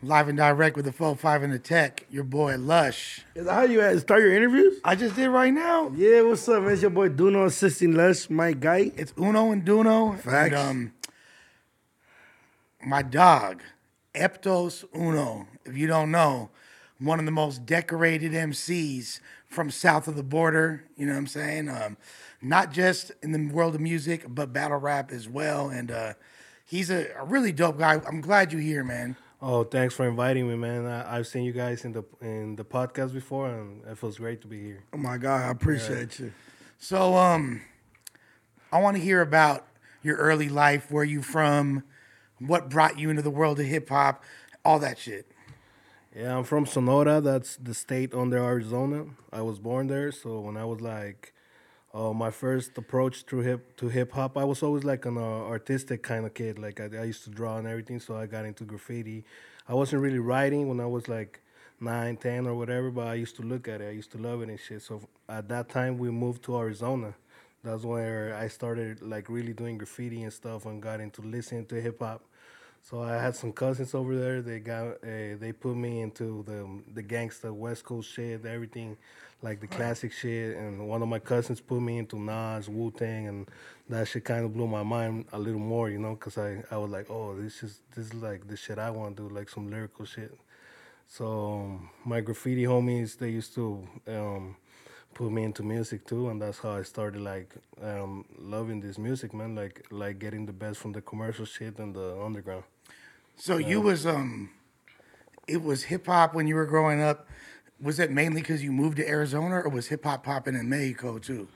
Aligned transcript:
Live 0.00 0.28
and 0.28 0.38
direct 0.38 0.76
with 0.76 0.84
the 0.84 0.92
4-5 0.92 1.42
in 1.42 1.50
the 1.50 1.58
tech, 1.58 2.06
your 2.08 2.22
boy 2.22 2.56
Lush. 2.56 3.22
Is 3.34 3.46
that 3.46 3.52
how 3.52 3.62
you 3.62 3.80
at? 3.80 3.98
start 3.98 4.20
your 4.20 4.32
interviews? 4.32 4.78
I 4.84 4.94
just 4.94 5.16
did 5.16 5.28
right 5.28 5.52
now. 5.52 5.90
Yeah, 5.92 6.22
what's 6.22 6.48
up, 6.48 6.62
man? 6.62 6.74
It's 6.74 6.82
your 6.82 6.92
boy 6.92 7.08
Duno 7.08 7.46
assisting 7.46 7.96
Lush, 7.96 8.30
my 8.30 8.52
guy. 8.52 8.92
It's 8.96 9.12
Uno 9.18 9.50
and 9.50 9.64
Duno. 9.64 10.16
Facts. 10.20 10.54
And, 10.54 10.54
um, 10.54 10.92
my 12.86 13.02
dog, 13.02 13.60
Eptos 14.14 14.84
Uno. 14.94 15.48
If 15.64 15.76
you 15.76 15.88
don't 15.88 16.12
know, 16.12 16.50
one 17.00 17.18
of 17.18 17.24
the 17.24 17.32
most 17.32 17.66
decorated 17.66 18.30
MCs 18.30 19.18
from 19.48 19.68
south 19.68 20.06
of 20.06 20.14
the 20.14 20.22
border. 20.22 20.84
You 20.96 21.06
know 21.06 21.14
what 21.14 21.18
I'm 21.18 21.26
saying? 21.26 21.68
Um, 21.68 21.96
not 22.40 22.70
just 22.70 23.10
in 23.20 23.32
the 23.32 23.52
world 23.52 23.74
of 23.74 23.80
music, 23.80 24.26
but 24.28 24.52
battle 24.52 24.78
rap 24.78 25.10
as 25.10 25.28
well. 25.28 25.70
And 25.70 25.90
uh, 25.90 26.12
he's 26.64 26.88
a, 26.88 27.08
a 27.18 27.24
really 27.24 27.50
dope 27.50 27.80
guy. 27.80 28.00
I'm 28.06 28.20
glad 28.20 28.52
you're 28.52 28.62
here, 28.62 28.84
man. 28.84 29.16
Oh, 29.40 29.62
thanks 29.62 29.94
for 29.94 30.08
inviting 30.08 30.48
me, 30.48 30.56
man. 30.56 30.86
I, 30.86 31.16
I've 31.16 31.26
seen 31.28 31.44
you 31.44 31.52
guys 31.52 31.84
in 31.84 31.92
the 31.92 32.04
in 32.20 32.56
the 32.56 32.64
podcast 32.64 33.12
before, 33.12 33.48
and 33.48 33.84
it 33.86 33.96
feels 33.96 34.18
great 34.18 34.40
to 34.40 34.48
be 34.48 34.60
here. 34.60 34.84
Oh 34.92 34.96
my 34.98 35.16
God, 35.16 35.42
I 35.42 35.50
appreciate 35.50 36.18
you. 36.18 36.32
So, 36.78 37.14
um, 37.16 37.62
I 38.72 38.80
want 38.80 38.96
to 38.96 39.02
hear 39.02 39.20
about 39.20 39.64
your 40.02 40.16
early 40.16 40.48
life, 40.48 40.90
where 40.90 41.04
you 41.04 41.22
from, 41.22 41.84
what 42.38 42.68
brought 42.68 42.98
you 42.98 43.10
into 43.10 43.22
the 43.22 43.30
world 43.30 43.60
of 43.60 43.66
hip 43.66 43.88
hop, 43.88 44.24
all 44.64 44.80
that 44.80 44.98
shit. 44.98 45.30
Yeah, 46.16 46.36
I'm 46.36 46.44
from 46.44 46.66
Sonora. 46.66 47.20
That's 47.20 47.56
the 47.56 47.74
state 47.74 48.12
under 48.14 48.38
Arizona. 48.38 49.06
I 49.32 49.42
was 49.42 49.60
born 49.60 49.86
there, 49.86 50.10
so 50.10 50.40
when 50.40 50.56
I 50.56 50.64
was 50.64 50.80
like, 50.80 51.32
uh, 51.94 52.12
my 52.12 52.30
first 52.30 52.76
approach 52.76 53.24
to 53.26 53.38
hip 53.38 53.76
to 53.76 53.88
hip 53.88 54.12
hop, 54.12 54.36
I 54.36 54.44
was 54.44 54.62
always 54.62 54.84
like 54.84 55.06
an 55.06 55.16
uh, 55.16 55.20
artistic 55.20 56.02
kind 56.02 56.26
of 56.26 56.34
kid. 56.34 56.58
Like 56.58 56.80
I, 56.80 56.84
I 56.98 57.04
used 57.04 57.24
to 57.24 57.30
draw 57.30 57.56
and 57.56 57.66
everything, 57.66 58.00
so 58.00 58.16
I 58.16 58.26
got 58.26 58.44
into 58.44 58.64
graffiti. 58.64 59.24
I 59.68 59.74
wasn't 59.74 60.02
really 60.02 60.18
writing 60.18 60.68
when 60.68 60.80
I 60.80 60.86
was 60.86 61.08
like 61.08 61.40
nine, 61.80 62.16
ten, 62.16 62.46
or 62.46 62.54
whatever, 62.54 62.90
but 62.90 63.06
I 63.06 63.14
used 63.14 63.36
to 63.36 63.42
look 63.42 63.68
at 63.68 63.80
it. 63.80 63.88
I 63.88 63.92
used 63.92 64.12
to 64.12 64.18
love 64.18 64.42
it 64.42 64.48
and 64.50 64.60
shit. 64.60 64.82
So 64.82 65.00
at 65.28 65.48
that 65.48 65.68
time, 65.70 65.98
we 65.98 66.10
moved 66.10 66.42
to 66.44 66.58
Arizona. 66.58 67.14
That's 67.64 67.84
where 67.84 68.34
I 68.34 68.48
started 68.48 69.02
like 69.02 69.28
really 69.28 69.52
doing 69.52 69.78
graffiti 69.78 70.22
and 70.22 70.32
stuff, 70.32 70.66
and 70.66 70.82
got 70.82 71.00
into 71.00 71.22
listening 71.22 71.66
to 71.66 71.80
hip 71.80 72.00
hop. 72.00 72.22
So 72.82 73.02
I 73.02 73.14
had 73.14 73.34
some 73.34 73.52
cousins 73.52 73.94
over 73.94 74.14
there. 74.16 74.42
They 74.42 74.60
got 74.60 74.86
uh, 75.02 75.36
they 75.40 75.52
put 75.52 75.76
me 75.76 76.00
into 76.00 76.44
the 76.46 76.68
the 76.94 77.02
gangsta 77.02 77.52
West 77.52 77.84
Coast 77.84 78.12
shit, 78.12 78.44
everything 78.44 78.96
like 79.42 79.60
the 79.60 79.66
classic 79.66 80.12
shit. 80.12 80.56
And 80.56 80.88
one 80.88 81.02
of 81.02 81.08
my 81.08 81.18
cousins 81.18 81.60
put 81.60 81.80
me 81.80 81.98
into 81.98 82.18
Nas, 82.18 82.68
Wu 82.68 82.90
Tang, 82.90 83.28
and 83.28 83.48
that 83.88 84.08
shit 84.08 84.24
kind 84.24 84.44
of 84.44 84.54
blew 84.54 84.66
my 84.66 84.82
mind 84.82 85.26
a 85.32 85.38
little 85.38 85.60
more, 85.60 85.90
you 85.90 85.98
know, 85.98 86.14
because 86.14 86.38
I 86.38 86.62
I 86.70 86.76
was 86.78 86.90
like, 86.90 87.10
oh, 87.10 87.36
this 87.36 87.62
is 87.62 87.80
this 87.94 88.06
is 88.06 88.14
like 88.14 88.48
the 88.48 88.56
shit 88.56 88.78
I 88.78 88.90
want 88.90 89.16
to 89.16 89.28
do, 89.28 89.34
like 89.34 89.48
some 89.48 89.70
lyrical 89.70 90.04
shit. 90.04 90.36
So 91.06 91.26
um, 91.26 91.90
my 92.04 92.20
graffiti 92.20 92.64
homies, 92.64 93.18
they 93.18 93.30
used 93.30 93.54
to. 93.54 93.86
Um, 94.08 94.56
put 95.14 95.32
me 95.32 95.42
into 95.42 95.64
music 95.64 96.06
too 96.06 96.28
and 96.28 96.40
that's 96.40 96.58
how 96.58 96.72
i 96.72 96.82
started 96.82 97.20
like 97.20 97.54
um, 97.82 98.24
loving 98.38 98.80
this 98.80 98.98
music 98.98 99.34
man 99.34 99.54
like 99.54 99.84
like 99.90 100.18
getting 100.18 100.46
the 100.46 100.52
best 100.52 100.78
from 100.78 100.92
the 100.92 101.00
commercial 101.00 101.44
shit 101.44 101.78
and 101.78 101.94
the 101.96 102.16
underground 102.22 102.62
So 103.36 103.58
you 103.58 103.80
was 103.80 104.06
um, 104.06 104.50
it 105.48 105.62
was 105.62 105.84
hip 105.84 106.06
hop 106.06 106.34
when 106.34 106.46
you 106.46 106.56
were 106.56 106.66
growing 106.66 107.00
up. 107.02 107.28
Was 107.80 107.98
it 108.00 108.10
mainly 108.10 108.40
because 108.40 108.62
you 108.62 108.72
moved 108.72 108.96
to 108.96 109.08
Arizona, 109.08 109.60
or 109.60 109.68
was 109.68 109.86
hip 109.86 110.04
hop 110.04 110.24
popping 110.24 110.54
in 110.54 110.68
Mexico 110.68 111.18
too? 111.18 111.48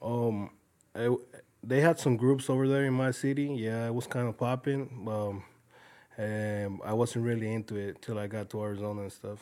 um 0.00 0.50
I, 0.96 1.14
they 1.62 1.80
had 1.80 2.00
some 2.00 2.16
groups 2.16 2.50
over 2.50 2.66
there 2.66 2.84
in 2.86 2.92
my 2.92 3.12
city 3.12 3.54
yeah 3.56 3.86
it 3.86 3.94
was 3.94 4.08
kind 4.08 4.26
of 4.28 4.36
popping 4.36 4.90
um 5.08 5.44
and 6.18 6.80
i 6.84 6.92
wasn't 6.92 7.24
really 7.24 7.52
into 7.54 7.76
it 7.76 8.02
till 8.02 8.18
i 8.18 8.26
got 8.26 8.50
to 8.50 8.62
arizona 8.62 9.02
and 9.02 9.12
stuff 9.12 9.38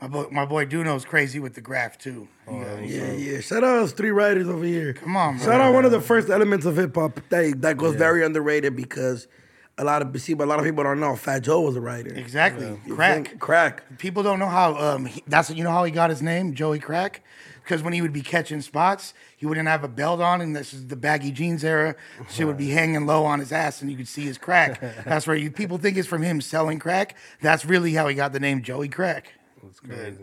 My 0.00 0.08
boy, 0.08 0.26
my 0.32 0.46
boy 0.46 0.64
Duno's 0.64 1.04
crazy 1.04 1.38
with 1.38 1.52
the 1.54 1.60
graph 1.60 1.96
too. 1.98 2.26
Oh, 2.48 2.58
Yeah, 2.60 2.80
he's- 2.80 2.92
Yeah, 2.98 3.12
yeah. 3.34 3.40
Shout 3.40 3.62
out 3.62 3.74
those 3.80 3.92
three 3.92 4.10
writers 4.10 4.48
over 4.48 4.64
here. 4.64 4.94
Come 4.94 5.16
on, 5.16 5.36
bro. 5.36 5.44
Shout 5.46 5.60
out 5.60 5.72
one 5.74 5.84
of 5.84 5.92
the 5.92 6.00
first 6.00 6.28
elements 6.30 6.64
of 6.66 6.76
hip 6.76 6.94
hop 6.96 7.20
that 7.28 7.60
that 7.60 7.76
goes 7.76 7.94
very 7.94 8.24
underrated 8.24 8.74
because 8.74 9.28
a 9.78 9.84
lot 9.84 10.02
of 10.02 10.20
see, 10.20 10.34
but 10.34 10.44
a 10.44 10.50
lot 10.50 10.58
of 10.58 10.64
people 10.64 10.84
don't 10.84 11.00
know 11.00 11.16
Fat 11.16 11.40
Joe 11.42 11.60
was 11.62 11.76
a 11.76 11.80
writer. 11.80 12.12
Exactly, 12.14 12.78
You 12.86 12.94
crack. 12.94 13.26
think? 13.28 13.40
crack. 13.40 13.98
People 13.98 14.22
don't 14.22 14.38
know 14.38 14.48
how. 14.48 14.74
Um, 14.76 15.06
he, 15.06 15.22
that's 15.26 15.50
you 15.50 15.64
know 15.64 15.70
how 15.70 15.84
he 15.84 15.90
got 15.90 16.10
his 16.10 16.20
name, 16.22 16.54
Joey 16.54 16.78
Crack, 16.78 17.24
because 17.64 17.82
when 17.82 17.92
he 17.92 18.02
would 18.02 18.12
be 18.12 18.20
catching 18.20 18.60
spots, 18.60 19.14
he 19.36 19.46
wouldn't 19.46 19.66
have 19.68 19.82
a 19.82 19.88
belt 19.88 20.20
on, 20.20 20.40
and 20.40 20.54
this 20.54 20.74
is 20.74 20.86
the 20.88 20.96
baggy 20.96 21.30
jeans 21.32 21.64
era. 21.64 21.96
Shit 22.30 22.46
would 22.46 22.58
be 22.58 22.68
hanging 22.68 23.06
low 23.06 23.24
on 23.24 23.38
his 23.38 23.50
ass, 23.50 23.80
and 23.80 23.90
you 23.90 23.96
could 23.96 24.08
see 24.08 24.22
his 24.24 24.36
crack. 24.38 24.80
that's 25.04 25.26
where 25.26 25.36
you 25.36 25.50
people 25.50 25.78
think 25.78 25.96
it's 25.96 26.08
from 26.08 26.22
him 26.22 26.40
selling 26.40 26.78
crack. 26.78 27.16
That's 27.40 27.64
really 27.64 27.94
how 27.94 28.06
he 28.08 28.14
got 28.14 28.32
the 28.32 28.40
name 28.40 28.62
Joey 28.62 28.88
Crack. 28.88 29.32
it's 29.66 29.80
crazy 29.80 30.18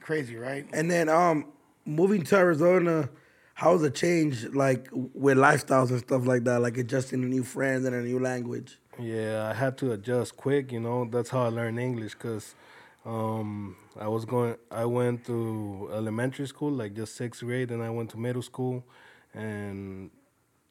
Crazy, 0.00 0.36
right? 0.36 0.66
And 0.72 0.90
then 0.90 1.08
um, 1.08 1.46
moving 1.84 2.22
to 2.24 2.36
Arizona, 2.36 3.08
how 3.54 3.72
was 3.74 3.82
the 3.82 3.90
change 3.90 4.44
like 4.48 4.88
with 4.92 5.36
lifestyles 5.38 5.90
and 5.90 6.00
stuff 6.00 6.26
like 6.26 6.44
that, 6.44 6.60
like 6.60 6.76
adjusting 6.78 7.22
to 7.22 7.28
new 7.28 7.44
friends 7.44 7.84
and 7.84 7.94
a 7.94 8.02
new 8.02 8.18
language? 8.18 8.78
Yeah, 9.00 9.48
I 9.50 9.54
had 9.54 9.76
to 9.78 9.92
adjust 9.92 10.36
quick. 10.36 10.72
You 10.72 10.80
know, 10.80 11.04
that's 11.10 11.30
how 11.30 11.42
I 11.44 11.48
learned 11.48 11.78
English. 11.78 12.14
Cause 12.14 12.54
um, 13.04 13.76
I 13.98 14.08
was 14.08 14.24
going, 14.24 14.56
I 14.70 14.84
went 14.84 15.24
to 15.26 15.90
elementary 15.92 16.46
school, 16.46 16.70
like 16.72 16.94
just 16.94 17.16
sixth 17.16 17.42
grade, 17.42 17.70
and 17.70 17.82
I 17.82 17.90
went 17.90 18.10
to 18.10 18.18
middle 18.18 18.42
school, 18.42 18.84
and 19.34 20.10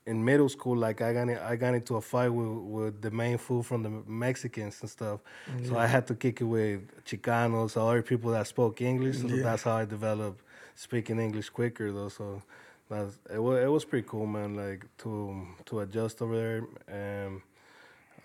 in 0.06 0.24
middle 0.24 0.50
school, 0.50 0.78
like 0.78 1.02
I 1.02 1.14
got 1.14 1.30
in, 1.30 1.38
I 1.38 1.56
got 1.56 1.74
into 1.76 1.96
a 1.96 2.02
fight 2.02 2.30
with, 2.30 2.48
with 2.76 3.02
the 3.02 3.12
main 3.12 3.38
food 3.38 3.66
from 3.66 3.84
the 3.84 3.90
Mexicans 3.90 4.80
and 4.82 4.90
stuff. 4.90 5.20
So 5.64 5.78
I 5.78 5.88
had 5.88 6.08
to 6.08 6.16
kick 6.16 6.42
it 6.42 6.46
with 6.46 6.82
Chicanos, 7.06 7.78
other 7.78 8.02
people 8.02 8.32
that 8.32 8.48
spoke 8.48 8.82
English. 8.82 9.20
So 9.20 9.28
that's 9.38 9.64
how 9.64 9.74
I 9.78 9.86
developed 9.86 10.42
speaking 10.76 11.20
English 11.20 11.50
quicker, 11.50 11.92
though. 11.92 12.10
So 12.10 12.42
that's 12.90 13.20
it 13.34 13.40
was 13.40 13.64
it 13.64 13.68
was 13.68 13.86
pretty 13.86 14.08
cool, 14.08 14.26
man. 14.26 14.56
Like 14.56 14.86
to 15.00 15.48
to 15.66 15.80
adjust 15.82 16.22
over 16.22 16.36
there. 16.36 16.64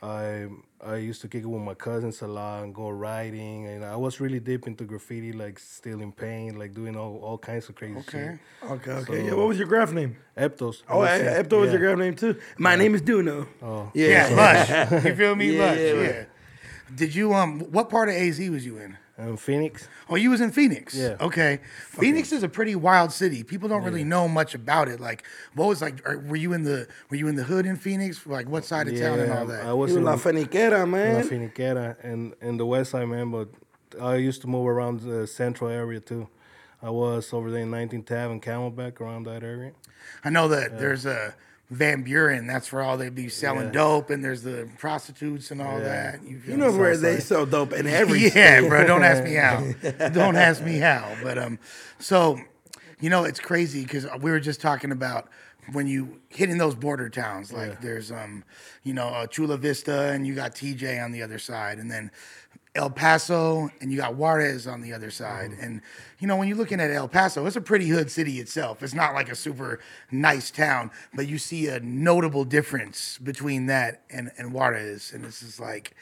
I 0.04 0.47
I 0.84 0.97
used 0.97 1.22
to 1.22 1.28
kick 1.28 1.42
it 1.44 1.47
with 1.47 1.62
my 1.62 1.72
cousins 1.75 2.20
a 2.22 2.26
lot 2.26 2.62
and 2.62 2.75
go 2.75 2.90
riding, 2.90 3.67
and 3.69 3.82
I 3.84 3.96
was 3.96 4.20
really 4.20 4.38
deep 4.40 4.67
into 4.67 4.84
graffiti, 4.84 5.32
like 5.32 5.58
stealing 5.58 6.12
paint, 6.12 6.58
like 6.58 6.75
doing 6.75 6.94
all, 6.96 7.17
all 7.23 7.38
kinds 7.38 7.69
of 7.70 7.75
crazy 7.75 7.96
Okay. 8.00 8.38
Okay, 8.62 8.90
okay. 8.90 9.05
So- 9.06 9.14
yeah, 9.26 9.34
what 9.34 9.49
was 9.49 9.58
your 9.58 9.67
graph 9.67 9.93
name? 9.93 10.17
Eptos. 10.37 10.82
Oh, 10.88 10.94
I 10.94 10.96
was 10.96 11.08
yeah, 11.08 11.43
saying- 11.43 11.61
was 11.61 11.70
your 11.73 11.81
graph 11.81 11.99
name 11.99 12.14
too. 12.14 12.37
My 12.58 12.76
name 12.76 12.94
is 12.94 13.00
Duno. 13.02 13.46
Oh. 13.62 13.90
Yeah, 13.94 14.08
yeah, 14.28 14.37
lush. 14.90 15.05
You 15.05 15.14
feel 15.17 15.34
me, 15.37 15.56
Yeah, 15.56 15.64
lush. 15.64 15.78
yeah, 15.78 15.93
Yeah. 16.02 16.25
Did 16.94 17.14
you 17.14 17.32
um? 17.32 17.61
What 17.73 17.88
part 17.88 18.08
of 18.11 18.14
AZ 18.14 18.38
was 18.50 18.67
you 18.67 18.76
in? 18.78 18.99
And 19.16 19.38
Phoenix. 19.38 19.87
Oh, 20.08 20.16
you 20.16 20.31
was 20.31 20.40
in 20.40 20.50
Phoenix. 20.50 20.93
Yeah. 20.94 21.16
Okay. 21.20 21.61
Phoenix 21.87 22.32
is 22.32 22.43
a 22.43 22.49
pretty 22.49 22.75
wild 22.75 23.12
city. 23.12 23.44
People 23.44 23.69
don't 23.69 23.84
really 23.84 24.02
know 24.02 24.26
much 24.26 24.56
about 24.56 24.88
it. 24.88 24.99
Like, 24.99 25.25
what 25.55 25.69
was 25.69 25.81
like? 25.81 26.05
are- 26.08 26.19
Were 26.19 26.34
you 26.34 26.52
in 26.52 26.64
the 26.64 26.88
Were 27.11 27.16
you 27.16 27.28
in 27.28 27.37
the 27.37 27.44
hood 27.44 27.64
in 27.64 27.76
Phoenix? 27.76 28.26
Like, 28.26 28.49
what 28.49 28.64
side 28.64 28.88
of 28.88 28.99
town 28.99 29.20
and 29.20 29.32
all 29.32 29.46
that? 29.46 29.64
I 29.66 29.72
was 29.72 29.93
You 29.93 29.99
in 29.99 30.05
La 30.05 30.16
Feniquera, 30.16 30.88
man. 30.88 31.14
La 31.14 31.20
man. 31.20 31.28
Finiquera 31.28 31.96
and 32.02 32.34
in 32.40 32.56
the 32.56 32.66
west 32.66 32.90
side, 32.90 33.06
man. 33.08 33.31
But 33.31 33.50
I 34.00 34.16
used 34.16 34.40
to 34.43 34.49
move 34.49 34.66
around 34.66 35.00
the 35.02 35.26
central 35.28 35.70
area 35.70 36.00
too. 36.00 36.28
I 36.82 36.90
was 36.90 37.32
over 37.32 37.50
there 37.52 37.62
in 37.62 37.70
19th 37.70 38.11
Ave 38.11 38.32
and 38.32 38.43
Camelback, 38.43 39.00
around 39.00 39.25
that 39.26 39.43
area. 39.44 39.72
I 40.25 40.31
know 40.31 40.49
that 40.49 40.78
there's 40.78 41.06
a 41.06 41.34
Van 41.70 42.02
Buren. 42.02 42.46
That's 42.46 42.70
where 42.72 42.82
all 42.82 42.96
they'd 42.96 43.14
be 43.14 43.28
selling 43.28 43.72
dope, 43.72 44.11
and 44.11 44.22
there's 44.25 44.43
the 44.43 44.69
prostitutes 44.78 45.50
and 45.50 45.61
all 45.62 45.81
that. 45.81 46.22
You, 46.22 46.40
You 46.46 46.56
know 46.56 46.72
where 46.76 46.94
So- 46.94 47.00
they 47.00 47.20
sell 47.20 47.46
dope 47.46 47.72
in 47.72 47.87
every 48.00 48.28
yeah, 48.28 48.61
bro. 48.61 48.87
Don't 48.87 49.02
ask 49.02 49.25
me 49.25 49.34
how. 49.34 50.08
don't 50.11 50.37
ask 50.37 50.62
me 50.62 50.78
how. 50.78 51.16
But 51.22 51.38
um, 51.38 51.58
so 51.99 52.38
you 53.00 53.11
know, 53.11 53.25
it's 53.25 53.40
crazy 53.40 53.82
because 53.82 54.06
we 54.20 54.31
were 54.31 54.40
just 54.40 54.61
talking 54.61 54.93
about 54.93 55.28
when 55.72 55.87
you 55.87 56.20
hitting 56.28 56.58
those 56.58 56.75
border 56.75 57.08
towns. 57.08 57.52
Like 57.52 57.81
there's 57.81 58.12
um, 58.12 58.44
you 58.82 58.93
know, 58.94 59.08
uh, 59.08 59.26
Chula 59.26 59.56
Vista, 59.56 60.11
and 60.12 60.26
you 60.26 60.34
got 60.34 60.55
TJ 60.55 61.02
on 61.02 61.12
the 61.12 61.22
other 61.22 61.38
side, 61.38 61.78
and 61.78 61.90
then 61.90 62.11
El 62.75 62.91
Paso, 62.91 63.71
and 63.81 63.93
you 63.93 63.99
got 63.99 64.17
Juarez 64.17 64.67
on 64.67 64.81
the 64.81 64.93
other 64.93 65.11
side. 65.11 65.53
Mm-hmm. 65.53 65.62
And 65.62 65.81
you 66.19 66.26
know, 66.26 66.37
when 66.37 66.49
you're 66.49 66.56
looking 66.56 66.81
at 66.81 66.91
El 66.91 67.09
Paso, 67.09 67.47
it's 67.47 67.56
a 67.56 67.61
pretty 67.61 67.87
hood 67.87 68.11
city 68.11 68.41
itself. 68.41 68.82
It's 68.82 68.94
not 68.94 69.15
like 69.15 69.29
a 69.29 69.37
super 69.37 69.79
nice 70.11 70.50
town, 70.50 70.91
but 71.15 71.29
you 71.29 71.38
see 71.38 71.69
a 71.69 71.79
notable 71.81 72.44
difference 72.44 73.19
between 73.19 73.67
that 73.67 74.03
and 74.11 74.32
and 74.38 74.53
Juarez, 74.53 75.12
and 75.15 75.25
it's 75.25 75.41
just 75.41 75.61
like, 75.61 75.94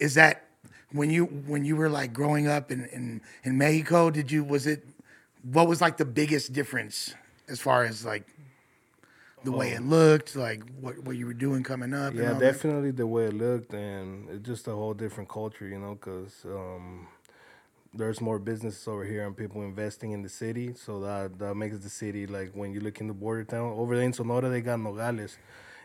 is 0.00 0.14
that 0.14 0.44
when 0.92 1.10
you 1.10 1.26
when 1.26 1.64
you 1.64 1.76
were 1.76 1.90
like 1.90 2.12
growing 2.12 2.46
up 2.46 2.70
in, 2.70 2.86
in 2.86 3.20
in 3.42 3.58
Mexico, 3.58 4.10
did 4.10 4.30
you 4.30 4.44
was 4.44 4.66
it 4.66 4.86
what 5.42 5.68
was 5.68 5.80
like 5.80 5.98
the 5.98 6.04
biggest 6.04 6.52
difference 6.52 7.14
as 7.48 7.60
far 7.60 7.84
as 7.84 8.04
like 8.04 8.26
the 9.44 9.52
way 9.52 9.70
it 9.72 9.82
looked, 9.82 10.36
like 10.36 10.62
what 10.80 10.98
what 11.04 11.16
you 11.16 11.26
were 11.26 11.34
doing 11.34 11.62
coming 11.62 11.94
up? 11.94 12.14
and 12.14 12.20
Yeah, 12.20 12.34
all 12.34 12.40
that? 12.40 12.54
definitely 12.54 12.92
the 12.92 13.06
way 13.06 13.26
it 13.26 13.34
looked, 13.34 13.72
and 13.74 14.28
it's 14.30 14.46
just 14.46 14.68
a 14.68 14.72
whole 14.72 14.94
different 14.94 15.28
culture, 15.28 15.66
you 15.68 15.78
know, 15.78 15.94
because 15.94 16.44
um, 16.46 17.08
there's 17.94 18.20
more 18.20 18.38
businesses 18.38 18.86
over 18.88 19.04
here 19.04 19.26
and 19.26 19.36
people 19.36 19.62
investing 19.62 20.12
in 20.12 20.22
the 20.22 20.28
city, 20.28 20.74
so 20.74 21.00
that 21.00 21.38
that 21.38 21.54
makes 21.56 21.78
the 21.78 21.90
city 21.90 22.26
like 22.26 22.52
when 22.54 22.72
you 22.72 22.80
look 22.80 23.00
in 23.00 23.08
the 23.08 23.14
border 23.14 23.44
town 23.44 23.72
over 23.76 23.96
there 23.96 24.04
in 24.04 24.12
Sonora, 24.12 24.48
they 24.48 24.60
got 24.60 24.80
Nogales. 24.80 25.38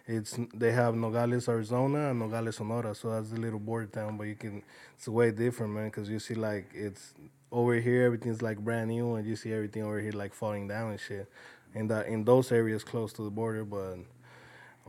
It's 0.07 0.37
they 0.53 0.71
have 0.71 0.95
Nogales, 0.95 1.47
Arizona, 1.49 2.09
and 2.11 2.19
Nogales, 2.19 2.57
Sonora. 2.57 2.95
So 2.95 3.11
that's 3.11 3.29
the 3.31 3.39
little 3.39 3.59
border 3.59 3.87
town, 3.87 4.17
but 4.17 4.25
you 4.25 4.35
can 4.35 4.63
it's 4.97 5.07
way 5.07 5.31
different, 5.31 5.73
man, 5.73 5.85
because 5.85 6.09
you 6.09 6.19
see 6.19 6.35
like 6.35 6.67
it's 6.73 7.13
over 7.51 7.75
here 7.75 8.03
everything's 8.05 8.41
like 8.41 8.57
brand 8.59 8.89
new, 8.89 9.15
and 9.15 9.27
you 9.27 9.35
see 9.35 9.53
everything 9.53 9.83
over 9.83 9.99
here 10.01 10.13
like 10.13 10.33
falling 10.33 10.67
down 10.67 10.91
and 10.91 10.99
shit. 10.99 11.29
In 11.75 11.87
that 11.87 12.07
in 12.07 12.23
those 12.23 12.51
areas 12.51 12.83
close 12.83 13.13
to 13.13 13.23
the 13.23 13.29
border, 13.29 13.63
but 13.63 13.99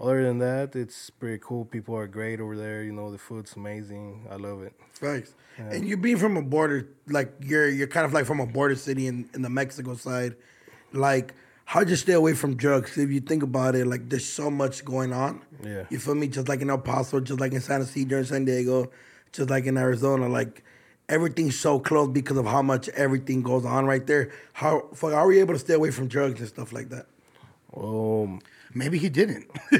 other 0.00 0.24
than 0.24 0.38
that, 0.38 0.74
it's 0.74 1.10
pretty 1.10 1.38
cool. 1.44 1.66
People 1.66 1.94
are 1.94 2.06
great 2.06 2.40
over 2.40 2.56
there. 2.56 2.82
You 2.82 2.92
know, 2.92 3.10
the 3.12 3.18
food's 3.18 3.54
amazing. 3.54 4.26
I 4.30 4.36
love 4.36 4.62
it. 4.62 4.72
Facts. 4.92 5.34
And 5.58 5.86
you 5.86 5.98
being 5.98 6.16
from 6.16 6.38
a 6.38 6.42
border, 6.42 6.88
like 7.06 7.34
you're 7.40 7.68
you're 7.68 7.86
kind 7.86 8.06
of 8.06 8.14
like 8.14 8.24
from 8.24 8.40
a 8.40 8.46
border 8.46 8.76
city 8.76 9.06
in, 9.06 9.28
in 9.34 9.42
the 9.42 9.50
Mexico 9.50 9.94
side. 9.94 10.36
Like, 10.92 11.34
how'd 11.66 11.90
you 11.90 11.96
stay 11.96 12.14
away 12.14 12.32
from 12.32 12.56
drugs? 12.56 12.96
If 12.96 13.10
you 13.10 13.20
think 13.20 13.42
about 13.42 13.74
it, 13.74 13.86
like 13.86 14.08
there's 14.08 14.24
so 14.24 14.50
much 14.50 14.84
going 14.86 15.12
on. 15.12 15.42
Yeah. 15.62 15.84
You 15.90 15.98
feel 15.98 16.14
me? 16.14 16.28
Just 16.28 16.48
like 16.48 16.62
in 16.62 16.70
El 16.70 16.78
Paso, 16.78 17.20
just 17.20 17.40
like 17.40 17.52
in 17.52 17.60
San 17.60 17.82
Ysidro 17.82 18.18
and 18.18 18.26
San 18.26 18.44
Diego, 18.46 18.90
just 19.32 19.50
like 19.50 19.66
in 19.66 19.76
Arizona, 19.76 20.28
like 20.28 20.64
everything's 21.10 21.58
so 21.58 21.78
close 21.78 22.08
because 22.08 22.36
of 22.36 22.46
how 22.46 22.62
much 22.62 22.88
everything 22.90 23.42
goes 23.42 23.64
on 23.64 23.84
right 23.86 24.06
there. 24.06 24.30
How 24.54 24.88
fuck, 24.94 25.12
are 25.12 25.26
we 25.26 25.40
able 25.40 25.54
to 25.54 25.60
stay 25.60 25.74
away 25.74 25.90
from 25.90 26.08
drugs 26.08 26.40
and 26.40 26.48
stuff 26.48 26.72
like 26.72 26.88
that? 26.90 27.06
Um, 27.76 28.40
Maybe 28.72 28.98
he 28.98 29.08
didn't. 29.08 29.50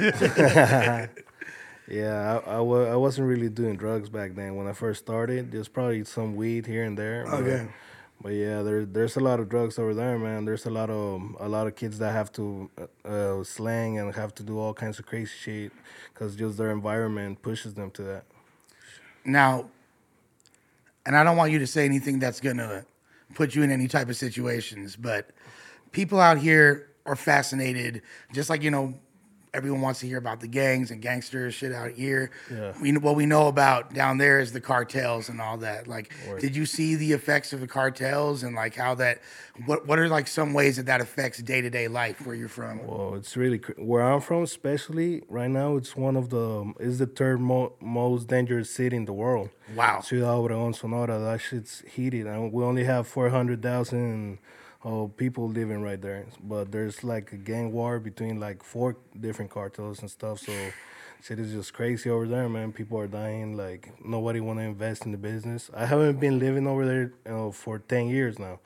yeah, 1.88 2.40
I, 2.46 2.56
I, 2.56 2.96
wasn't 2.96 3.28
really 3.28 3.48
doing 3.48 3.76
drugs 3.76 4.08
back 4.08 4.34
then. 4.34 4.56
When 4.56 4.66
I 4.66 4.72
first 4.72 5.00
started, 5.00 5.52
there's 5.52 5.68
probably 5.68 6.04
some 6.04 6.34
weed 6.34 6.66
here 6.66 6.84
and 6.84 6.98
there. 6.98 7.24
but- 7.24 7.34
Okay. 7.42 7.68
But 8.22 8.34
yeah, 8.34 8.60
there, 8.60 8.84
there's 8.84 9.16
a 9.16 9.20
lot 9.20 9.40
of 9.40 9.48
drugs 9.48 9.78
over 9.78 9.94
there, 9.94 10.18
man. 10.18 10.44
There's 10.44 10.66
a 10.66 10.70
lot 10.70 10.90
of 10.90 11.22
a 11.40 11.48
lot 11.48 11.66
of 11.66 11.74
kids 11.74 11.98
that 12.00 12.12
have 12.12 12.30
to 12.32 12.68
uh, 12.76 13.08
uh, 13.08 13.44
slang 13.44 13.98
and 13.98 14.14
have 14.14 14.34
to 14.34 14.42
do 14.42 14.58
all 14.58 14.74
kinds 14.74 14.98
of 14.98 15.06
crazy 15.06 15.30
shit 15.40 15.72
because 16.12 16.36
just 16.36 16.58
their 16.58 16.70
environment 16.70 17.40
pushes 17.40 17.72
them 17.72 17.90
to 17.92 18.02
that. 18.02 18.24
now, 19.24 19.70
and 21.06 21.16
I 21.16 21.24
don't 21.24 21.36
want 21.36 21.52
you 21.52 21.58
to 21.58 21.66
say 21.66 21.84
anything 21.84 22.18
that's 22.18 22.40
gonna 22.40 22.84
put 23.34 23.54
you 23.54 23.62
in 23.62 23.70
any 23.70 23.88
type 23.88 24.08
of 24.08 24.16
situations, 24.16 24.96
but 24.96 25.30
people 25.92 26.20
out 26.20 26.38
here 26.38 26.90
are 27.06 27.16
fascinated, 27.16 28.02
just 28.32 28.50
like 28.50 28.62
you 28.62 28.70
know, 28.70 28.94
everyone 29.52 29.80
wants 29.80 30.00
to 30.00 30.06
hear 30.06 30.18
about 30.18 30.40
the 30.40 30.46
gangs 30.46 30.90
and 30.90 31.02
gangsters 31.02 31.54
shit 31.54 31.72
out 31.72 31.90
here. 31.92 32.30
Yeah. 32.50 32.72
We 32.80 32.96
what 32.96 33.16
we 33.16 33.26
know 33.26 33.48
about 33.48 33.94
down 33.94 34.18
there 34.18 34.40
is 34.40 34.52
the 34.52 34.60
cartels 34.60 35.28
and 35.28 35.40
all 35.40 35.58
that. 35.58 35.88
Like, 35.88 36.12
did 36.40 36.54
you 36.54 36.66
see 36.66 36.94
the 36.94 37.12
effects 37.12 37.52
of 37.52 37.60
the 37.60 37.66
cartels 37.66 38.42
and 38.42 38.54
like 38.54 38.74
how 38.76 38.94
that? 38.96 39.20
What 39.66 39.86
what 39.86 39.98
are 39.98 40.08
like 40.08 40.28
some 40.28 40.52
ways 40.52 40.76
that 40.76 40.86
that 40.86 41.00
affects 41.00 41.38
day 41.42 41.60
to 41.60 41.70
day 41.70 41.88
life 41.88 42.26
where 42.26 42.34
you're 42.34 42.48
from? 42.48 42.86
Well, 42.86 43.14
it's 43.16 43.36
really 43.36 43.58
cr- 43.58 43.72
where 43.78 44.02
I'm 44.02 44.20
from, 44.20 44.42
especially 44.42 45.22
right 45.28 45.50
now. 45.50 45.76
It's 45.76 45.96
one 45.96 46.16
of 46.16 46.30
the 46.30 46.72
is 46.78 46.98
the 46.98 47.06
third 47.06 47.40
mo- 47.40 47.72
most 47.80 48.28
dangerous 48.28 48.70
city 48.70 48.96
in 48.96 49.04
the 49.04 49.12
world. 49.12 49.50
Wow. 49.74 50.00
Ciudad 50.00 50.26
Obregón, 50.26 50.74
Sonora. 50.74 51.18
That 51.18 51.40
shit's 51.40 51.82
heated, 51.92 52.26
and 52.26 52.52
we 52.52 52.64
only 52.64 52.84
have 52.84 53.06
four 53.06 53.28
hundred 53.30 53.62
thousand 53.62 54.38
uh, 54.84 55.06
people 55.16 55.48
living 55.48 55.82
right 55.82 56.00
there. 56.00 56.26
But 56.42 56.72
there's 56.72 57.04
like 57.04 57.32
a 57.32 57.36
gang 57.36 57.72
war 57.72 57.98
between 58.00 58.40
like 58.40 58.62
four 58.62 58.96
different 59.18 59.50
cartels 59.50 60.00
and 60.00 60.10
stuff. 60.10 60.40
So. 60.40 60.52
Shit 61.22 61.38
is 61.38 61.52
just 61.52 61.74
crazy 61.74 62.08
over 62.08 62.26
there, 62.26 62.48
man. 62.48 62.72
People 62.72 62.98
are 62.98 63.06
dying. 63.06 63.54
Like 63.56 63.92
nobody 64.02 64.40
want 64.40 64.58
to 64.58 64.64
invest 64.64 65.04
in 65.04 65.12
the 65.12 65.18
business. 65.18 65.70
I 65.74 65.84
haven't 65.84 66.18
been 66.18 66.38
living 66.38 66.66
over 66.66 66.86
there 66.86 67.12
you 67.26 67.30
know, 67.30 67.52
for 67.52 67.78
ten 67.78 68.08
years 68.08 68.38
now, 68.38 68.60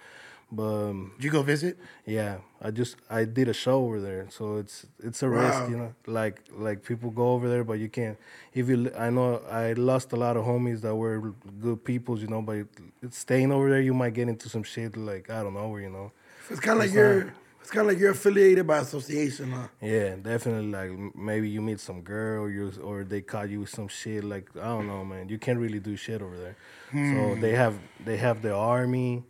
but 0.57 0.89
um, 0.91 1.13
Did 1.17 1.25
you 1.25 1.31
go 1.31 1.43
visit? 1.43 1.77
yeah, 2.07 2.39
I 2.61 2.71
just 2.71 2.97
I 3.11 3.25
did 3.25 3.49
a 3.49 3.53
show 3.55 3.85
over 3.85 4.01
there, 4.01 4.27
so 4.31 4.57
it's 4.57 4.87
it's 5.03 5.23
a 5.23 5.29
risk, 5.29 5.69
you 5.71 5.77
know. 5.77 5.95
Like 6.07 6.41
like 6.53 6.83
people 6.85 7.11
go 7.11 7.33
over 7.33 7.49
there, 7.49 7.65
but 7.65 7.79
you 7.79 7.89
can't. 7.89 8.17
If 8.53 8.69
you, 8.69 8.91
I 8.97 9.11
know 9.11 9.43
I 9.51 9.73
lost 9.75 10.13
a 10.13 10.17
lot 10.17 10.37
of 10.37 10.45
homies 10.45 10.81
that 10.83 10.95
were 10.95 11.35
good 11.61 11.85
peoples, 11.85 12.21
you 12.23 12.29
know. 12.29 12.43
But 12.43 12.67
it's 13.03 13.19
staying 13.19 13.53
over 13.53 13.69
there, 13.71 13.81
you 13.81 13.95
might 13.95 14.15
get 14.15 14.29
into 14.29 14.49
some 14.49 14.63
shit 14.63 14.97
like 14.97 15.31
I 15.31 15.43
don't 15.43 15.55
know, 15.55 15.69
where, 15.69 15.81
you 15.83 15.91
know. 15.91 16.13
It's 16.51 16.61
kind 16.61 16.79
of 16.79 16.85
like 16.85 16.93
you're 16.95 17.35
it's 17.61 17.71
kind 17.71 17.87
of 17.87 17.93
like 17.93 17.99
you're 17.99 18.11
affiliated 18.13 18.67
by 18.67 18.79
association, 18.79 19.51
huh? 19.53 19.69
Yeah, 19.81 20.17
definitely. 20.17 20.71
Like 20.71 20.91
m- 20.91 21.13
maybe 21.15 21.49
you 21.49 21.63
meet 21.63 21.81
some 21.81 22.03
girl, 22.03 22.45
or 22.45 22.51
you 22.51 22.71
or 22.83 23.05
they 23.05 23.23
caught 23.23 23.49
you 23.49 23.61
with 23.61 23.71
some 23.71 23.89
shit. 23.89 24.23
Like 24.23 24.51
I 24.57 24.67
don't 24.67 24.87
know, 24.87 25.03
man. 25.05 25.29
You 25.31 25.39
can't 25.39 25.59
really 25.59 25.81
do 25.81 25.97
shit 25.97 26.21
over 26.23 26.37
there. 26.37 26.57
So 26.93 27.35
they 27.41 27.53
have 27.57 27.75
they 28.05 28.19
have 28.19 28.41
the 28.43 28.55
army, 28.55 29.25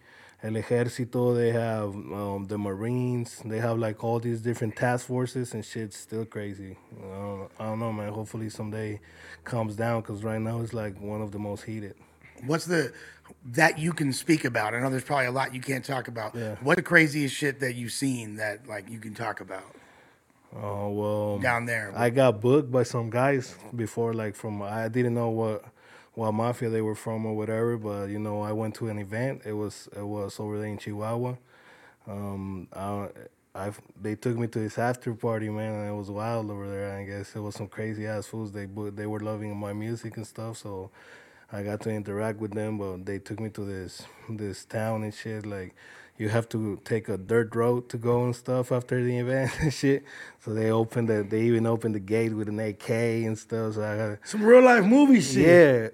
el 0.44 0.52
ejército. 0.52 1.34
They 1.34 1.50
have 1.52 1.88
um, 1.94 2.46
the 2.48 2.58
marines. 2.58 3.40
They 3.44 3.58
have 3.58 3.78
like 3.78 4.04
all 4.04 4.20
these 4.20 4.40
different 4.40 4.76
task 4.76 5.06
forces 5.06 5.54
and 5.54 5.64
shit's 5.64 5.96
still 5.96 6.24
crazy. 6.24 6.76
I 7.02 7.16
don't, 7.16 7.50
I 7.58 7.64
don't 7.64 7.78
know, 7.80 7.92
man. 7.92 8.10
Hopefully 8.12 8.50
someday 8.50 9.00
calms 9.44 9.74
down 9.76 10.02
because 10.02 10.22
right 10.22 10.40
now 10.40 10.60
it's 10.60 10.74
like 10.74 11.00
one 11.00 11.22
of 11.22 11.32
the 11.32 11.38
most 11.38 11.64
heated. 11.64 11.94
What's 12.46 12.66
the 12.66 12.92
that 13.52 13.78
you 13.78 13.92
can 13.92 14.12
speak 14.12 14.44
about? 14.44 14.74
I 14.74 14.80
know 14.80 14.90
there's 14.90 15.04
probably 15.04 15.26
a 15.26 15.32
lot 15.32 15.54
you 15.54 15.60
can't 15.60 15.84
talk 15.84 16.08
about. 16.08 16.34
Yeah. 16.34 16.56
What 16.60 16.76
the 16.76 16.82
craziest 16.82 17.34
shit 17.34 17.60
that 17.60 17.74
you've 17.74 17.92
seen 17.92 18.36
that 18.36 18.66
like 18.68 18.88
you 18.90 18.98
can 19.00 19.14
talk 19.14 19.40
about 19.40 19.74
Oh 20.54 20.90
well. 20.90 21.38
down 21.38 21.64
there? 21.66 21.92
I 21.96 22.10
got 22.10 22.40
booked 22.40 22.70
by 22.70 22.82
some 22.82 23.08
guys 23.10 23.54
before, 23.74 24.12
like 24.14 24.34
from 24.36 24.62
I 24.62 24.88
didn't 24.88 25.14
know 25.14 25.30
what 25.30 25.64
what 26.14 26.32
mafia 26.32 26.70
they 26.70 26.82
were 26.82 26.94
from 26.94 27.26
or 27.26 27.34
whatever, 27.36 27.76
but 27.78 28.06
you 28.08 28.18
know 28.18 28.42
I 28.42 28.52
went 28.52 28.74
to 28.76 28.88
an 28.88 28.98
event. 28.98 29.42
It 29.44 29.54
was 29.54 29.88
it 29.96 30.02
was 30.06 30.40
over 30.40 30.58
there 30.58 30.68
in 30.68 30.78
Chihuahua. 30.78 31.36
Um, 32.08 32.68
I, 32.74 33.08
I 33.54 33.72
they 34.00 34.14
took 34.16 34.36
me 34.38 34.46
to 34.48 34.58
this 34.60 34.78
after 34.78 35.14
party, 35.14 35.48
man, 35.48 35.74
and 35.74 35.90
it 35.90 35.94
was 35.94 36.10
wild 36.10 36.50
over 36.50 36.68
there. 36.68 36.96
I 36.98 37.04
guess 37.04 37.34
it 37.36 37.40
was 37.40 37.56
some 37.56 37.68
crazy 37.68 38.06
ass 38.06 38.26
fools. 38.26 38.52
They 38.52 38.66
they 38.66 39.06
were 39.06 39.20
loving 39.20 39.56
my 39.56 39.72
music 39.72 40.16
and 40.16 40.26
stuff, 40.26 40.58
so 40.58 40.90
I 41.52 41.62
got 41.62 41.80
to 41.82 41.90
interact 41.90 42.40
with 42.40 42.52
them. 42.52 42.78
But 42.78 43.06
they 43.06 43.18
took 43.18 43.40
me 43.40 43.50
to 43.50 43.64
this 43.64 44.02
this 44.28 44.64
town 44.64 45.04
and 45.04 45.14
shit 45.14 45.46
like 45.46 45.74
you 46.16 46.28
have 46.28 46.48
to 46.50 46.78
take 46.84 47.08
a 47.08 47.16
dirt 47.18 47.54
road 47.54 47.88
to 47.90 47.96
go 47.98 48.24
and 48.24 48.34
stuff 48.36 48.70
after 48.72 49.02
the 49.02 49.18
event 49.18 49.50
and 49.60 49.72
shit. 49.72 50.04
So 50.40 50.54
they 50.54 50.70
opened 50.70 51.08
the, 51.08 51.22
they 51.28 51.42
even 51.42 51.66
opened 51.66 51.94
the 51.94 52.00
gate 52.00 52.32
with 52.34 52.48
an 52.48 52.60
AK 52.60 52.88
and 52.90 53.38
stuff. 53.38 53.74
So 53.74 53.84
I 53.84 53.96
got, 53.96 54.18
Some 54.28 54.42
real 54.42 54.62
life 54.62 54.84
movie 54.84 55.20
shit. 55.20 55.46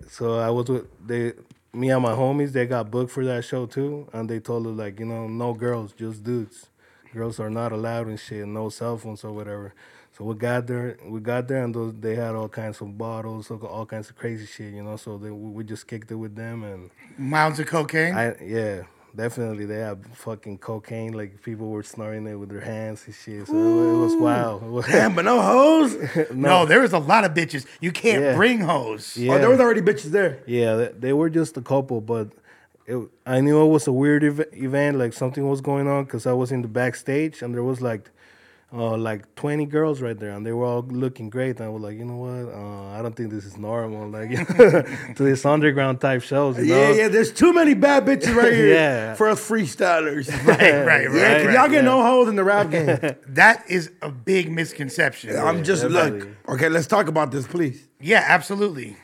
yeah. 0.02 0.08
So 0.10 0.38
I 0.38 0.50
was 0.50 0.68
with 0.68 0.86
they, 1.06 1.32
me 1.72 1.90
and 1.90 2.02
my 2.02 2.12
homies. 2.12 2.52
They 2.52 2.66
got 2.66 2.90
booked 2.90 3.12
for 3.12 3.24
that 3.24 3.44
show 3.44 3.66
too, 3.66 4.08
and 4.12 4.28
they 4.28 4.40
told 4.40 4.66
us 4.66 4.74
like, 4.74 4.98
you 5.00 5.06
know, 5.06 5.26
no 5.26 5.54
girls, 5.54 5.92
just 5.92 6.22
dudes. 6.24 6.66
Girls 7.14 7.40
are 7.40 7.50
not 7.50 7.72
allowed 7.72 8.06
and 8.06 8.20
shit. 8.20 8.46
No 8.46 8.68
cell 8.68 8.96
phones 8.96 9.24
or 9.24 9.32
whatever. 9.32 9.74
So 10.16 10.24
we 10.24 10.34
got 10.34 10.66
there. 10.66 10.96
We 11.06 11.20
got 11.20 11.48
there, 11.48 11.64
and 11.64 11.74
those, 11.74 11.94
they 11.98 12.14
had 12.14 12.34
all 12.34 12.48
kinds 12.48 12.80
of 12.80 12.96
bottles, 12.98 13.50
all 13.50 13.86
kinds 13.86 14.10
of 14.10 14.16
crazy 14.16 14.46
shit, 14.46 14.74
you 14.74 14.82
know. 14.82 14.96
So 14.96 15.16
they, 15.18 15.30
we 15.30 15.50
we 15.50 15.64
just 15.64 15.86
kicked 15.86 16.10
it 16.10 16.16
with 16.16 16.34
them, 16.36 16.62
and 16.62 16.90
Mounds 17.16 17.58
of 17.58 17.66
cocaine. 17.66 18.14
I 18.14 18.36
yeah, 18.42 18.82
definitely 19.16 19.64
they 19.66 19.78
have 19.78 20.04
fucking 20.14 20.58
cocaine. 20.58 21.12
Like 21.12 21.42
people 21.42 21.68
were 21.68 21.82
snorting 21.82 22.26
it 22.26 22.34
with 22.34 22.48
their 22.48 22.60
hands 22.60 23.02
and 23.06 23.14
shit. 23.14 23.46
So 23.46 23.54
it 23.54 23.98
was 23.98 24.14
wild. 24.16 24.62
It 24.62 24.68
was- 24.70 24.86
Damn, 24.90 25.14
but 25.14 25.24
no 25.24 25.40
hoes. 25.40 25.96
no. 26.32 26.64
there 26.66 26.80
was 26.80 26.92
a 26.92 26.98
lot 26.98 27.24
of 27.24 27.32
bitches. 27.34 27.66
You 27.80 27.92
can't 27.92 28.22
Yeah. 28.22 28.34
bring 28.36 28.60
hoes. 28.60 29.16
Yeah. 29.16 29.34
Oh, 29.34 29.38
there 29.38 29.50
was 29.50 29.60
already 29.60 29.80
bitches 29.82 30.10
there. 30.10 30.42
Yeah, 30.46 30.76
they, 30.76 30.88
they 30.98 31.12
were 31.12 31.30
just 31.30 31.56
a 31.56 31.62
couple, 31.62 32.00
but 32.00 32.30
it, 32.86 32.98
I 33.26 33.40
knew 33.40 33.60
it 33.62 33.68
was 33.68 33.86
a 33.86 33.92
weird 33.92 34.24
ev- 34.24 34.48
event. 34.52 34.98
Like 34.98 35.12
something 35.12 35.48
was 35.48 35.60
going 35.60 35.86
on 35.88 36.04
because 36.04 36.26
I 36.26 36.32
was 36.32 36.50
in 36.52 36.62
the 36.62 36.68
backstage 36.68 37.42
and 37.42 37.54
there 37.54 37.62
was 37.64 37.80
like 37.80 38.10
uh, 38.72 38.96
like 38.96 39.34
20 39.34 39.66
girls 39.66 40.00
right 40.00 40.16
there, 40.16 40.30
and 40.30 40.46
they 40.46 40.52
were 40.52 40.64
all 40.64 40.82
looking 40.82 41.28
great. 41.28 41.56
And 41.58 41.66
I 41.66 41.68
was 41.70 41.82
like, 41.82 41.96
you 41.98 42.04
know 42.04 42.16
what? 42.18 42.54
Uh, 42.54 42.88
I 42.96 43.02
don't 43.02 43.16
think 43.16 43.30
this 43.30 43.44
is 43.44 43.56
normal. 43.56 44.08
Like 44.10 44.30
to 45.16 45.22
this 45.22 45.44
underground 45.44 46.00
type 46.00 46.22
shows. 46.22 46.56
You 46.58 46.64
Yeah, 46.64 46.74
know? 46.76 46.92
yeah. 46.94 47.08
There's 47.08 47.32
too 47.32 47.52
many 47.52 47.74
bad 47.74 48.04
bitches 48.06 48.34
right 48.34 48.52
here 48.52 48.74
Yeah. 48.74 49.14
for 49.14 49.28
us 49.28 49.40
freestylers. 49.40 50.28
Right, 50.46 50.84
right, 50.84 51.02
Yeah, 51.02 51.22
right. 51.22 51.36
'cause 51.38 51.46
right. 51.46 51.54
y'all 51.54 51.68
get 51.68 51.82
no 51.84 52.02
hoes 52.02 52.28
in 52.28 52.36
the 52.36 52.44
rap 52.44 52.70
game. 52.70 52.86
That 53.28 53.64
is 53.68 53.90
a 54.02 54.10
big 54.10 54.50
misconception. 54.52 55.36
I'm 55.36 55.64
just 55.64 55.82
definitely. 55.82 56.20
look. 56.20 56.28
Okay, 56.50 56.68
let's 56.68 56.86
talk 56.86 57.08
about 57.08 57.32
this, 57.32 57.46
please. 57.46 57.88
yeah, 58.00 58.24
absolutely. 58.28 58.96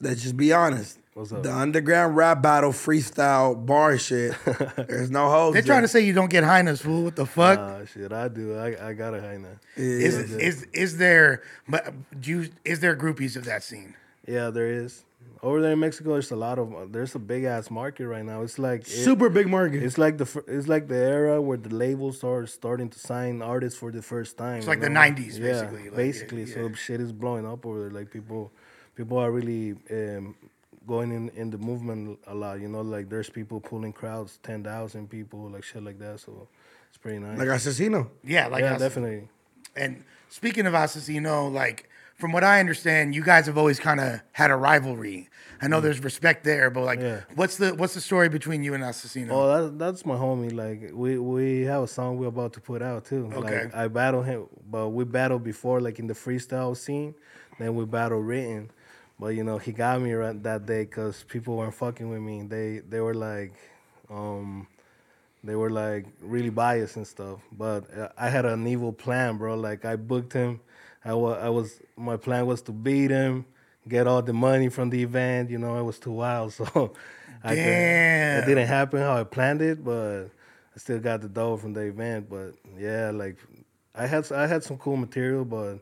Let's 0.00 0.22
just 0.22 0.36
be 0.36 0.52
honest. 0.52 0.98
What's 1.18 1.32
up? 1.32 1.42
The 1.42 1.52
underground 1.52 2.14
rap 2.16 2.40
battle 2.42 2.70
freestyle 2.70 3.66
bar 3.66 3.98
shit. 3.98 4.34
There's 4.76 5.10
no 5.10 5.28
hoes. 5.28 5.52
They're 5.52 5.62
trying 5.62 5.82
to 5.82 5.88
say 5.88 6.00
you 6.02 6.12
don't 6.12 6.30
get 6.30 6.44
highness, 6.44 6.80
fool. 6.80 7.02
What 7.02 7.16
the 7.16 7.26
fuck? 7.26 7.58
Uh, 7.58 7.84
shit, 7.86 8.12
I 8.12 8.28
do. 8.28 8.56
I, 8.56 8.90
I 8.90 8.92
got 8.92 9.14
a 9.14 9.20
high 9.20 9.36
now. 9.36 9.48
is 9.76 10.14
is 10.32 10.62
is 10.72 10.96
there? 10.98 11.42
But 11.68 11.92
do 12.20 12.30
you 12.30 12.50
is 12.64 12.78
there 12.78 12.94
groupies 12.96 13.34
of 13.36 13.44
that 13.46 13.64
scene? 13.64 13.94
Yeah, 14.28 14.50
there 14.50 14.70
is. 14.70 15.04
Over 15.42 15.60
there 15.62 15.72
in 15.72 15.80
Mexico, 15.80 16.12
there's 16.12 16.30
a 16.30 16.36
lot 16.36 16.58
of. 16.60 16.92
There's 16.92 17.14
a 17.16 17.18
big 17.18 17.42
ass 17.44 17.68
market 17.70 18.06
right 18.06 18.24
now. 18.24 18.42
It's 18.42 18.58
like 18.58 18.82
it- 18.82 18.86
super 18.88 19.28
big 19.28 19.48
market. 19.48 19.82
It's 19.82 19.98
like 19.98 20.18
the 20.18 20.44
it's 20.46 20.68
like 20.68 20.86
the 20.86 20.96
era 20.96 21.40
where 21.42 21.56
the 21.58 21.74
labels 21.74 22.22
are 22.22 22.46
starting 22.46 22.90
to 22.90 22.98
sign 22.98 23.42
artists 23.42 23.76
for 23.78 23.90
the 23.90 24.02
first 24.02 24.36
time. 24.36 24.58
It's 24.58 24.66
you 24.66 24.70
like 24.70 24.80
the 24.80 24.88
know? 24.88 25.00
90s, 25.00 25.38
Yeah, 25.38 25.46
basically, 25.52 25.82
like, 25.84 25.96
basically. 25.96 26.44
yeah, 26.44 26.54
So 26.54 26.72
shit 26.74 27.00
is 27.00 27.12
blowing 27.12 27.44
up 27.44 27.66
over 27.66 27.80
there. 27.80 27.90
Like 27.90 28.10
people, 28.12 28.52
people 28.96 29.18
are 29.18 29.30
really 29.30 29.76
um, 29.90 30.34
going 30.88 31.12
in 31.12 31.28
in 31.30 31.50
the 31.50 31.58
movement 31.58 32.18
a 32.26 32.34
lot. 32.34 32.60
You 32.60 32.68
know, 32.68 32.80
like 32.80 33.08
there's 33.08 33.30
people 33.30 33.60
pulling 33.60 33.92
crowds, 33.92 34.38
ten 34.42 34.64
thousand 34.64 35.08
people, 35.10 35.48
like 35.50 35.62
shit 35.62 35.84
like 35.84 35.98
that. 36.00 36.18
So 36.20 36.48
it's 36.88 36.98
pretty 36.98 37.18
nice. 37.20 37.38
like 37.38 37.48
Asesino. 37.48 38.08
Yeah, 38.24 38.48
like 38.48 38.62
yeah, 38.62 38.74
us- 38.74 38.80
definitely. 38.80 39.28
And 39.76 40.02
speaking 40.28 40.66
of 40.66 40.74
Asesino, 40.74 41.52
like 41.52 41.88
from 42.16 42.32
what 42.32 42.42
I 42.42 42.58
understand, 42.58 43.14
you 43.14 43.22
guys 43.22 43.46
have 43.46 43.56
always 43.56 43.78
kind 43.78 44.00
of 44.00 44.20
had 44.32 44.50
a 44.50 44.56
rivalry. 44.56 45.28
I 45.62 45.68
know 45.68 45.80
there's 45.80 46.02
respect 46.02 46.42
there, 46.44 46.68
but 46.70 46.82
like, 46.84 46.98
Mm. 47.00 47.02
Yeah. 47.02 47.20
what's 47.36 47.56
the 47.58 47.74
what's 47.74 47.94
the 47.94 48.00
story 48.00 48.28
between 48.28 48.62
you 48.64 48.74
and 48.74 48.82
Asesino? 48.82 49.28
Oh, 49.30 49.46
that, 49.66 49.78
that's 49.78 50.04
my 50.06 50.14
homie. 50.16 50.52
Like 50.52 50.90
we 50.92 51.18
we 51.18 51.62
have 51.62 51.82
a 51.82 51.88
song 51.88 52.16
we're 52.18 52.26
about 52.28 52.52
to 52.54 52.60
put 52.60 52.80
out 52.82 53.04
too. 53.04 53.30
Okay. 53.34 53.64
Like, 53.64 53.74
I 53.74 53.86
battle 53.88 54.22
him, 54.22 54.46
but 54.70 54.88
we 54.90 55.04
battled 55.04 55.44
before, 55.44 55.80
like 55.80 55.98
in 56.00 56.06
the 56.08 56.14
freestyle 56.14 56.76
scene. 56.76 57.14
Then 57.58 57.74
we 57.74 57.84
battle 57.86 58.20
written, 58.20 58.70
but 59.18 59.28
you 59.28 59.44
know 59.44 59.58
he 59.58 59.72
got 59.72 60.00
me 60.00 60.12
right 60.12 60.40
that 60.42 60.66
day 60.66 60.84
because 60.84 61.24
people 61.24 61.56
weren't 61.56 61.74
fucking 61.74 62.08
with 62.08 62.20
me. 62.20 62.42
They 62.42 62.80
they 62.88 63.00
were 63.00 63.14
like, 63.14 63.52
um, 64.10 64.66
they 65.44 65.54
were 65.56 65.70
like 65.70 66.06
really 66.20 66.50
biased 66.50 66.96
and 66.96 67.06
stuff. 67.06 67.40
But 67.52 67.84
uh, 67.96 68.08
I 68.16 68.28
had 68.30 68.44
an 68.44 68.66
evil 68.66 68.92
plan, 68.92 69.36
bro. 69.38 69.54
Like 69.56 69.84
I 69.84 69.96
booked 69.96 70.32
him. 70.32 70.60
I 71.04 71.14
was 71.14 71.38
I 71.42 71.48
was 71.48 71.80
my 71.96 72.16
plan 72.16 72.46
was 72.46 72.62
to 72.62 72.72
beat 72.72 73.10
him, 73.10 73.46
get 73.86 74.06
all 74.06 74.22
the 74.22 74.32
money 74.32 74.68
from 74.68 74.90
the 74.90 75.02
event. 75.02 75.50
You 75.50 75.58
know, 75.58 75.78
it 75.78 75.82
was 75.82 75.98
too 75.98 76.12
wild, 76.12 76.52
so. 76.58 76.92
I 77.44 77.50
could- 77.50 77.56
Damn. 77.56 78.42
it 78.42 78.46
didn't 78.46 78.66
happen 78.66 79.00
how 79.00 79.16
I 79.16 79.22
planned 79.22 79.62
it, 79.62 79.84
but 79.84 80.24
I 80.74 80.78
still 80.78 80.98
got 80.98 81.20
the 81.20 81.28
dough 81.28 81.56
from 81.56 81.72
the 81.72 81.82
event. 81.82 82.28
But 82.28 82.54
yeah, 82.76 83.12
like 83.14 83.36
I 83.94 84.06
had 84.06 84.30
I 84.32 84.48
had 84.48 84.64
some 84.64 84.76
cool 84.76 84.96
material, 84.96 85.44
but 85.44 85.78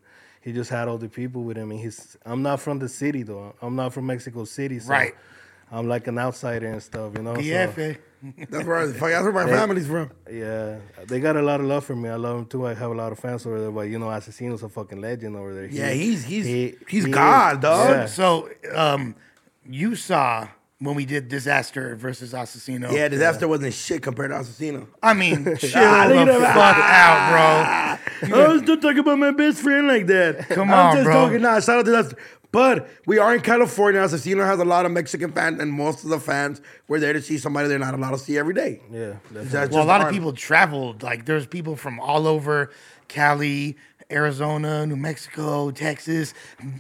he 0.47 0.53
just 0.53 0.71
had 0.71 0.87
all 0.89 0.97
the 0.97 1.09
people 1.09 1.43
with 1.43 1.57
him. 1.59 1.71
And 1.73 1.81
he's 1.81 2.17
I'm 2.25 2.41
not 2.43 2.61
from 2.61 2.79
the 2.79 2.89
city 2.89 3.23
though. 3.25 3.55
I'm 3.61 3.75
not 3.77 3.93
from 3.93 4.07
Mexico 4.07 4.45
City, 4.45 4.79
so 4.79 4.91
Right. 4.91 5.15
I'm 5.73 5.89
like 5.89 6.07
an 6.07 6.19
outsider 6.19 6.69
and 6.69 6.81
stuff, 6.83 7.13
you 7.17 7.23
know. 7.23 7.35
so- 7.35 7.41
That's 8.51 8.65
where 8.67 8.87
that's 8.87 9.01
where 9.01 9.33
my 9.33 9.47
family's 9.47 9.87
from. 9.87 10.11
yeah, 10.31 10.79
they 11.07 11.19
got 11.21 11.37
a 11.37 11.43
lot 11.43 11.61
of 11.61 11.67
love 11.67 11.85
for 11.85 11.95
me. 11.97 12.09
I 12.09 12.15
love 12.17 12.37
them 12.37 12.47
too. 12.47 12.67
I 12.67 12.75
have 12.75 12.91
a 12.91 12.95
lot 12.95 13.11
of 13.13 13.19
fans 13.19 13.45
over 13.47 13.61
there, 13.61 13.71
but 13.73 13.83
you 13.83 13.99
know, 13.99 14.07
Asesino's 14.07 14.63
a 14.63 14.69
fucking 14.69 15.01
legend 15.01 15.37
over 15.37 15.53
there. 15.55 15.67
Yeah, 15.67 15.91
he's- 15.91 16.23
he's- 16.25 16.47
he- 16.47 16.77
he's 16.89 17.05
he 17.05 17.11
God, 17.13 17.57
is. 17.57 17.61
dog. 17.63 17.91
Yeah. 17.91 18.07
So, 18.07 18.49
um, 18.75 19.15
you 19.69 19.95
saw 19.97 20.49
when 20.79 20.95
we 20.95 21.07
did 21.07 21.29
Disaster 21.29 21.97
versus 21.97 22.33
Asesino. 22.33 22.93
Yeah, 22.93 23.09
disaster 23.09 23.49
wasn't 23.49 23.73
shit 23.73 24.03
compared 24.03 24.31
to 24.31 24.37
Asesino. 24.37 24.87
I 25.03 25.15
mean, 25.15 25.57
chill 25.57 25.71
Ah, 25.77 26.07
the 26.09 26.17
at 26.19 26.27
that. 26.27 26.55
fuck 26.55 28.31
out, 28.31 28.33
I 28.35 28.49
was 28.53 28.63
just 28.63 28.83
talking 28.83 28.99
about 28.99 29.19
my 29.19 29.31
best 29.31 29.59
friend 29.61 29.89
like 29.89 30.07
that. 30.09 30.49
Come 30.51 30.71
I'm 30.71 30.89
on, 30.89 30.95
just 30.97 31.05
bro. 31.05 31.15
talking 31.15 31.43
now. 31.43 31.59
Shout 31.61 31.79
out 31.79 31.85
to 31.87 31.91
that. 31.93 32.15
But 32.53 32.89
we 33.07 33.19
are 33.19 33.35
in 33.35 33.41
California. 33.43 34.01
Asesino 34.01 34.47
has 34.47 34.59
a 34.61 34.65
lot 34.65 34.87
of 34.87 34.93
Mexican 34.93 35.33
fans, 35.33 35.61
and 35.61 35.71
most 35.73 36.05
of 36.05 36.11
the 36.11 36.21
fans 36.21 36.61
were 36.89 36.99
there 37.01 37.13
to 37.13 37.21
see 37.21 37.37
somebody 37.39 37.69
they're 37.69 37.79
not 37.79 37.95
allowed 37.95 38.13
to 38.13 38.19
see 38.19 38.39
every 38.39 38.55
day. 38.55 38.81
Yeah, 38.91 39.15
definitely. 39.33 39.45
That's 39.49 39.69
bro. 39.71 39.79
Well, 39.79 39.85
a 39.85 39.87
just 39.87 39.89
lot 39.89 40.01
of 40.07 40.13
people 40.13 40.33
traveled. 40.33 41.03
Like, 41.03 41.27
there's 41.27 41.47
people 41.47 41.77
from 41.77 42.01
all 42.01 42.27
over 42.27 42.71
Cali, 43.09 43.77
Arizona, 44.11 44.87
New 44.87 44.97
Mexico, 44.97 45.71
Texas, 45.71 46.33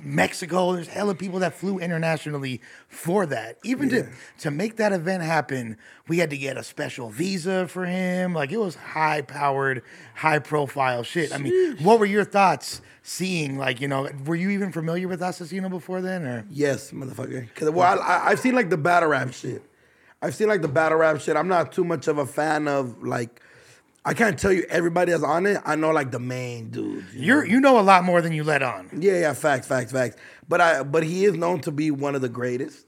Mexico. 0.02 0.74
There's 0.74 0.88
hella 0.88 1.14
people 1.14 1.40
that 1.40 1.54
flew 1.54 1.78
internationally 1.78 2.60
for 2.88 3.26
that. 3.26 3.58
Even 3.64 3.88
to 3.88 4.08
to 4.38 4.50
make 4.50 4.76
that 4.76 4.92
event 4.92 5.22
happen, 5.22 5.76
we 6.08 6.18
had 6.18 6.30
to 6.30 6.36
get 6.36 6.56
a 6.56 6.62
special 6.62 7.10
visa 7.10 7.66
for 7.68 7.84
him. 7.84 8.32
Like, 8.32 8.52
it 8.52 8.58
was 8.58 8.76
high 8.76 9.22
powered, 9.22 9.82
high 10.14 10.38
profile 10.38 11.02
shit. 11.02 11.34
I 11.34 11.38
mean, 11.38 11.78
what 11.78 11.98
were 11.98 12.06
your 12.06 12.24
thoughts 12.24 12.80
seeing? 13.02 13.58
Like, 13.58 13.80
you 13.80 13.88
know, 13.88 14.08
were 14.24 14.36
you 14.36 14.50
even 14.50 14.70
familiar 14.70 15.08
with 15.08 15.20
Asesino 15.20 15.68
before 15.68 16.00
then, 16.00 16.24
or? 16.24 16.44
Yes, 16.50 16.92
motherfucker. 16.92 17.52
Cause 17.54 17.70
well, 17.70 18.00
I, 18.00 18.22
I've 18.26 18.40
seen 18.40 18.54
like 18.54 18.70
the 18.70 18.76
battle 18.76 19.08
rap 19.08 19.32
shit. 19.32 19.62
I've 20.22 20.34
seen 20.34 20.48
like 20.48 20.62
the 20.62 20.68
battle 20.68 20.98
rap 20.98 21.20
shit. 21.20 21.36
I'm 21.36 21.48
not 21.48 21.72
too 21.72 21.84
much 21.84 22.08
of 22.08 22.18
a 22.18 22.26
fan 22.26 22.68
of 22.68 23.02
like. 23.02 23.40
I 24.06 24.14
can't 24.14 24.38
tell 24.38 24.52
you 24.52 24.64
everybody 24.68 25.10
that's 25.10 25.24
on 25.24 25.46
it. 25.46 25.60
I 25.66 25.74
know 25.74 25.90
like 25.90 26.12
the 26.12 26.20
main 26.20 26.70
dude. 26.70 27.04
you 27.12 27.22
You're 27.24 27.44
you 27.44 27.60
know 27.60 27.80
a 27.80 27.82
lot 27.82 28.04
more 28.04 28.22
than 28.22 28.32
you 28.32 28.44
let 28.44 28.62
on. 28.62 28.88
Yeah, 29.00 29.18
yeah, 29.18 29.32
facts, 29.32 29.66
facts, 29.66 29.90
facts. 29.90 30.16
But 30.48 30.60
I, 30.60 30.82
but 30.84 31.02
he 31.02 31.24
is 31.24 31.34
known 31.34 31.60
to 31.62 31.72
be 31.72 31.90
one 31.90 32.14
of 32.14 32.22
the 32.22 32.28
greatest. 32.28 32.86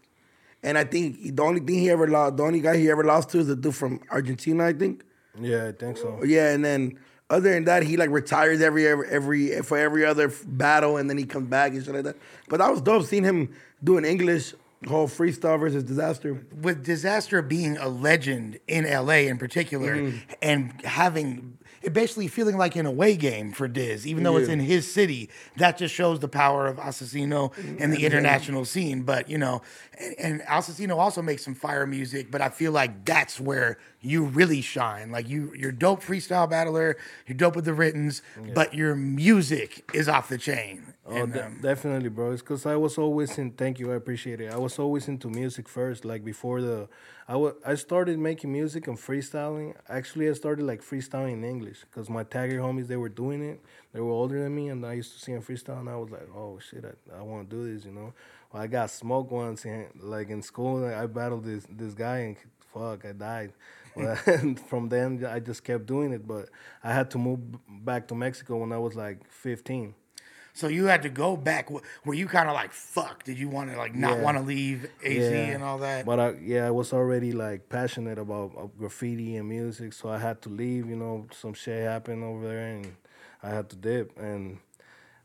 And 0.63 0.79
I 0.79 0.85
think 0.85 1.35
the 1.37 1.43
only 1.43 1.61
thing 1.61 1.81
he 1.81 1.91
ever 1.91 2.07
lost, 2.07 2.37
the 2.37 2.45
only 2.45 2.61
guy 2.61 2.77
he 2.77 2.89
ever 2.89 3.03
lost 3.03 3.31
to 3.31 3.41
is 3.41 3.49
the 3.49 3.57
dude 3.57 3.75
from 3.75 4.01
Argentina, 4.13 4.65
I 4.67 4.73
think. 4.73 5.03
yeah, 5.41 5.67
I 5.67 5.73
think 5.73 5.97
so. 5.97 6.23
Yeah, 6.25 6.53
and 6.53 6.65
then 6.65 6.99
other 7.31 7.53
than 7.53 7.65
that, 7.65 7.83
he 7.83 7.97
like 7.97 8.11
retires 8.11 8.61
every 8.61 8.87
every, 8.87 9.09
every 9.11 9.63
for 9.63 9.77
every 9.77 10.05
other 10.05 10.33
battle, 10.47 10.99
and 10.99 11.11
then 11.11 11.19
he 11.19 11.25
comes 11.25 11.49
back 11.49 11.73
and 11.73 11.85
shit 11.85 11.95
like 11.95 12.05
that. 12.05 12.17
But 12.49 12.59
that 12.59 12.71
was 12.71 12.81
dope 12.81 13.05
seeing 13.05 13.25
him 13.25 13.53
doing 13.83 14.05
English 14.05 14.55
whole 14.87 15.09
freestyle 15.09 15.59
versus 15.59 15.83
disaster. 15.83 16.45
with 16.63 16.85
disaster 16.85 17.43
being 17.43 17.77
a 17.79 17.89
legend 17.89 18.61
in 18.69 18.85
LA 18.85 19.27
in 19.27 19.37
particular 19.39 19.97
Mm-hmm. 19.97 20.19
and 20.43 20.81
having 20.85 21.59
it 21.81 21.93
basically 21.93 22.27
feeling 22.27 22.57
like 22.57 22.75
an 22.75 22.87
away 22.87 23.17
game 23.17 23.53
for 23.53 23.69
Diz, 23.69 24.05
even 24.05 24.25
though 24.25 24.37
it's 24.37 24.49
in 24.49 24.59
his 24.59 24.93
city, 24.93 25.31
that 25.59 25.79
just 25.79 25.95
shows 25.95 26.19
the 26.19 26.27
power 26.27 26.67
of 26.67 26.77
Asesino 26.77 27.53
and 27.81 27.93
the 27.93 28.05
international 28.05 28.65
scene. 28.65 29.03
But 29.05 29.31
you 29.31 29.39
know, 29.39 29.63
and, 29.97 30.15
and 30.19 30.41
Asesino 30.43 30.97
also 30.97 31.23
makes 31.23 31.45
some 31.45 31.55
fire 31.55 31.87
music, 31.87 32.33
but 32.33 32.41
I 32.41 32.49
feel 32.49 32.73
like 32.73 33.05
that's 33.05 33.39
where 33.41 33.79
you 34.01 34.25
really 34.25 34.61
shine. 34.61 35.13
Like 35.13 35.29
you 35.29 35.53
you're 35.57 35.71
dope 35.73 36.03
freestyle 36.03 36.51
battler, 36.51 36.97
you're 37.29 37.37
dope 37.37 37.55
with 37.55 37.65
the 37.65 37.75
writtens, 37.75 38.23
but 38.55 38.75
your 38.75 38.97
music 38.97 39.89
is 39.95 40.09
off 40.09 40.29
the 40.29 40.39
chain. 40.39 40.83
Oh, 41.11 41.23
And, 41.23 41.33
de- 41.33 41.47
um, 41.47 41.59
definitely, 41.63 42.11
bro. 42.11 42.33
It's 42.33 42.43
because 42.43 42.67
I 42.67 42.77
was 42.77 42.99
always 42.99 43.39
in. 43.39 43.53
Thank 43.53 43.79
you, 43.79 43.93
I 43.93 43.95
appreciate 43.97 44.41
it. 44.43 44.53
I 44.53 44.59
was 44.59 44.79
always 44.79 45.09
into 45.09 45.29
music 45.31 45.67
first. 45.69 46.05
Like 46.05 46.23
before 46.25 46.61
the, 46.61 46.89
I 47.27 47.37
wa- 47.37 47.55
I 47.65 47.77
started 47.77 48.19
making 48.19 48.53
music 48.53 48.87
and 48.89 48.99
freestyling. 48.99 49.75
Actually, 49.89 50.29
I 50.29 50.35
started 50.35 50.67
like 50.67 50.83
freestyling 50.83 51.33
in 51.35 51.45
English 51.45 51.81
because 51.81 52.11
my 52.11 52.25
tagger 52.25 52.59
homies 52.59 52.89
they 52.89 52.97
were 52.97 53.09
doing 53.09 53.43
it. 53.43 53.61
They 53.93 54.01
were 54.01 54.11
older 54.13 54.43
than 54.43 54.55
me, 54.55 54.69
and 54.69 54.85
I 54.85 54.95
used 54.95 55.15
to 55.15 55.19
see 55.21 55.33
them 55.33 55.43
freestyle, 55.43 55.81
and 55.81 55.89
I 55.89 55.97
was 55.97 56.11
like, 56.11 56.29
oh 56.37 56.59
shit, 56.59 56.85
I, 56.85 57.21
I 57.21 57.23
want 57.23 57.49
to 57.49 57.57
do 57.57 57.75
this, 57.75 57.87
you 57.87 57.93
know. 57.93 58.13
Well, 58.53 58.63
I 58.63 58.67
got 58.67 58.91
smoked 58.91 59.33
once, 59.33 59.65
and 59.65 59.87
like 60.01 60.29
in 60.29 60.43
school, 60.43 60.85
I 60.85 61.07
battled 61.07 61.45
this 61.45 61.65
this 61.71 61.95
guy, 61.95 62.19
and 62.19 62.37
fuck, 62.73 63.05
I 63.07 63.13
died. 63.13 63.53
But 63.97 64.17
from 64.69 64.89
then, 64.89 65.25
I 65.27 65.41
just 65.41 65.65
kept 65.65 65.87
doing 65.87 66.13
it. 66.13 66.27
But 66.27 66.51
I 66.85 66.93
had 66.93 67.11
to 67.13 67.19
move 67.19 67.41
back 67.69 68.07
to 68.09 68.15
Mexico 68.15 68.59
when 68.59 68.73
I 68.73 68.79
was 68.79 68.95
like 68.95 69.29
15. 69.31 69.95
So 70.59 70.67
you 70.67 70.87
had 70.87 71.03
to 71.03 71.09
go 71.09 71.37
back. 71.37 71.71
Were 72.05 72.15
you 72.15 72.27
kind 72.27 72.49
of 72.49 72.55
like, 72.55 72.73
fuck? 72.73 73.23
Did 73.23 73.39
you 73.39 73.49
want 73.49 73.71
to 73.71 73.77
like 73.77 73.95
not 73.95 74.17
Yeah. 74.17 74.25
want 74.25 74.39
to 74.39 74.43
leave 74.43 74.91
AZ 75.05 75.31
and 75.31 75.63
all 75.63 75.79
that? 75.79 76.05
But 76.05 76.19
I, 76.19 76.31
yeah, 76.43 76.67
I 76.67 76.73
was 76.73 76.93
already 76.93 77.31
like 77.31 77.69
passionate 77.69 78.19
about 78.19 78.51
uh, 78.59 78.67
graffiti 78.77 79.37
and 79.37 79.49
music, 79.49 79.93
so 79.93 80.09
I 80.09 80.19
had 80.19 80.43
to 80.43 80.49
leave. 80.49 80.89
You 80.91 80.97
know, 80.97 81.29
some 81.33 81.55
shit 81.55 81.81
happened 81.85 82.25
over 82.25 82.45
there, 82.45 82.67
and 82.75 82.97
I 83.41 83.51
had 83.51 83.71
to 83.71 83.77
dip. 83.77 84.19
And 84.19 84.59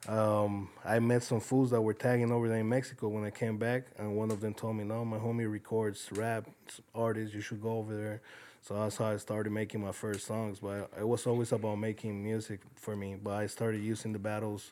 um, 0.07 0.69
I 0.85 0.99
met 0.99 1.23
some 1.23 1.39
fools 1.39 1.71
that 1.71 1.81
were 1.81 1.95
tagging 1.95 2.31
over 2.31 2.47
there 2.47 2.59
in 2.59 2.69
Mexico 2.69 3.07
when 3.07 3.23
I 3.25 3.31
came 3.31 3.57
back, 3.57 3.87
and 3.97 4.15
one 4.15 4.29
of 4.29 4.39
them 4.39 4.53
told 4.53 4.75
me, 4.75 4.83
"No, 4.83 5.03
my 5.03 5.17
homie 5.17 5.51
records 5.51 6.09
rap 6.11 6.47
artists. 6.93 7.33
You 7.33 7.41
should 7.41 7.59
go 7.59 7.79
over 7.79 7.95
there." 7.95 8.21
So 8.61 8.75
that's 8.75 8.97
how 8.97 9.07
I 9.07 9.17
started 9.17 9.51
making 9.51 9.81
my 9.81 9.93
first 9.93 10.27
songs. 10.27 10.59
But 10.59 10.91
it 10.95 11.07
was 11.07 11.25
always 11.25 11.51
about 11.51 11.79
making 11.79 12.23
music 12.23 12.59
for 12.75 12.95
me. 12.95 13.15
But 13.15 13.33
I 13.33 13.47
started 13.47 13.81
using 13.81 14.13
the 14.13 14.19
battles, 14.19 14.71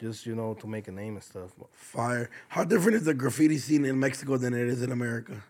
just 0.00 0.26
you 0.26 0.34
know, 0.34 0.54
to 0.54 0.66
make 0.66 0.88
a 0.88 0.92
name 0.92 1.14
and 1.14 1.22
stuff. 1.22 1.50
Fire. 1.72 2.30
How 2.48 2.64
different 2.64 2.96
is 2.96 3.04
the 3.04 3.14
graffiti 3.14 3.58
scene 3.58 3.84
in 3.84 3.98
Mexico 3.98 4.36
than 4.36 4.54
it 4.54 4.68
is 4.68 4.82
in 4.82 4.92
America? 4.92 5.42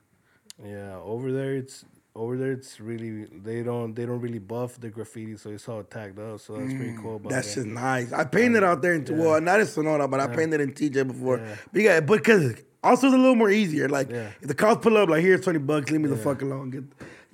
Yeah, 0.65 0.97
over 1.03 1.33
there 1.33 1.57
it's 1.57 1.85
over 2.15 2.37
there 2.39 2.53
it's 2.53 2.81
really 2.81 3.27
they 3.27 3.63
don't 3.63 3.95
they 3.95 4.07
don't 4.07 4.21
really 4.21 4.39
buff 4.39 4.81
the 4.81 4.89
graffiti, 4.89 5.37
so 5.37 5.51
it's 5.51 5.69
all 5.69 5.83
tagged 5.83 6.19
up. 6.19 6.41
So 6.41 6.55
that's 6.55 6.73
pretty 6.73 6.93
mm, 6.93 7.03
cool. 7.03 7.17
About 7.17 7.31
That's 7.31 7.55
just 7.55 7.67
nice. 7.67 8.13
I 8.13 8.25
painted 8.25 8.65
out 8.65 8.81
there 8.81 8.95
in 8.95 9.05
well, 9.17 9.41
not 9.41 9.61
in 9.61 9.67
Sonora, 9.67 10.09
but 10.09 10.21
I 10.21 10.35
painted 10.35 10.61
in 10.61 10.73
TJ 10.73 11.07
before. 11.09 11.41
But 11.73 11.83
yeah, 11.83 12.01
because 12.01 12.55
also 12.83 13.09
it's 13.09 13.15
a 13.15 13.19
little 13.19 13.35
more 13.37 13.51
easier. 13.51 13.89
Like 13.89 14.11
Yeah. 14.11 14.31
if 14.41 14.49
the 14.49 14.55
cops 14.55 14.83
pull 14.83 14.97
up, 14.97 15.09
like 15.11 15.23
here's 15.23 15.43
twenty 15.43 15.59
bucks, 15.59 15.91
leave 15.91 16.01
me 16.01 16.09
the 16.09 16.17
fuck 16.17 16.41
alone. 16.41 16.71
Get, 16.71 16.85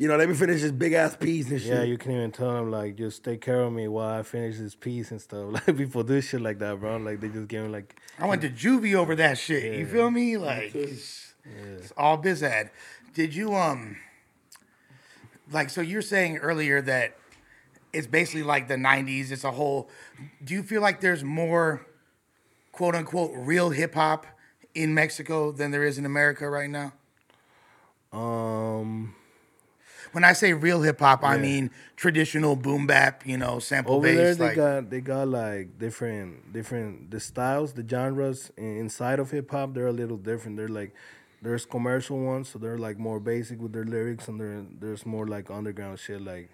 you 0.03 0.09
know, 0.09 0.17
let 0.17 0.29
me 0.29 0.35
finish 0.35 0.63
this 0.63 0.73
big 0.73 0.95
ass 0.95 1.15
piece 1.15 1.49
and 1.49 1.61
shit. 1.61 1.71
Yeah, 1.71 1.85
you 1.85 1.97
can 1.97 2.11
even 2.11 2.33
tell 2.33 2.55
them 2.55 2.73
like 2.73 2.97
just 2.97 3.23
take 3.23 3.41
care 3.41 3.61
of 3.61 3.73
me 3.73 3.87
while 3.87 4.19
I 4.19 4.25
finish 4.25 4.59
this 4.59 4.75
piece 4.75 5.13
and 5.13 5.21
stuff. 5.21 5.47
Like 5.53 5.77
people 5.77 6.03
do 6.03 6.21
shit 6.21 6.41
like 6.41 6.59
that, 6.59 6.81
bro. 6.81 6.97
Like 6.97 7.21
they 7.21 7.29
just 7.29 7.47
give 7.47 7.63
me 7.63 7.69
like 7.69 7.95
I 8.19 8.27
went 8.27 8.43
to 8.43 8.49
juvie 8.49 8.97
over 8.97 9.15
that 9.15 9.39
shit. 9.39 9.79
You 9.79 9.87
feel 9.87 10.11
me? 10.11 10.37
Like 10.39 10.75
it's, 10.75 11.35
it's 11.45 11.93
all 11.97 12.17
biz 12.17 12.43
ad. 12.43 12.73
Did 13.15 13.33
you 13.33 13.55
um 13.55 13.97
like 15.53 15.71
so 15.71 15.81
you're 15.81 16.03
saying 16.03 16.39
earlier 16.39 16.83
that 16.83 17.17
it's 17.93 18.09
basically 18.09 18.43
like 18.43 18.67
the 18.67 18.75
90s, 18.75 19.31
it's 19.31 19.45
a 19.45 19.53
whole 19.53 19.89
do 20.43 20.53
you 20.53 20.65
feel 20.65 20.83
like 20.83 21.01
there's 21.01 21.23
more 21.23 21.87
quote 22.73 22.97
unquote 22.97 23.31
real 23.37 23.71
hip 23.71 23.95
hop 23.95 24.27
in 24.75 24.95
Mexico 24.95 25.53
than 25.53 25.71
there 25.71 25.85
is 25.85 25.97
in 25.97 26.05
America 26.05 26.51
right 26.51 26.71
now? 26.71 26.93
um 28.13 29.15
When 30.13 30.25
I 30.25 30.35
say 30.35 30.53
real 30.53 30.83
hip 30.83 31.01
hop, 31.01 31.25
I 31.25 31.39
mean 31.39 31.71
traditional 31.97 32.55
boom 32.55 32.87
bap, 32.87 33.27
you 33.27 33.39
know, 33.39 33.59
sample 33.59 33.99
based. 34.01 34.13
over 34.13 34.23
there 34.23 34.35
they 34.35 34.45
like 34.45 34.57
got 34.57 34.91
they 34.91 35.01
got 35.01 35.29
like 35.29 35.79
different 35.79 36.53
different 36.53 37.11
the 37.11 37.19
styles 37.19 37.73
the 37.73 37.87
genres 37.89 38.51
inside 38.59 39.19
of 39.19 39.31
hip 39.31 39.51
hop 39.51 39.73
they're 39.75 39.87
a 39.87 39.93
little 39.93 40.19
different. 40.19 40.59
They're 40.59 40.69
like 40.69 40.95
there's 41.41 41.65
commercial 41.65 42.19
ones 42.21 42.51
so 42.51 42.59
they're 42.59 42.79
like 42.79 42.99
more 42.99 43.21
basic 43.21 43.61
with 43.61 43.73
their 43.73 43.85
lyrics 43.85 44.29
and 44.29 44.39
there 44.39 44.65
there's 44.81 45.07
more 45.07 45.27
like 45.27 45.51
underground 45.51 45.99
shit 45.99 46.21
like 46.21 46.51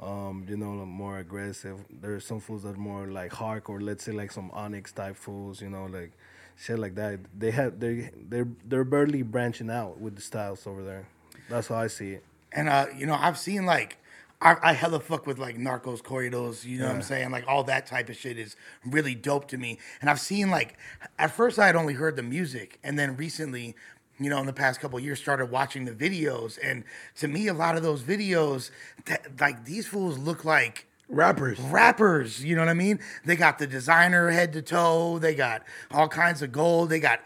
um 0.00 0.46
you 0.48 0.56
know 0.56 0.72
more 0.86 1.18
aggressive. 1.18 1.80
There's 1.90 2.24
some 2.24 2.38
fools 2.38 2.62
that 2.62 2.76
are 2.76 2.78
more 2.78 3.08
like 3.08 3.32
hardcore 3.32 3.82
let's 3.82 4.04
say 4.04 4.12
like 4.12 4.30
some 4.30 4.50
onyx 4.52 4.92
type 4.92 5.16
fools 5.16 5.60
you 5.60 5.68
know 5.68 5.86
like 5.86 6.12
shit 6.56 6.78
like 6.78 6.94
that. 6.94 7.18
They 7.36 7.50
have 7.50 7.80
they 7.80 8.10
they're 8.28 8.48
they're 8.64 8.84
barely 8.84 9.22
branching 9.22 9.68
out 9.68 9.98
with 10.00 10.14
the 10.14 10.22
styles 10.22 10.64
over 10.64 10.84
there. 10.84 11.08
That's 11.50 11.68
how 11.68 11.74
i 11.74 11.88
see 11.88 12.12
it 12.12 12.24
And 12.54 12.68
uh, 12.68 12.86
you 12.96 13.06
know, 13.06 13.16
I've 13.18 13.38
seen 13.38 13.66
like 13.66 13.98
I, 14.40 14.56
I 14.62 14.72
hella 14.72 15.00
fuck 15.00 15.26
with 15.26 15.38
like 15.38 15.56
Narcos 15.56 16.02
Corridos, 16.02 16.64
you 16.64 16.78
know 16.78 16.86
what 16.86 16.96
I'm 16.96 17.02
saying? 17.02 17.30
Like 17.30 17.44
all 17.48 17.64
that 17.64 17.86
type 17.86 18.08
of 18.08 18.16
shit 18.16 18.38
is 18.38 18.56
really 18.84 19.14
dope 19.14 19.48
to 19.48 19.58
me. 19.58 19.78
And 20.00 20.08
I've 20.10 20.20
seen 20.20 20.50
like 20.50 20.76
at 21.18 21.30
first 21.30 21.58
I 21.58 21.66
had 21.66 21.76
only 21.76 21.94
heard 21.94 22.16
the 22.16 22.22
music, 22.22 22.78
and 22.84 22.98
then 22.98 23.16
recently, 23.16 23.74
you 24.20 24.30
know, 24.30 24.38
in 24.38 24.46
the 24.46 24.52
past 24.52 24.80
couple 24.80 24.98
of 24.98 25.04
years, 25.04 25.18
started 25.18 25.50
watching 25.50 25.84
the 25.84 25.92
videos. 25.92 26.58
And 26.62 26.84
to 27.16 27.28
me, 27.28 27.48
a 27.48 27.54
lot 27.54 27.76
of 27.76 27.82
those 27.82 28.02
videos, 28.02 28.70
that, 29.06 29.40
like 29.40 29.64
these 29.64 29.86
fools 29.86 30.18
look 30.18 30.44
like 30.44 30.86
rappers. 31.08 31.58
rappers. 31.60 32.44
You 32.44 32.54
know 32.54 32.62
what 32.62 32.68
I 32.68 32.74
mean? 32.74 33.00
They 33.24 33.36
got 33.36 33.58
the 33.58 33.66
designer 33.66 34.30
head 34.30 34.52
to 34.52 34.62
toe. 34.62 35.18
They 35.18 35.34
got 35.34 35.62
all 35.90 36.08
kinds 36.08 36.42
of 36.42 36.52
gold. 36.52 36.90
They 36.90 37.00
got 37.00 37.20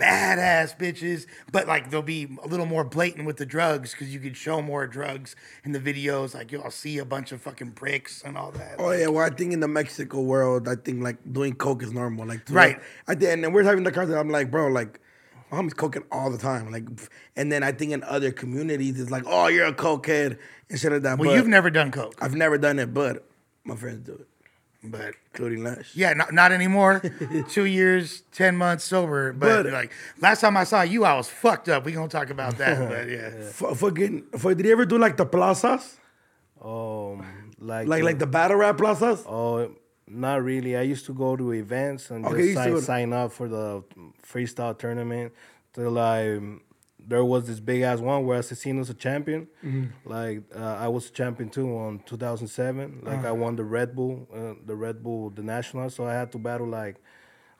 badass 0.00 0.76
bitches, 0.78 1.26
but 1.52 1.66
like 1.68 1.90
they'll 1.90 2.02
be 2.02 2.28
a 2.42 2.46
little 2.46 2.66
more 2.66 2.84
blatant 2.84 3.26
with 3.26 3.36
the 3.36 3.46
drugs 3.46 3.92
because 3.92 4.12
you 4.12 4.20
could 4.20 4.36
show 4.36 4.62
more 4.62 4.86
drugs 4.86 5.36
in 5.64 5.72
the 5.72 5.80
videos. 5.80 6.34
Like 6.34 6.50
you'll 6.52 6.70
see 6.70 6.98
a 6.98 7.04
bunch 7.04 7.32
of 7.32 7.40
fucking 7.42 7.70
bricks 7.70 8.22
and 8.24 8.36
all 8.38 8.50
that. 8.52 8.76
Oh 8.78 8.90
yeah, 8.92 9.08
well 9.08 9.24
I 9.24 9.30
think 9.30 9.52
in 9.52 9.60
the 9.60 9.68
Mexico 9.68 10.20
world, 10.20 10.66
I 10.68 10.76
think 10.76 11.02
like 11.02 11.18
doing 11.32 11.54
coke 11.54 11.82
is 11.82 11.92
normal. 11.92 12.26
Like 12.26 12.40
Right. 12.48 12.80
I 13.06 13.14
think, 13.14 13.30
and 13.30 13.44
then 13.44 13.52
we're 13.52 13.64
having 13.64 13.84
the 13.84 13.92
conversation. 13.92 14.18
I'm 14.18 14.30
like, 14.30 14.50
bro, 14.50 14.68
like 14.68 15.00
my 15.50 15.58
homie's 15.58 15.74
coking 15.74 16.04
all 16.12 16.30
the 16.30 16.38
time. 16.38 16.70
Like, 16.70 16.84
and 17.36 17.50
then 17.50 17.62
I 17.62 17.72
think 17.72 17.92
in 17.92 18.02
other 18.04 18.30
communities, 18.30 19.00
it's 19.00 19.10
like, 19.10 19.24
oh, 19.26 19.48
you're 19.48 19.66
a 19.66 19.72
cokehead 19.74 20.38
and 20.70 20.78
shit 20.78 20.92
like 20.92 21.02
that. 21.02 21.18
well, 21.18 21.30
but 21.30 21.36
you've 21.36 21.48
never 21.48 21.70
done 21.70 21.90
coke, 21.90 22.14
I've 22.20 22.34
never 22.34 22.56
done 22.56 22.78
it, 22.78 22.94
but 22.94 23.26
my 23.64 23.74
friends 23.76 24.06
do 24.06 24.12
it, 24.12 24.28
but 24.82 25.14
including 25.32 25.62
lunch. 25.64 25.92
yeah, 25.94 26.12
not, 26.14 26.32
not 26.32 26.52
anymore. 26.52 27.02
Two 27.50 27.64
years, 27.64 28.22
ten 28.32 28.56
months 28.56 28.84
sober. 28.84 29.32
But, 29.32 29.64
But- 29.64 29.72
like 29.72 29.92
last 30.20 30.40
time 30.40 30.56
I 30.56 30.64
saw 30.64 30.82
you, 30.82 31.04
I 31.04 31.14
was 31.14 31.28
fucked 31.28 31.68
up. 31.68 31.84
We 31.84 31.92
gonna 31.92 32.08
talk 32.08 32.30
about 32.30 32.56
that. 32.58 32.88
but 32.88 33.08
yeah. 33.08 33.30
F- 33.48 33.78
fucking, 33.78 34.24
f- 34.34 34.42
did 34.42 34.64
you 34.64 34.72
ever 34.72 34.84
do 34.86 34.98
like 34.98 35.16
the 35.16 35.26
plazas? 35.26 35.96
um 36.62 37.24
like 37.58 37.88
Like 37.88 38.00
the- 38.00 38.04
like 38.06 38.18
the 38.18 38.26
battle 38.26 38.56
rap 38.58 38.78
plazas? 38.78 39.24
Oh, 39.26 39.70
not 40.06 40.42
really. 40.42 40.76
I 40.76 40.82
used 40.82 41.06
to 41.06 41.14
go 41.14 41.36
to 41.36 41.52
events 41.52 42.10
and 42.10 42.26
Okay, 42.26 42.52
just 42.52 42.54
sign, 42.54 42.70
to- 42.72 42.82
sign 42.82 43.12
up 43.12 43.32
for 43.32 43.48
the 43.48 43.84
freestyle 44.26 44.76
tournament. 44.78 45.32
Till 45.72 45.98
I, 45.98 46.40
there 47.06 47.24
was 47.24 47.46
this 47.46 47.60
big 47.60 47.82
ass 47.82 48.00
one 48.00 48.24
where 48.26 48.38
Asesino's 48.40 48.90
a 48.90 48.94
champion. 48.94 49.48
Mm-hmm. 49.64 50.08
Like 50.08 50.42
uh, 50.54 50.76
I 50.78 50.88
was 50.88 51.08
a 51.08 51.12
champion 51.12 51.48
too 51.50 51.68
on 51.76 52.00
2007. 52.06 53.00
Like 53.02 53.18
Uh-huh. 53.18 53.28
I 53.28 53.32
won 53.32 53.56
the 53.56 53.64
Red 53.64 53.94
Bull, 53.96 54.28
uh, 54.34 54.54
the 54.66 54.76
Red 54.76 55.02
Bull, 55.02 55.30
the 55.30 55.42
national. 55.42 55.90
So 55.90 56.06
I 56.06 56.14
had 56.14 56.30
to 56.32 56.38
battle 56.38 56.66
like. 56.66 56.96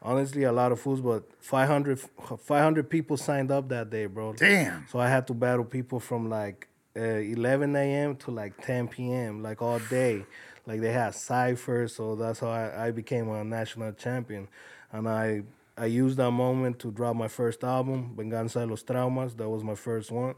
Honestly, 0.02 0.44
a 0.44 0.52
lot 0.52 0.72
of 0.72 0.80
fools, 0.80 1.02
but 1.02 1.24
500, 1.40 2.00
500 2.00 2.88
people 2.88 3.18
signed 3.18 3.50
up 3.50 3.68
that 3.68 3.90
day, 3.90 4.06
bro. 4.06 4.32
Damn. 4.32 4.86
So 4.90 4.98
I 4.98 5.08
had 5.10 5.26
to 5.26 5.34
battle 5.34 5.62
people 5.66 6.00
from 6.00 6.30
like 6.30 6.68
uh, 6.96 7.00
11 7.02 7.76
a.m. 7.76 8.16
to 8.16 8.30
like 8.30 8.64
10 8.64 8.88
p.m. 8.88 9.42
like 9.42 9.60
all 9.60 9.78
day. 9.90 10.24
Like 10.66 10.80
they 10.80 10.90
had 10.92 11.14
ciphers, 11.14 11.94
so 11.96 12.14
that's 12.16 12.40
how 12.40 12.48
I, 12.48 12.86
I 12.86 12.90
became 12.92 13.28
a 13.28 13.44
national 13.44 13.92
champion. 13.92 14.48
And 14.90 15.06
I 15.06 15.42
I 15.80 15.86
used 15.86 16.18
that 16.18 16.30
moment 16.30 16.78
to 16.80 16.90
drop 16.90 17.16
my 17.16 17.28
first 17.28 17.64
album, 17.64 18.12
Venganza 18.14 18.60
de 18.60 18.66
los 18.66 18.82
Traumas. 18.82 19.34
That 19.38 19.48
was 19.48 19.64
my 19.64 19.74
first 19.74 20.10
one. 20.10 20.34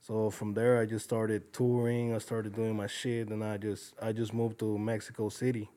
So 0.00 0.30
from 0.30 0.54
there, 0.54 0.80
I 0.80 0.84
just 0.84 1.04
started 1.04 1.52
touring. 1.52 2.12
I 2.12 2.18
started 2.18 2.56
doing 2.56 2.76
my 2.76 2.88
shit, 2.88 3.28
and 3.28 3.44
I 3.44 3.56
just 3.56 3.94
I 4.02 4.10
just 4.10 4.34
moved 4.34 4.58
to 4.58 4.78
Mexico 4.78 5.28
City, 5.28 5.70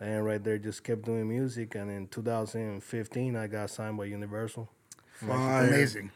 and 0.00 0.24
right 0.24 0.42
there 0.42 0.58
just 0.58 0.82
kept 0.82 1.02
doing 1.02 1.28
music. 1.28 1.76
And 1.76 1.88
in 1.88 2.08
2015, 2.08 3.36
I 3.36 3.46
got 3.46 3.70
signed 3.70 3.96
by 3.96 4.06
Universal. 4.06 4.68
Fire. 5.12 5.68
Amazing. 5.68 6.10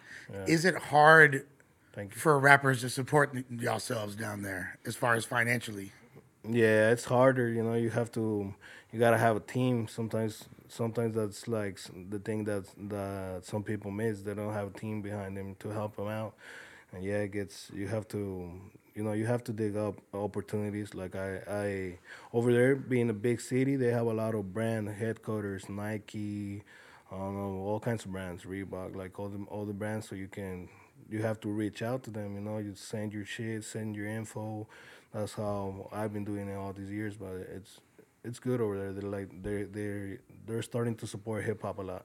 Is 0.49 0.65
it 0.65 0.75
hard 0.75 1.47
Thank 1.93 2.17
you. 2.17 2.21
for 2.21 2.37
rappers 2.41 2.81
to 2.81 2.91
support 2.91 3.37
yourselves 3.51 4.17
down 4.17 4.43
there 4.43 4.79
as 4.85 4.97
far 4.97 5.15
as 5.15 5.25
financially? 5.25 5.93
Yeah, 6.49 6.91
it's 6.91 7.05
harder. 7.05 7.49
You 7.49 7.63
know, 7.63 7.75
you 7.75 7.91
have 7.91 8.11
to, 8.13 8.53
you 8.91 8.99
gotta 8.99 9.19
have 9.19 9.37
a 9.37 9.41
team. 9.41 9.87
Sometimes, 9.87 10.49
sometimes 10.73 11.15
that's 11.15 11.47
like 11.49 11.79
the 12.11 12.19
thing 12.19 12.45
that 12.45 12.65
that 12.89 13.45
some 13.45 13.63
people 13.63 13.91
miss. 13.91 14.23
They 14.23 14.35
don't 14.35 14.53
have 14.53 14.69
a 14.75 14.79
team 14.79 15.03
behind 15.03 15.37
them 15.37 15.55
to 15.61 15.69
help 15.69 15.97
them 15.97 16.09
out. 16.09 16.35
And 16.93 17.05
yeah, 17.05 17.19
it 17.19 17.33
gets. 17.33 17.71
You 17.73 17.89
have 17.89 18.09
to, 18.09 18.51
you 18.95 19.03
know, 19.03 19.13
you 19.13 19.27
have 19.27 19.45
to 19.45 19.53
dig 19.53 19.77
up 19.77 19.95
opportunities. 20.13 20.95
Like 20.95 21.15
I, 21.17 21.41
I 21.49 21.99
over 22.33 22.53
there 22.53 22.75
being 22.77 23.11
a 23.11 23.15
big 23.15 23.41
city, 23.41 23.77
they 23.77 23.91
have 23.91 24.07
a 24.07 24.13
lot 24.13 24.35
of 24.35 24.53
brand 24.53 24.89
headquarters, 24.89 25.69
Nike, 25.69 26.63
I 27.11 27.17
don't 27.17 27.37
know, 27.37 27.65
all 27.67 27.81
kinds 27.81 28.05
of 28.05 28.13
brands, 28.13 28.45
Reebok, 28.45 28.97
like 28.97 29.19
all 29.19 29.29
the 29.29 29.45
all 29.49 29.65
the 29.65 29.73
brands. 29.75 30.09
So 30.09 30.15
you 30.15 30.29
can, 30.29 30.69
you 31.11 31.23
have 31.23 31.41
to 31.41 31.49
reach 31.49 31.83
out 31.83 32.03
to 32.05 32.11
them. 32.11 32.35
You 32.35 32.41
know, 32.41 32.59
you 32.59 32.75
send 32.75 33.13
your 33.13 33.25
shit, 33.25 33.65
send 33.65 33.97
your 33.97 34.07
info. 34.07 34.67
That's 35.13 35.35
how 35.35 35.89
I've 35.93 36.13
been 36.13 36.25
doing 36.25 36.49
it 36.49 36.55
all 36.57 36.73
these 36.73 36.91
years. 36.91 37.17
But 37.17 37.35
it's 37.55 37.81
it's 38.25 38.39
good 38.39 38.61
over 38.61 38.79
there. 38.79 38.93
They're 38.93 39.11
like 39.11 39.43
they're 39.43 39.67
they're 39.67 40.19
they're 40.47 40.63
starting 40.63 40.95
to 40.97 41.07
support 41.07 41.45
hip 41.45 41.63
hop 41.63 41.79
a 41.79 41.83
lot. 41.83 42.05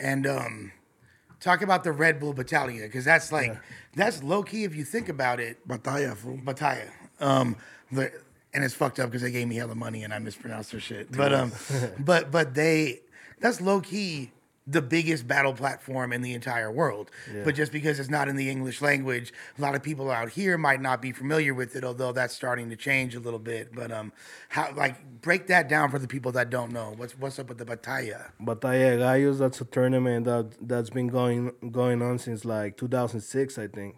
and 0.00 0.26
um, 0.26 0.72
talk 1.40 1.62
about 1.62 1.84
the 1.84 1.92
Red 1.92 2.20
Bull 2.20 2.32
Battalion 2.32 2.86
because 2.86 3.04
that's 3.04 3.32
like 3.32 3.56
that's 3.94 4.22
low 4.22 4.42
key 4.42 4.64
if 4.64 4.74
you 4.74 4.84
think 4.84 5.08
about 5.08 5.40
it. 5.40 5.66
Batalla, 5.68 6.16
fool. 6.16 6.38
Battalion. 6.42 6.88
Um, 7.20 7.56
the, 7.92 8.12
and 8.54 8.64
it's 8.64 8.74
fucked 8.74 8.98
up 8.98 9.10
because 9.10 9.22
they 9.22 9.30
gave 9.30 9.48
me 9.48 9.56
hella 9.56 9.74
money 9.74 10.02
and 10.04 10.12
I 10.14 10.18
mispronounced 10.18 10.72
their 10.72 10.80
shit. 10.80 11.12
But 11.12 11.32
um, 11.32 11.52
but 11.98 12.30
but 12.30 12.54
they 12.54 13.00
that's 13.40 13.60
low 13.60 13.80
key 13.80 14.32
the 14.66 14.82
biggest 14.82 15.28
battle 15.28 15.52
platform 15.52 16.12
in 16.12 16.22
the 16.22 16.34
entire 16.34 16.70
world. 16.70 17.10
But 17.44 17.54
just 17.54 17.70
because 17.70 18.00
it's 18.00 18.10
not 18.10 18.28
in 18.28 18.36
the 18.36 18.50
English 18.50 18.82
language, 18.82 19.32
a 19.56 19.60
lot 19.60 19.74
of 19.76 19.82
people 19.82 20.10
out 20.10 20.30
here 20.30 20.58
might 20.58 20.80
not 20.80 21.00
be 21.00 21.12
familiar 21.12 21.54
with 21.54 21.76
it. 21.76 21.84
Although 21.84 22.12
that's 22.12 22.34
starting 22.34 22.68
to 22.70 22.76
change 22.76 23.14
a 23.14 23.20
little 23.20 23.38
bit. 23.38 23.74
But 23.74 23.92
um, 23.92 24.12
how 24.48 24.72
like 24.74 25.20
break 25.22 25.46
that 25.46 25.68
down 25.68 25.90
for 25.90 25.98
the 25.98 26.08
people 26.08 26.32
that 26.32 26.50
don't 26.50 26.72
know. 26.72 26.94
What's 26.96 27.16
what's 27.18 27.38
up 27.38 27.48
with 27.48 27.58
the 27.58 27.64
Batalla? 27.64 28.30
Batalla 28.40 28.98
Gallos, 28.98 29.38
that's 29.38 29.60
a 29.60 29.64
tournament 29.64 30.24
that 30.26 30.52
that's 30.60 30.90
been 30.90 31.08
going 31.08 31.52
going 31.70 32.02
on 32.02 32.18
since 32.18 32.44
like 32.44 32.76
2006, 32.76 33.58
I 33.58 33.68
think. 33.68 33.96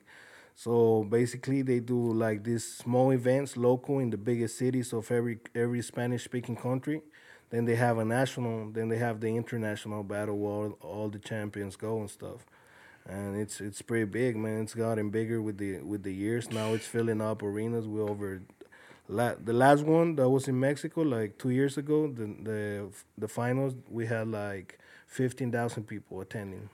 So 0.54 1.04
basically, 1.08 1.62
they 1.62 1.78
do 1.80 2.12
like 2.12 2.42
these 2.42 2.64
small 2.64 3.12
events, 3.12 3.56
local 3.56 4.00
in 4.00 4.10
the 4.10 4.16
biggest 4.16 4.58
cities 4.58 4.92
of 4.92 5.10
every 5.10 5.38
every 5.54 5.82
Spanish 5.82 6.24
speaking 6.24 6.56
country. 6.56 7.00
Then 7.50 7.64
they 7.64 7.76
have 7.76 7.98
a 7.98 8.04
national. 8.04 8.70
Then 8.70 8.88
they 8.88 8.98
have 8.98 9.20
the 9.20 9.28
international 9.28 10.02
battle 10.02 10.38
where 10.38 10.70
all, 10.80 11.08
the 11.08 11.18
champions 11.18 11.76
go 11.76 12.00
and 12.00 12.10
stuff. 12.10 12.44
And 13.06 13.40
it's 13.40 13.60
it's 13.60 13.80
pretty 13.80 14.04
big, 14.04 14.36
man. 14.36 14.62
It's 14.62 14.74
gotten 14.74 15.10
bigger 15.10 15.40
with 15.40 15.58
the 15.58 15.80
with 15.80 16.02
the 16.02 16.12
years. 16.12 16.50
Now 16.50 16.74
it's 16.74 16.86
filling 16.86 17.20
up 17.20 17.42
arenas. 17.42 17.86
We 17.86 18.00
over 18.00 18.42
La, 19.08 19.32
the 19.42 19.54
last 19.54 19.84
one 19.84 20.16
that 20.16 20.28
was 20.28 20.48
in 20.48 20.60
Mexico 20.60 21.00
like 21.00 21.38
two 21.38 21.48
years 21.48 21.78
ago, 21.78 22.06
the 22.06 22.26
the 22.42 22.88
the 23.16 23.28
finals 23.28 23.74
we 23.88 24.04
had 24.06 24.28
like 24.28 24.78
fifteen 25.06 25.50
thousand 25.50 25.84
people 25.84 26.20
attending 26.20 26.68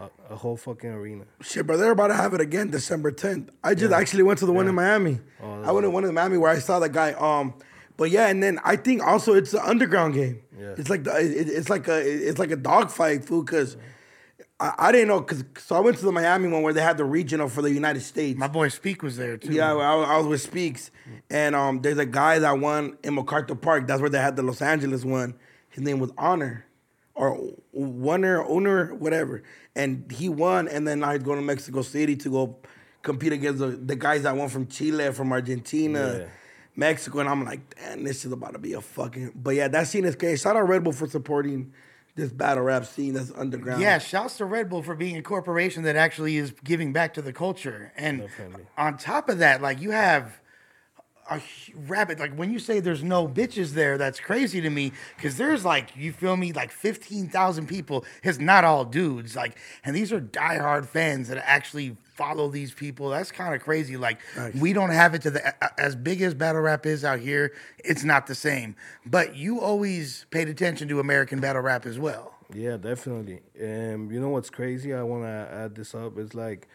a, 0.00 0.32
a 0.32 0.36
whole 0.36 0.56
fucking 0.56 0.90
arena. 0.90 1.24
Shit, 1.42 1.66
bro, 1.66 1.76
they're 1.76 1.90
about 1.90 2.08
to 2.08 2.14
have 2.14 2.34
it 2.34 2.40
again 2.40 2.70
December 2.70 3.12
10th. 3.12 3.50
I 3.62 3.74
just 3.74 3.92
actually 3.92 4.22
went 4.22 4.38
to 4.40 4.46
the 4.46 4.52
one 4.52 4.66
in 4.68 4.74
Miami. 4.74 5.20
Oh, 5.42 5.62
I 5.62 5.70
went 5.72 5.84
to 5.84 5.90
one 5.90 6.04
in 6.04 6.14
Miami 6.14 6.38
where 6.38 6.50
I 6.50 6.58
saw 6.58 6.78
that 6.78 6.92
guy. 6.92 7.12
Um, 7.12 7.54
but 8.00 8.10
yeah, 8.10 8.28
and 8.28 8.42
then 8.42 8.58
I 8.64 8.76
think 8.76 9.02
also 9.06 9.34
it's 9.34 9.52
an 9.52 9.60
underground 9.62 10.14
game. 10.14 10.40
Yeah. 10.58 10.74
It's 10.78 10.88
like 10.88 11.04
the, 11.04 11.14
it, 11.18 11.50
it's 11.50 11.68
like 11.68 11.86
a 11.86 11.98
it's 12.00 12.38
like 12.38 12.50
a 12.50 12.56
dogfight, 12.56 13.26
fool. 13.26 13.44
Cause 13.44 13.76
I, 14.58 14.72
I 14.78 14.90
didn't 14.90 15.08
know, 15.08 15.20
cause 15.20 15.44
so 15.58 15.76
I 15.76 15.80
went 15.80 15.98
to 15.98 16.06
the 16.06 16.10
Miami 16.10 16.48
one 16.48 16.62
where 16.62 16.72
they 16.72 16.80
had 16.80 16.96
the 16.96 17.04
regional 17.04 17.50
for 17.50 17.60
the 17.60 17.70
United 17.70 18.00
States. 18.00 18.38
My 18.38 18.48
boy 18.48 18.68
Speak 18.68 19.02
was 19.02 19.18
there 19.18 19.36
too. 19.36 19.52
Yeah, 19.52 19.74
I, 19.74 19.96
I 19.96 20.16
was 20.16 20.26
with 20.26 20.40
Speaks, 20.40 20.90
and 21.28 21.54
um, 21.54 21.82
there's 21.82 21.98
a 21.98 22.06
guy 22.06 22.38
that 22.38 22.58
won 22.58 22.96
in 23.04 23.16
MacArthur 23.16 23.54
Park. 23.54 23.86
That's 23.86 24.00
where 24.00 24.08
they 24.08 24.18
had 24.18 24.34
the 24.34 24.44
Los 24.44 24.62
Angeles 24.62 25.04
one. 25.04 25.34
His 25.68 25.84
name 25.84 25.98
was 25.98 26.10
Honor, 26.16 26.64
or 27.14 27.38
Wonder, 27.72 28.42
Owner, 28.48 28.94
whatever. 28.94 29.42
And 29.76 30.10
he 30.10 30.30
won, 30.30 30.68
and 30.68 30.88
then 30.88 31.04
I 31.04 31.18
go 31.18 31.34
to 31.34 31.42
Mexico 31.42 31.82
City 31.82 32.16
to 32.16 32.30
go 32.30 32.56
compete 33.02 33.34
against 33.34 33.58
the, 33.58 33.66
the 33.66 33.94
guys 33.94 34.22
that 34.22 34.34
won 34.34 34.48
from 34.48 34.68
Chile, 34.68 35.12
from 35.12 35.32
Argentina, 35.32 36.20
Yeah. 36.20 36.26
Mexico, 36.80 37.20
and 37.20 37.28
I'm 37.28 37.44
like, 37.44 37.76
damn, 37.76 38.02
this 38.02 38.24
is 38.24 38.32
about 38.32 38.54
to 38.54 38.58
be 38.58 38.72
a 38.72 38.80
fucking. 38.80 39.32
But 39.36 39.54
yeah, 39.54 39.68
that 39.68 39.86
scene 39.86 40.04
is 40.04 40.16
crazy. 40.16 40.38
Shout 40.42 40.56
out 40.56 40.68
Red 40.68 40.82
Bull 40.82 40.92
for 40.92 41.06
supporting 41.06 41.72
this 42.16 42.32
battle 42.32 42.64
rap 42.64 42.86
scene 42.86 43.14
that's 43.14 43.30
underground. 43.36 43.80
Yeah, 43.80 43.98
shouts 43.98 44.38
to 44.38 44.44
Red 44.44 44.68
Bull 44.68 44.82
for 44.82 44.96
being 44.96 45.16
a 45.16 45.22
corporation 45.22 45.84
that 45.84 45.94
actually 45.94 46.36
is 46.36 46.52
giving 46.64 46.92
back 46.92 47.14
to 47.14 47.22
the 47.22 47.32
culture. 47.32 47.92
And 47.96 48.22
Definitely. 48.22 48.66
on 48.76 48.96
top 48.96 49.28
of 49.28 49.38
that, 49.38 49.62
like 49.62 49.80
you 49.80 49.92
have 49.92 50.40
a 51.30 51.40
rabbit. 51.86 52.18
Like 52.18 52.34
when 52.34 52.52
you 52.52 52.58
say 52.58 52.80
there's 52.80 53.02
no 53.02 53.28
bitches 53.28 53.70
there, 53.70 53.96
that's 53.96 54.20
crazy 54.20 54.60
to 54.60 54.70
me 54.70 54.92
because 55.16 55.36
there's 55.36 55.64
like 55.64 55.96
you 55.96 56.12
feel 56.12 56.36
me, 56.36 56.52
like 56.52 56.72
fifteen 56.72 57.28
thousand 57.28 57.66
people. 57.68 58.04
It's 58.22 58.38
not 58.38 58.64
all 58.64 58.84
dudes. 58.84 59.36
Like, 59.36 59.56
and 59.84 59.94
these 59.94 60.12
are 60.12 60.20
diehard 60.20 60.86
fans 60.86 61.28
that 61.28 61.38
actually 61.38 61.96
follow 62.14 62.48
these 62.48 62.74
people. 62.74 63.08
That's 63.08 63.30
kind 63.30 63.54
of 63.54 63.62
crazy. 63.62 63.96
Like 63.96 64.18
we 64.54 64.72
don't 64.72 64.90
have 64.90 65.14
it 65.14 65.22
to 65.22 65.30
the 65.30 65.80
as 65.80 65.96
big 65.96 66.20
as 66.20 66.34
battle 66.34 66.60
rap 66.60 66.84
is 66.84 67.04
out 67.04 67.20
here. 67.20 67.52
It's 67.78 68.04
not 68.04 68.26
the 68.26 68.34
same. 68.34 68.76
But 69.06 69.36
you 69.36 69.60
always 69.60 70.26
paid 70.30 70.48
attention 70.48 70.88
to 70.88 71.00
American 71.00 71.40
battle 71.40 71.62
rap 71.62 71.86
as 71.86 71.98
well. 71.98 72.34
Yeah, 72.52 72.76
definitely. 72.76 73.42
And 73.58 74.10
you 74.10 74.20
know 74.20 74.30
what's 74.30 74.50
crazy? 74.50 74.92
I 74.92 75.02
want 75.02 75.22
to 75.22 75.48
add 75.52 75.76
this 75.76 75.94
up. 75.94 76.18
It's 76.18 76.34
like 76.34 76.68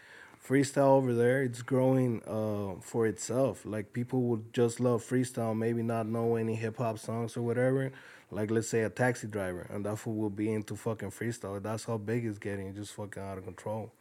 freestyle 0.46 0.96
over 0.96 1.14
there. 1.14 1.42
It's 1.42 1.62
growing 1.62 2.22
uh, 2.26 2.80
for 2.80 3.06
itself. 3.06 3.64
Like 3.64 3.92
people 3.92 4.22
would 4.22 4.52
just 4.52 4.80
love 4.80 5.02
freestyle, 5.02 5.56
maybe 5.56 5.82
not 5.82 6.06
know 6.06 6.36
any 6.36 6.54
hip 6.54 6.78
hop 6.78 6.98
songs 6.98 7.36
or 7.36 7.42
whatever. 7.42 7.92
Like 8.30 8.50
let's 8.50 8.68
say 8.68 8.82
a 8.82 8.90
taxi 8.90 9.28
driver, 9.28 9.66
and 9.70 9.84
that 9.86 9.96
fool 9.98 10.14
will 10.14 10.30
be 10.30 10.52
into 10.52 10.74
fucking 10.74 11.10
freestyle. 11.10 11.62
That's 11.62 11.84
how 11.84 11.96
big 11.96 12.24
it's 12.24 12.38
getting. 12.38 12.74
Just 12.74 12.92
fucking 12.94 13.22
out 13.22 13.38
of 13.38 13.44
control. 13.44 13.92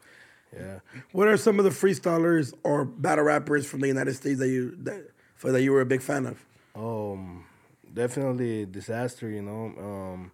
Yeah. 0.56 0.80
What 1.12 1.28
are 1.28 1.38
some 1.38 1.60
of 1.60 1.66
the 1.66 1.72
freestylers 1.72 2.54
or 2.64 2.86
battle 2.86 3.26
rappers 3.26 3.66
from 3.68 3.82
the 3.82 3.88
United 3.88 4.16
States 4.16 4.40
that 4.40 4.48
you 4.48 4.76
that 4.84 5.12
for 5.36 5.52
that 5.52 5.62
you 5.62 5.72
were 5.72 5.82
a 5.82 5.86
big 5.86 6.02
fan 6.02 6.26
of? 6.26 6.44
Um, 6.76 7.46
definitely 7.94 8.66
disaster. 8.66 9.30
You 9.30 9.42
know, 9.42 9.74
um, 9.78 10.32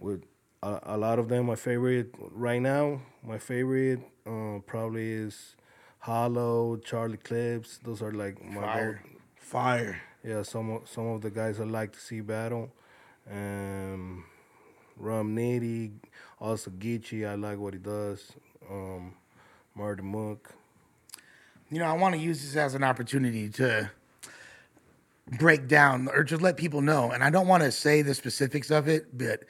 with 0.00 0.22
a, 0.62 0.80
a 0.82 0.96
lot 0.98 1.18
of 1.18 1.28
them, 1.28 1.46
my 1.46 1.56
favorite 1.56 2.14
right 2.18 2.60
now, 2.60 3.02
my 3.22 3.38
favorite 3.38 4.00
uh, 4.26 4.58
probably 4.66 5.10
is 5.10 5.56
Hollow, 6.00 6.76
Charlie 6.76 7.16
Clips. 7.18 7.78
Those 7.78 8.02
are 8.02 8.12
like 8.12 8.42
my 8.44 8.60
Fire. 8.62 9.02
Fire. 9.36 10.02
yeah, 10.24 10.42
some 10.42 10.70
of, 10.70 10.88
some 10.88 11.06
of 11.08 11.22
the 11.22 11.30
guys 11.30 11.60
I 11.60 11.64
like 11.64 11.92
to 11.92 12.00
see 12.00 12.20
battle. 12.20 12.70
Um, 13.30 14.24
Rum 14.96 15.36
Nitty, 15.36 15.92
also 16.40 16.70
Geechi. 16.70 17.28
I 17.28 17.34
like 17.34 17.58
what 17.58 17.74
he 17.74 17.80
does. 17.80 18.32
Um, 18.70 19.14
Murda 19.76 20.02
Mook. 20.02 20.52
you 21.70 21.78
know, 21.78 21.84
I 21.84 21.92
want 21.92 22.14
to 22.14 22.20
use 22.20 22.42
this 22.42 22.56
as 22.56 22.74
an 22.74 22.82
opportunity 22.82 23.48
to 23.50 23.90
break 25.38 25.68
down 25.68 26.08
or 26.08 26.24
just 26.24 26.42
let 26.42 26.56
people 26.56 26.80
know. 26.80 27.10
And 27.10 27.22
I 27.22 27.30
don't 27.30 27.46
want 27.46 27.62
to 27.62 27.70
say 27.70 28.02
the 28.02 28.14
specifics 28.14 28.70
of 28.70 28.88
it, 28.88 29.16
but 29.16 29.44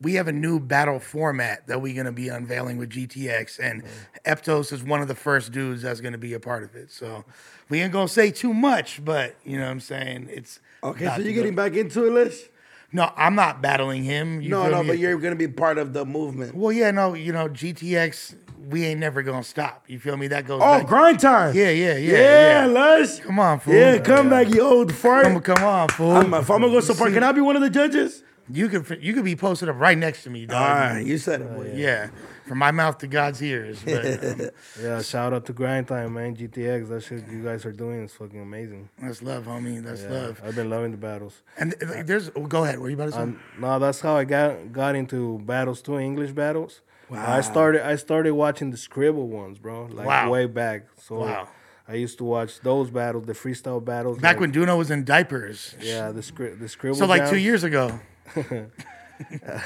we 0.00 0.14
have 0.14 0.28
a 0.28 0.32
new 0.32 0.60
battle 0.60 0.98
format 0.98 1.66
that 1.66 1.80
we're 1.80 1.94
going 1.94 2.06
to 2.06 2.12
be 2.12 2.28
unveiling 2.28 2.78
with 2.78 2.90
GTX. 2.90 3.58
And 3.58 3.82
mm. 3.82 3.88
Eptos 4.26 4.72
is 4.72 4.82
one 4.82 5.00
of 5.00 5.08
the 5.08 5.14
first 5.14 5.52
dudes 5.52 5.82
that's 5.82 6.00
going 6.00 6.12
to 6.12 6.18
be 6.18 6.34
a 6.34 6.40
part 6.40 6.62
of 6.62 6.74
it. 6.74 6.90
So 6.90 7.24
we 7.68 7.80
ain't 7.80 7.92
going 7.92 8.06
to 8.06 8.12
say 8.12 8.30
too 8.30 8.54
much, 8.54 9.04
but 9.04 9.36
you 9.44 9.58
know 9.58 9.64
what 9.64 9.72
I'm 9.72 9.80
saying? 9.80 10.28
It's. 10.30 10.60
Okay, 10.82 11.06
so 11.06 11.20
you're 11.20 11.32
getting 11.32 11.56
back 11.56 11.74
into 11.74 12.06
it, 12.06 12.12
Lish? 12.12 12.48
No, 12.92 13.12
I'm 13.16 13.34
not 13.34 13.60
battling 13.60 14.04
him. 14.04 14.40
You 14.40 14.48
No, 14.48 14.70
no, 14.70 14.82
me? 14.82 14.88
but 14.88 14.98
you're 14.98 15.18
gonna 15.18 15.36
be 15.36 15.48
part 15.48 15.76
of 15.76 15.92
the 15.92 16.06
movement. 16.06 16.54
Well, 16.54 16.72
yeah, 16.72 16.90
no, 16.90 17.12
you 17.12 17.32
know, 17.32 17.48
GTX, 17.48 18.34
we 18.70 18.84
ain't 18.86 18.98
never 18.98 19.22
going 19.22 19.42
to 19.42 19.48
stop. 19.48 19.84
You 19.88 19.98
feel 19.98 20.16
me? 20.16 20.28
That 20.28 20.46
goes. 20.46 20.62
Oh, 20.62 20.78
back- 20.78 20.86
grind 20.86 21.20
time. 21.20 21.54
Yeah, 21.54 21.70
yeah, 21.70 21.96
yeah, 21.96 22.12
Yeah, 22.12 22.64
yeah. 22.64 22.66
Lush. 22.66 23.18
Come 23.20 23.38
on, 23.38 23.60
fool. 23.60 23.74
Yeah, 23.74 23.98
come 23.98 24.30
back, 24.30 24.48
you 24.48 24.62
old 24.62 24.94
fart. 24.94 25.24
Come, 25.24 25.40
come 25.40 25.64
on, 25.64 25.88
fool. 25.88 26.12
I'm, 26.12 26.32
if 26.32 26.50
I'm 26.50 26.60
gonna 26.60 26.72
go 26.72 26.80
so 26.80 26.94
far, 26.94 27.10
can 27.10 27.22
I 27.22 27.32
be 27.32 27.40
one 27.40 27.56
of 27.56 27.62
the 27.62 27.70
judges? 27.70 28.22
You 28.50 28.68
could 28.68 29.02
you 29.02 29.12
could 29.14 29.24
be 29.24 29.36
posted 29.36 29.68
up 29.68 29.76
right 29.78 29.96
next 29.98 30.22
to 30.24 30.30
me, 30.30 30.42
All 30.42 30.46
dog. 30.48 30.60
right, 30.94 31.06
you 31.06 31.18
said 31.18 31.40
it, 31.42 31.54
boy. 31.54 31.72
yeah. 31.74 32.08
from 32.46 32.58
my 32.58 32.70
mouth 32.70 32.96
to 32.98 33.06
God's 33.06 33.42
ears. 33.42 33.78
But 33.84 34.24
um, 34.24 34.50
Yeah, 34.82 35.02
shout 35.02 35.32
out 35.34 35.44
to 35.46 35.52
Grind 35.52 35.86
Time, 35.88 36.14
man. 36.14 36.34
GTX, 36.34 36.88
that 36.88 37.02
shit 37.02 37.28
you 37.30 37.42
guys 37.42 37.66
are 37.66 37.72
doing 37.72 38.04
is 38.04 38.12
fucking 38.14 38.40
amazing. 38.40 38.88
that's 38.98 39.22
love, 39.22 39.44
homie. 39.44 39.82
That's 39.82 40.02
Yeah, 40.02 40.08
love. 40.10 40.40
I've 40.42 40.54
been 40.54 40.70
loving 40.70 40.92
the 40.92 40.96
battles. 40.96 41.42
And 41.58 41.74
uh, 41.82 42.02
there's 42.04 42.30
oh, 42.34 42.46
go 42.46 42.64
ahead. 42.64 42.78
What 42.78 42.86
are 42.86 42.90
you 42.90 42.96
about 42.96 43.06
to 43.06 43.12
say? 43.12 43.18
Um, 43.18 43.40
no, 43.58 43.78
that's 43.78 44.00
how 44.00 44.16
I 44.16 44.24
got 44.24 44.72
got 44.72 44.94
into 44.96 45.38
battles 45.40 45.82
too, 45.82 45.98
English 45.98 46.32
battles. 46.32 46.80
Wow. 47.10 47.24
I 47.36 47.40
started 47.42 47.86
I 47.86 47.96
started 47.96 48.32
watching 48.32 48.70
the 48.70 48.76
Scribble 48.78 49.28
ones, 49.28 49.58
bro, 49.58 49.86
like 49.92 50.06
Wow. 50.06 50.30
way 50.30 50.46
back. 50.46 50.86
So 50.96 51.20
Wow. 51.20 51.48
I 51.90 51.94
used 51.94 52.18
to 52.18 52.24
watch 52.24 52.60
those 52.60 52.90
battles, 52.90 53.24
the 53.26 53.32
freestyle 53.32 53.82
battles. 53.82 54.18
Back 54.18 54.34
like- 54.36 54.40
when 54.40 54.52
Duno 54.52 54.76
was 54.76 54.90
in 54.90 55.04
diapers. 55.04 55.74
yeah, 55.80 56.12
the 56.12 56.22
script 56.22 56.60
the 56.60 56.68
Scribble. 56.68 56.96
So 56.98 57.06
like 57.06 57.28
two 57.30 57.38
years 57.38 57.64
ago. 57.64 57.98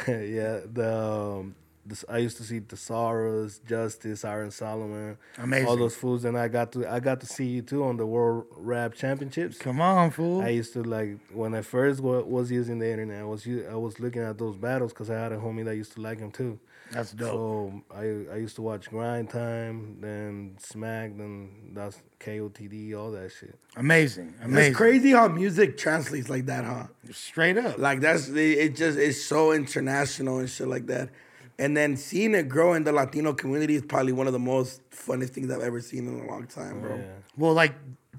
yeah, 0.08 0.60
the, 0.72 1.38
um, 1.40 1.54
this, 1.84 2.04
I 2.08 2.18
used 2.18 2.36
to 2.36 2.44
see 2.44 2.60
Thesaurus, 2.60 3.60
Justice, 3.66 4.24
Iron 4.24 4.50
Solomon, 4.50 5.18
Amazing. 5.38 5.68
all 5.68 5.76
those 5.76 5.96
fools, 5.96 6.24
and 6.24 6.38
I 6.38 6.48
got 6.48 6.72
to 6.72 6.86
I 6.86 7.00
got 7.00 7.20
to 7.20 7.26
see 7.26 7.46
you 7.46 7.62
too 7.62 7.84
on 7.84 7.96
the 7.96 8.06
World 8.06 8.46
Rap 8.56 8.94
Championships. 8.94 9.58
Come 9.58 9.80
on, 9.80 10.10
fool. 10.10 10.42
I 10.42 10.50
used 10.50 10.72
to 10.74 10.82
like 10.82 11.18
when 11.32 11.54
I 11.54 11.62
first 11.62 12.00
was 12.00 12.50
using 12.50 12.78
the 12.78 12.88
internet. 12.90 13.22
I 13.22 13.24
was 13.24 13.46
I 13.46 13.74
was 13.74 13.98
looking 13.98 14.22
at 14.22 14.38
those 14.38 14.56
battles 14.56 14.92
because 14.92 15.10
I 15.10 15.14
had 15.14 15.32
a 15.32 15.38
homie 15.38 15.64
that 15.64 15.76
used 15.76 15.92
to 15.94 16.00
like 16.00 16.18
them 16.18 16.30
too. 16.30 16.58
That's 16.92 17.12
dope. 17.12 17.30
So 17.30 17.82
I 17.94 18.34
I 18.34 18.36
used 18.36 18.56
to 18.56 18.62
watch 18.62 18.90
Grind 18.90 19.30
Time, 19.30 19.96
then 20.00 20.56
Smack, 20.58 21.16
then 21.16 21.70
that's 21.72 22.02
KOTD, 22.20 22.94
all 22.96 23.10
that 23.12 23.32
shit. 23.32 23.58
Amazing. 23.76 24.34
Amazing. 24.42 24.70
It's 24.70 24.76
crazy 24.76 25.10
how 25.12 25.28
music 25.28 25.76
translates 25.78 26.28
like 26.28 26.46
that, 26.46 26.64
huh? 26.64 26.86
Straight 27.10 27.56
up. 27.56 27.78
Like 27.78 28.00
that's 28.00 28.28
it, 28.28 28.36
it 28.36 28.76
just 28.76 28.98
it's 28.98 29.22
so 29.22 29.52
international 29.52 30.38
and 30.38 30.48
shit 30.50 30.68
like 30.68 30.86
that. 30.86 31.08
And 31.58 31.76
then 31.76 31.96
seeing 31.96 32.34
it 32.34 32.48
grow 32.48 32.74
in 32.74 32.84
the 32.84 32.92
Latino 32.92 33.32
community 33.32 33.74
is 33.76 33.82
probably 33.82 34.12
one 34.12 34.26
of 34.26 34.32
the 34.32 34.38
most 34.38 34.80
funnest 34.90 35.30
things 35.30 35.50
I've 35.50 35.60
ever 35.60 35.80
seen 35.80 36.08
in 36.08 36.20
a 36.20 36.26
long 36.26 36.46
time, 36.46 36.80
bro. 36.80 36.96
Yeah. 36.96 37.04
well, 37.36 37.54
like 37.54 37.74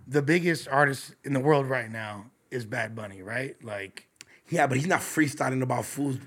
the 0.07 0.21
biggest 0.21 0.67
artist 0.67 1.15
in 1.23 1.33
the 1.33 1.39
world 1.39 1.67
right 1.67 1.91
now 1.91 2.25
is 2.51 2.65
Bad 2.65 2.95
Bunny, 2.95 3.21
right? 3.21 3.55
Like 3.63 4.07
Yeah, 4.49 4.67
but 4.67 4.77
he's 4.77 4.87
not 4.87 5.01
freestyling 5.01 5.61
about 5.61 5.85
fools. 5.85 6.17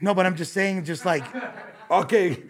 No, 0.00 0.14
but 0.14 0.26
I'm 0.26 0.36
just 0.36 0.52
saying, 0.52 0.84
just 0.84 1.04
like 1.04 1.24
Okay. 1.90 2.42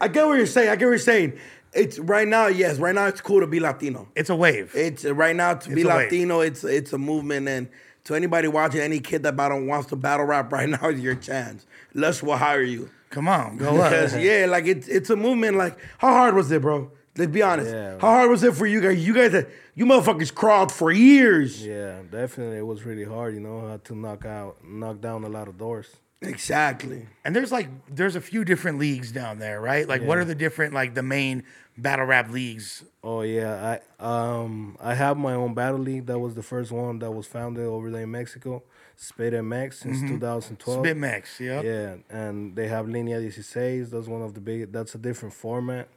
I 0.00 0.08
get 0.08 0.26
what 0.26 0.36
you're 0.36 0.46
saying. 0.46 0.68
I 0.70 0.76
get 0.76 0.84
what 0.86 0.90
you're 0.92 0.98
saying. 0.98 1.38
It's 1.72 1.98
right 1.98 2.26
now, 2.26 2.46
yes, 2.46 2.78
right 2.78 2.94
now 2.94 3.06
it's 3.06 3.20
cool 3.20 3.40
to 3.40 3.46
be 3.46 3.60
Latino. 3.60 4.08
it's 4.14 4.30
a 4.30 4.36
wave. 4.36 4.72
It's 4.74 5.04
right 5.04 5.36
now 5.36 5.54
to 5.54 5.68
be 5.68 5.82
It's 5.82 5.84
a 5.84 5.94
wave. 5.94 6.04
Latino. 6.04 6.40
It's 6.40 6.64
it's 6.64 6.92
a 6.92 6.98
movement, 6.98 7.48
and 7.48 7.68
to 8.04 8.14
anybody 8.14 8.48
watching, 8.48 8.80
any 8.80 9.00
kid 9.00 9.22
that 9.24 9.36
battle 9.36 9.62
wants 9.64 9.88
to 9.88 9.96
battle 9.96 10.24
rap 10.26 10.52
right 10.52 10.68
now 10.80 10.88
is 10.88 11.00
your 11.00 11.16
chance. 11.16 11.66
Lush 11.92 12.22
will 12.22 12.36
hire 12.36 12.62
you 12.62 12.88
Come 13.10 13.28
on, 13.28 13.56
go 13.56 13.80
up. 13.80 13.90
because 13.90 14.16
yeah, 14.16 14.46
like 14.48 14.66
it's 14.66 14.88
it's 14.88 15.10
a 15.10 15.16
movement. 15.16 15.56
Like 15.56 15.76
how 15.98 16.08
hard 16.12 16.34
was 16.34 16.50
it, 16.50 16.62
bro? 16.62 16.90
Let's 17.16 17.30
be 17.32 17.42
honest. 17.42 17.70
Yeah. 17.70 17.92
How 17.94 18.10
hard 18.10 18.30
was 18.30 18.42
it 18.42 18.54
for 18.54 18.66
you 18.66 18.80
guys? 18.80 19.04
You 19.06 19.14
guys, 19.14 19.32
had- 19.32 19.48
you 19.74 19.86
motherfuckers 19.86 20.34
crawled 20.34 20.70
for 20.72 20.90
years. 20.92 21.64
Yeah, 21.64 22.00
definitely. 22.10 22.58
It 22.58 22.66
was 22.66 22.84
really 22.84 23.04
hard, 23.04 23.34
you 23.34 23.40
know, 23.40 23.66
I 23.66 23.72
had 23.72 23.84
to 23.86 23.94
knock 23.94 24.24
out, 24.24 24.56
knock 24.64 25.00
down 25.00 25.24
a 25.24 25.28
lot 25.28 25.48
of 25.48 25.58
doors. 25.58 25.88
Exactly. 26.22 27.06
And 27.24 27.36
there's 27.36 27.52
like 27.52 27.68
there's 27.94 28.16
a 28.16 28.20
few 28.20 28.44
different 28.44 28.78
leagues 28.78 29.12
down 29.12 29.38
there, 29.38 29.60
right? 29.60 29.86
Like 29.88 30.02
what 30.02 30.16
are 30.18 30.24
the 30.24 30.34
different 30.34 30.72
like 30.74 30.94
the 30.94 31.02
main 31.02 31.42
battle 31.76 32.06
rap 32.06 32.30
leagues? 32.30 32.84
Oh 33.04 33.20
yeah, 33.20 33.78
I 34.00 34.04
um 34.04 34.76
I 34.80 34.94
have 34.94 35.16
my 35.18 35.34
own 35.34 35.54
battle 35.54 35.78
league. 35.78 36.06
That 36.06 36.18
was 36.18 36.34
the 36.34 36.42
first 36.42 36.72
one 36.72 36.98
that 37.00 37.10
was 37.12 37.26
founded 37.26 37.64
over 37.66 37.90
there 37.90 38.02
in 38.02 38.10
Mexico, 38.10 38.62
Spit 38.96 39.34
MX 39.34 39.74
since 39.74 40.00
2012. 40.00 40.84
Spit 40.84 40.96
Max, 40.96 41.38
yeah. 41.38 41.60
Yeah, 41.60 41.96
and 42.08 42.56
they 42.56 42.66
have 42.68 42.88
Linea 42.88 43.20
16. 43.30 43.90
That's 43.90 44.06
one 44.08 44.22
of 44.22 44.32
the 44.34 44.40
big. 44.40 44.72
That's 44.72 44.94
a 44.94 44.98
different 44.98 45.34
format, 45.34 45.88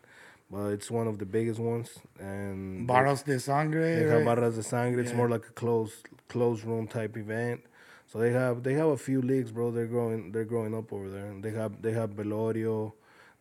but 0.51 0.67
it's 0.67 0.89
one 0.89 1.07
of 1.07 1.19
the 1.19 1.25
biggest 1.25 1.59
ones. 1.59 1.89
And 2.19 2.87
Barros 2.87 3.23
de 3.23 3.39
Sangre. 3.39 3.95
They 3.95 4.03
have 4.09 4.25
right? 4.25 4.25
Barras 4.25 4.55
de 4.55 4.63
Sangre. 4.63 5.01
It's 5.01 5.13
more 5.13 5.29
like 5.29 5.45
a 5.45 5.51
closed 5.51 6.07
closed 6.27 6.63
room 6.65 6.87
type 6.87 7.17
event. 7.17 7.61
So 8.07 8.17
they 8.19 8.31
have 8.31 8.63
they 8.63 8.73
have 8.73 8.87
a 8.87 8.97
few 8.97 9.21
leagues, 9.21 9.51
bro. 9.51 9.71
They're 9.71 9.85
growing 9.85 10.31
they're 10.31 10.45
growing 10.45 10.75
up 10.75 10.91
over 10.91 11.09
there. 11.09 11.27
And 11.27 11.43
they 11.43 11.51
have 11.51 11.81
they 11.81 11.91
have 11.93 12.11
Belorio. 12.11 12.93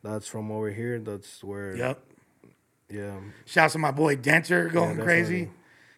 that's 0.03 0.27
from 0.29 0.51
over 0.53 0.71
here. 0.71 0.99
That's 1.01 1.43
where 1.43 1.75
Yep. 1.77 2.05
yeah. 2.91 3.21
Shouts 3.47 3.73
to 3.73 3.79
my 3.79 3.91
boy 3.91 4.17
Denter 4.17 4.69
going 4.69 4.97
definitely. 4.97 5.05
crazy 5.05 5.51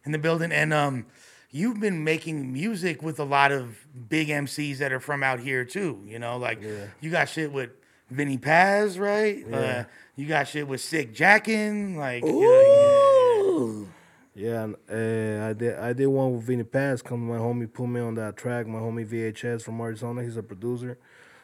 in 0.04 0.12
the 0.12 0.18
building. 0.18 0.52
And 0.52 0.72
um, 0.72 1.06
you've 1.50 1.80
been 1.80 2.04
making 2.04 2.52
music 2.52 3.02
with 3.02 3.18
a 3.18 3.24
lot 3.24 3.50
of 3.52 3.86
big 4.08 4.28
MCs 4.28 4.78
that 4.78 4.92
are 4.92 5.00
from 5.00 5.22
out 5.24 5.40
here 5.40 5.64
too. 5.64 6.00
You 6.06 6.18
know, 6.20 6.36
like 6.38 6.62
you 7.00 7.10
got 7.10 7.28
shit 7.28 7.52
with 7.52 7.70
Vinnie 8.10 8.38
Paz, 8.38 8.98
right? 8.98 9.44
Uh, 9.52 9.84
you 10.16 10.26
got 10.26 10.48
shit 10.48 10.66
with 10.66 10.80
Sick 10.80 11.14
Jacken. 11.14 11.96
Like, 11.96 12.24
you 12.24 12.40
know, 12.40 13.88
Yeah, 14.34 14.64
and, 14.64 14.76
uh, 14.90 15.46
I 15.48 15.52
did. 15.52 15.78
I 15.78 15.92
did 15.92 16.06
one 16.06 16.34
with 16.34 16.44
Vinnie 16.44 16.64
Paz. 16.64 17.02
Come, 17.02 17.28
my 17.28 17.36
homie 17.38 17.72
put 17.72 17.86
me 17.86 18.00
on 18.00 18.14
that 18.16 18.36
track. 18.36 18.66
My 18.66 18.78
homie 18.78 19.06
VHS 19.06 19.62
from 19.62 19.80
Arizona. 19.80 20.22
He's 20.22 20.36
a 20.36 20.42
producer, 20.42 20.98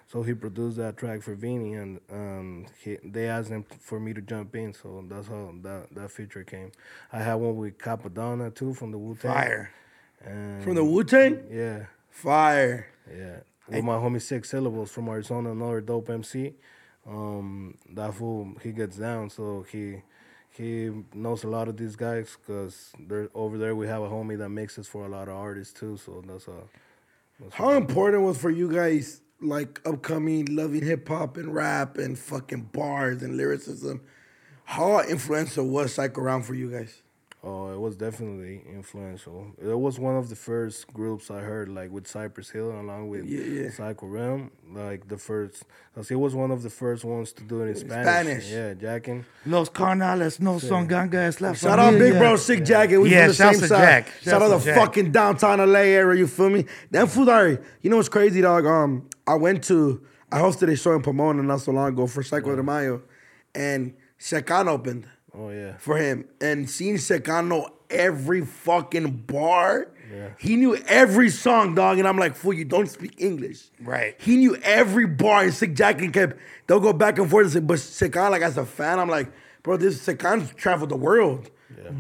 so 0.07 0.23
he 0.23 0.35
produced 0.35 0.77
that 0.79 0.97
track 0.97 1.23
for 1.23 1.35
Vinny, 1.35 1.75
and 1.75 2.01
um, 2.13 2.67
he, 2.83 2.97
they 3.05 3.29
asked 3.29 3.49
him 3.51 3.65
for 3.81 3.99
me 4.01 4.13
to 4.15 4.21
jump 4.21 4.55
in. 4.57 4.73
So 4.73 5.05
that's 5.09 5.29
how 5.29 5.53
that 5.63 5.89
that 5.95 6.11
feature 6.11 6.45
came. 6.45 6.73
I 7.13 7.19
had 7.19 7.35
one 7.35 7.57
with 7.57 7.79
Cappadonna 7.79 8.55
too 8.55 8.73
from 8.75 8.93
the 8.93 8.99
Wu 8.99 9.15
Tang. 9.15 9.33
fire. 9.33 9.71
And 10.25 10.63
From 10.65 10.75
the 10.75 10.85
Wu 10.85 11.05
Tang? 11.05 11.41
yeah, 11.51 11.87
Fire. 12.11 12.87
yeah. 13.15 13.37
With 13.69 13.85
my 13.85 13.95
homie 13.95 14.23
Six 14.23 14.51
Syllables 14.51 14.91
from 14.93 15.09
Arizona, 15.09 15.51
another 15.51 15.81
dope 15.81 16.09
MC. 16.09 16.55
Um, 17.09 17.77
that 17.91 18.15
fool 18.15 18.55
he 18.63 18.73
gets 18.73 18.97
down, 18.97 19.31
so 19.31 19.65
he 19.71 20.03
he 20.51 20.91
knows 21.13 21.45
a 21.45 21.49
lot 21.49 21.69
of 21.69 21.77
these 21.77 21.97
guys 21.97 22.37
because 22.41 22.93
they're 22.99 23.29
over 23.35 23.59
there. 23.59 23.77
We 23.77 23.87
have 23.87 24.03
a 24.03 24.09
homie 24.09 24.39
that 24.39 24.49
mixes 24.49 24.89
for 24.89 25.05
a 25.05 25.09
lot 25.09 25.29
of 25.29 25.37
artists 25.37 25.79
too, 25.79 25.97
so 25.97 26.23
that's 26.27 26.49
a. 26.49 26.63
How 27.53 27.73
important 27.73 28.23
was 28.23 28.39
for 28.39 28.51
you 28.51 28.73
guys, 28.73 29.21
like 29.41 29.81
upcoming, 29.87 30.47
loving 30.47 30.83
hip 30.83 31.07
hop 31.09 31.37
and 31.37 31.55
rap 31.55 31.99
and 31.99 32.19
fucking 32.19 32.71
bars 32.73 33.23
and 33.23 33.37
lyricism? 33.37 34.01
How 34.65 35.01
influential 35.01 35.69
was 35.69 35.95
Psycho 35.95 36.23
Realm 36.23 36.43
for 36.43 36.55
you 36.55 36.71
guys? 36.71 37.03
Oh, 37.45 37.73
it 37.73 37.79
was 37.79 37.95
definitely 37.97 38.63
influential. 38.75 39.47
It 39.63 39.79
was 39.79 40.01
one 40.01 40.17
of 40.17 40.29
the 40.31 40.35
first 40.35 40.93
groups 40.93 41.31
I 41.31 41.41
heard, 41.41 41.69
like 41.69 41.93
with 41.93 42.09
Cypress 42.09 42.51
Hill, 42.51 42.73
along 42.73 43.09
with 43.09 43.25
Yeah, 43.25 43.41
yeah. 43.63 43.71
Psycho 43.71 44.07
Realm. 44.07 44.51
Like 44.73 45.07
the 45.07 45.17
first, 45.17 45.63
cause 45.95 46.09
he 46.09 46.17
was 46.17 46.35
one 46.35 46.51
of 46.51 46.63
the 46.65 46.71
first 46.71 47.05
ones 47.05 47.33
to 47.35 47.45
do 47.45 47.63
it 47.63 47.69
in 47.69 47.77
Spanish. 47.77 48.05
Spanish. 48.47 48.51
Yeah, 48.51 48.75
jacking. 48.75 49.25
Los 49.45 49.69
carnales 49.69 50.41
no 50.41 50.59
son 50.59 50.89
gangas. 50.89 51.41
La 51.41 51.53
Shout 51.53 51.79
out 51.79 51.97
Big. 51.97 52.15
Bro 52.19 52.37
Sick 52.37 52.65
Jacken. 52.65 53.03
We 53.03 53.11
Yeah, 53.11 53.27
from 53.27 53.29
the 53.29 53.35
same 53.35 53.55
side. 53.55 53.69
Jack. 53.69 54.07
Shout 54.07 54.23
Shouts 54.25 54.35
out 54.35 54.49
to 54.49 54.59
the 54.59 54.65
Jack. 54.65 54.77
fucking 54.79 55.13
downtown 55.13 55.59
LA 55.61 55.81
area. 55.81 56.19
You 56.19 56.27
feel 56.27 56.51
me? 56.51 56.65
That 56.91 57.09
food 57.09 57.29
already. 57.29 57.59
You 57.81 57.91
know 57.91 57.97
what's 57.99 58.09
crazy, 58.09 58.41
dog? 58.41 58.67
Um, 58.67 59.09
I 59.25 59.35
went 59.35 59.63
to 59.65 60.03
I 60.33 60.41
hosted 60.41 60.73
a 60.73 60.77
show 60.77 60.95
in 60.95 61.03
Pomona 61.03 61.45
not 61.45 61.61
so 61.61 61.71
long 61.71 61.91
ago 61.91 62.09
for 62.09 62.25
Psycho 62.25 62.57
de 62.57 62.63
Mayo, 62.65 63.03
and 63.55 63.95
Secan 64.19 64.67
opened 64.67 65.07
Oh 65.37 65.51
yeah. 65.51 65.77
for 65.79 65.97
him, 65.97 66.27
and 66.41 66.69
seeing 66.69 66.97
Secan 66.97 67.49
know 67.49 67.69
every 67.91 68.45
fucking 68.45 69.25
bar. 69.27 69.89
He 70.39 70.57
knew 70.57 70.77
every 70.87 71.31
song, 71.31 71.75
dog, 71.75 71.99
and 71.99 72.07
I'm 72.07 72.17
like, 72.17 72.37
fool, 72.37 72.53
you 72.53 72.65
don't 72.65 72.89
speak 72.89 73.15
English. 73.19 73.65
Right. 73.81 74.15
He 74.19 74.37
knew 74.37 74.57
every 74.63 75.07
bar, 75.07 75.43
and 75.43 75.53
Sick 75.53 75.75
Jacken 75.75 76.13
kept, 76.13 76.37
they'll 76.67 76.81
go 76.81 76.93
back 76.93 77.19
and 77.19 77.29
forth 77.29 77.47
and 77.47 77.53
say, 77.53 77.61
but 77.61 77.79
Secan, 77.79 78.31
like, 78.31 78.43
as 78.43 78.57
a 78.57 78.65
fan, 78.65 78.99
I'm 78.99 79.09
like, 79.09 79.31
bro, 79.63 79.77
this 79.77 80.07
Secan's 80.07 80.55
traveled 80.55 80.91
the 80.91 80.97
world 80.97 81.51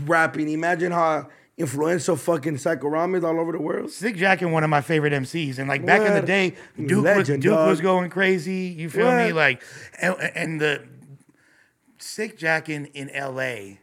rapping. 0.04 0.48
Imagine 0.48 0.92
how 0.92 1.28
influential 1.58 2.16
fucking 2.16 2.58
Psycho 2.58 2.88
Realm 2.88 3.14
is 3.14 3.24
all 3.24 3.40
over 3.40 3.52
the 3.52 3.60
world. 3.60 3.90
Sick 3.90 4.16
Jacken, 4.16 4.52
one 4.52 4.62
of 4.62 4.70
my 4.70 4.80
favorite 4.80 5.12
MCs, 5.12 5.58
and 5.58 5.68
like 5.68 5.84
back 5.84 6.02
in 6.02 6.14
the 6.14 6.22
day, 6.22 6.54
Duke 6.76 7.04
Legend, 7.04 7.38
was 7.38 7.52
Duke 7.52 7.66
was 7.66 7.80
going 7.80 8.10
crazy. 8.10 8.74
You 8.76 8.88
feel 8.88 9.14
me? 9.14 9.32
Like, 9.32 9.62
and, 10.00 10.14
and 10.34 10.60
the 10.60 10.86
Sick 12.06 12.38
Jacken 12.38 12.90
in 12.94 13.10
L.A. 13.10 13.80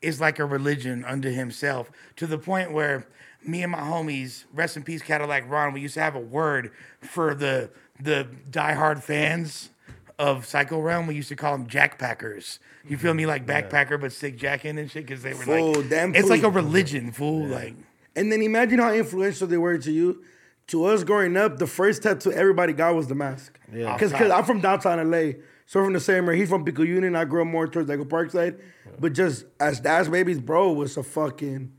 is 0.00 0.20
like 0.20 0.38
a 0.38 0.44
religion 0.44 1.04
unto 1.04 1.30
himself 1.30 1.90
to 2.16 2.26
the 2.26 2.38
point 2.38 2.72
where 2.72 3.06
me 3.44 3.62
and 3.62 3.70
my 3.72 3.80
homies, 3.80 4.44
rest 4.52 4.76
in 4.76 4.82
peace, 4.82 5.02
Cadillac 5.02 5.48
Ron, 5.48 5.72
we 5.72 5.80
used 5.80 5.94
to 5.94 6.00
have 6.00 6.16
a 6.16 6.20
word 6.20 6.72
for 7.00 7.34
the 7.34 7.70
the 8.00 8.28
diehard 8.50 9.02
fans 9.02 9.70
of 10.18 10.46
Psycho 10.46 10.80
Realm. 10.80 11.06
We 11.06 11.14
used 11.14 11.28
to 11.28 11.36
call 11.36 11.56
them 11.56 11.66
Jackpackers. 11.66 12.58
You 12.88 12.96
feel 12.96 13.14
me? 13.14 13.26
Like 13.26 13.46
backpacker, 13.46 14.00
but 14.00 14.12
Sick 14.12 14.38
Jacken 14.38 14.78
and 14.78 14.90
shit, 14.90 15.06
because 15.06 15.22
they 15.22 15.34
were 15.34 15.42
Fool, 15.42 15.72
like, 15.74 15.90
damn 15.90 16.14
it's 16.14 16.28
like 16.28 16.42
a 16.42 16.50
religion, 16.50 17.12
fool. 17.12 17.46
Like. 17.46 17.74
And 18.16 18.32
then 18.32 18.42
imagine 18.42 18.78
how 18.78 18.92
influential 18.92 19.46
they 19.46 19.58
were 19.58 19.78
to 19.78 19.92
you. 19.92 20.24
To 20.68 20.84
us 20.84 21.02
growing 21.02 21.36
up, 21.36 21.58
the 21.58 21.66
first 21.66 22.02
tattoo 22.02 22.30
everybody 22.30 22.74
got 22.74 22.94
was 22.94 23.06
the 23.06 23.14
mask. 23.14 23.58
Yeah. 23.72 23.94
Because 23.94 24.12
I'm 24.12 24.44
from 24.44 24.60
downtown 24.60 25.10
LA. 25.10 25.32
So 25.68 25.84
from 25.84 25.92
the 25.92 26.00
same 26.00 26.26
area. 26.26 26.40
He's 26.40 26.48
from 26.48 26.64
Pico 26.64 26.82
Union. 26.82 27.14
I 27.14 27.26
grew 27.26 27.42
up 27.42 27.46
more 27.46 27.68
towards 27.68 27.90
like 27.90 27.98
Parkside. 28.00 28.58
But 28.98 29.12
just 29.12 29.44
as 29.60 29.80
Dash 29.80 30.08
Babies, 30.08 30.40
bro, 30.40 30.72
was 30.72 30.96
a 30.96 31.02
fucking 31.02 31.74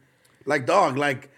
like 0.46 0.68
dog. 0.68 0.96
Like 0.96 1.32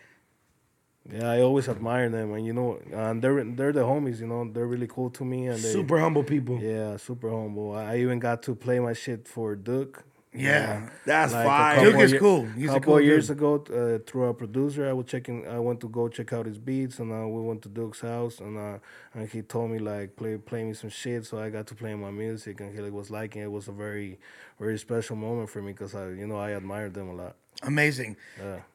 Yeah, 1.10 1.32
I 1.32 1.40
always 1.42 1.70
admire 1.70 2.10
them, 2.10 2.34
and 2.34 2.46
you 2.46 2.52
know, 2.52 2.78
and 2.92 3.22
they're 3.22 3.42
they're 3.46 3.72
the 3.72 3.86
homies. 3.86 4.20
You 4.20 4.28
know, 4.28 4.52
they're 4.52 4.68
really 4.68 4.88
cool 4.88 5.10
to 5.12 5.24
me, 5.24 5.48
and 5.48 5.60
they, 5.64 5.72
super 5.72 5.98
humble 6.00 6.24
people. 6.24 6.60
Yeah, 6.62 6.98
super 6.98 7.30
humble. 7.30 7.74
I 7.74 7.98
even 8.00 8.20
got 8.20 8.44
to 8.44 8.54
play 8.54 8.80
my 8.80 8.94
shit 8.94 9.30
for 9.30 9.56
Duke. 9.56 10.04
Yeah. 10.34 10.90
That's 11.06 11.34
Like, 11.34 11.46
fire. 11.46 11.84
Duke 11.92 12.00
is 12.02 12.14
cool. 12.14 12.46
He's 12.46 12.70
a 12.70 12.74
couple 12.76 12.94
cool 12.94 13.02
years 13.02 13.28
dude. 13.28 13.38
ago, 13.38 13.56
uh, 13.56 14.00
through 14.10 14.26
a 14.26 14.34
producer, 14.34 14.88
I 14.88 14.94
was 14.94 15.06
checking. 15.08 15.46
I 15.48 15.60
went 15.60 15.82
to 15.82 15.90
go 15.90 16.08
check 16.08 16.32
out 16.32 16.46
his 16.46 16.58
beats, 16.58 17.00
and 17.00 17.12
uh, 17.12 17.28
we 17.28 17.42
went 17.42 17.62
to 17.64 17.70
Duke's 17.70 18.02
house, 18.02 18.40
and 18.40 18.58
uh, 18.58 18.80
and 19.14 19.30
he 19.30 19.42
told 19.42 19.72
me 19.72 19.80
like 19.80 20.16
play 20.16 20.38
play 20.38 20.64
me 20.64 20.74
some 20.74 20.90
shit, 20.90 21.26
so 21.26 21.38
I 21.38 21.50
got 21.50 21.68
to 21.68 21.76
play 21.76 21.94
my 21.96 22.12
music, 22.12 22.62
and 22.62 22.74
he 22.74 22.80
like, 22.82 22.94
was 22.94 23.10
liking 23.10 23.42
it. 23.42 23.46
It 23.46 23.52
was 23.52 23.68
a 23.68 23.74
very 23.74 24.20
very 24.60 24.78
special 24.78 25.18
moment 25.18 25.50
for 25.50 25.62
me 25.62 25.74
because 25.74 25.96
I 25.96 26.10
you 26.10 26.28
know 26.28 26.38
I 26.38 26.52
admired 26.52 26.94
them 26.94 27.10
a 27.10 27.14
lot. 27.14 27.36
amazing. 27.64 28.16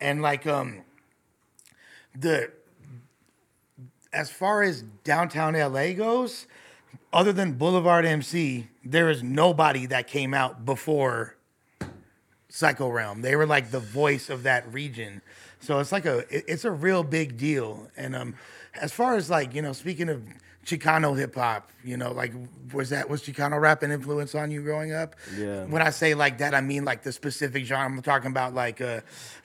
And 0.01 0.21
like 0.21 0.47
um 0.47 0.83
the 2.15 2.51
as 4.13 4.31
far 4.31 4.63
as 4.63 4.83
downtown 5.05 5.55
LA 5.55 5.93
goes, 5.93 6.47
other 7.13 7.33
than 7.33 7.53
Boulevard 7.53 8.05
MC, 8.05 8.69
there 8.85 9.11
is 9.11 9.23
nobody 9.23 9.87
that 9.87 10.07
came 10.07 10.35
out 10.35 10.65
before 10.65 11.36
Psycho 12.57 12.89
Realm. 12.89 13.21
They 13.21 13.37
were 13.37 13.45
like 13.45 13.71
the 13.71 13.81
voice 13.81 14.31
of 14.31 14.43
that 14.45 14.73
region. 14.73 15.21
So 15.61 15.79
it's 15.79 15.93
like 15.93 16.07
a 16.07 16.21
it- 16.35 16.45
it's 16.49 16.65
a 16.65 16.71
real 16.71 17.03
big 17.03 17.37
deal. 17.37 17.91
And 17.99 18.17
um 18.17 18.35
as 18.81 18.93
far 18.93 19.17
as 19.17 19.29
like, 19.29 19.55
you 19.55 19.61
know, 19.61 19.75
speaking 19.75 20.09
of 20.09 20.23
Chicano 20.67 21.17
hip 21.17 21.37
hop, 21.37 21.71
you 21.85 21.97
know, 21.97 22.11
like 22.11 22.33
was 22.73 22.91
that 22.91 23.09
was 23.09 23.23
Chicano 23.23 23.61
rap 23.61 23.85
an 23.85 23.93
influence 23.93 24.35
on 24.35 24.51
you 24.51 24.63
growing 24.63 24.93
up? 24.93 25.15
Yeah. 25.39 25.65
When 25.65 25.81
I 25.81 25.91
say 25.91 26.15
like 26.15 26.39
that, 26.39 26.55
I 26.55 26.61
mean 26.61 26.85
like 26.85 27.05
the 27.05 27.13
specific 27.13 27.65
genre. 27.67 27.87
I'm 27.87 28.03
talking 28.03 28.33
about 28.33 28.53
like 28.53 28.81
uh 28.81 29.01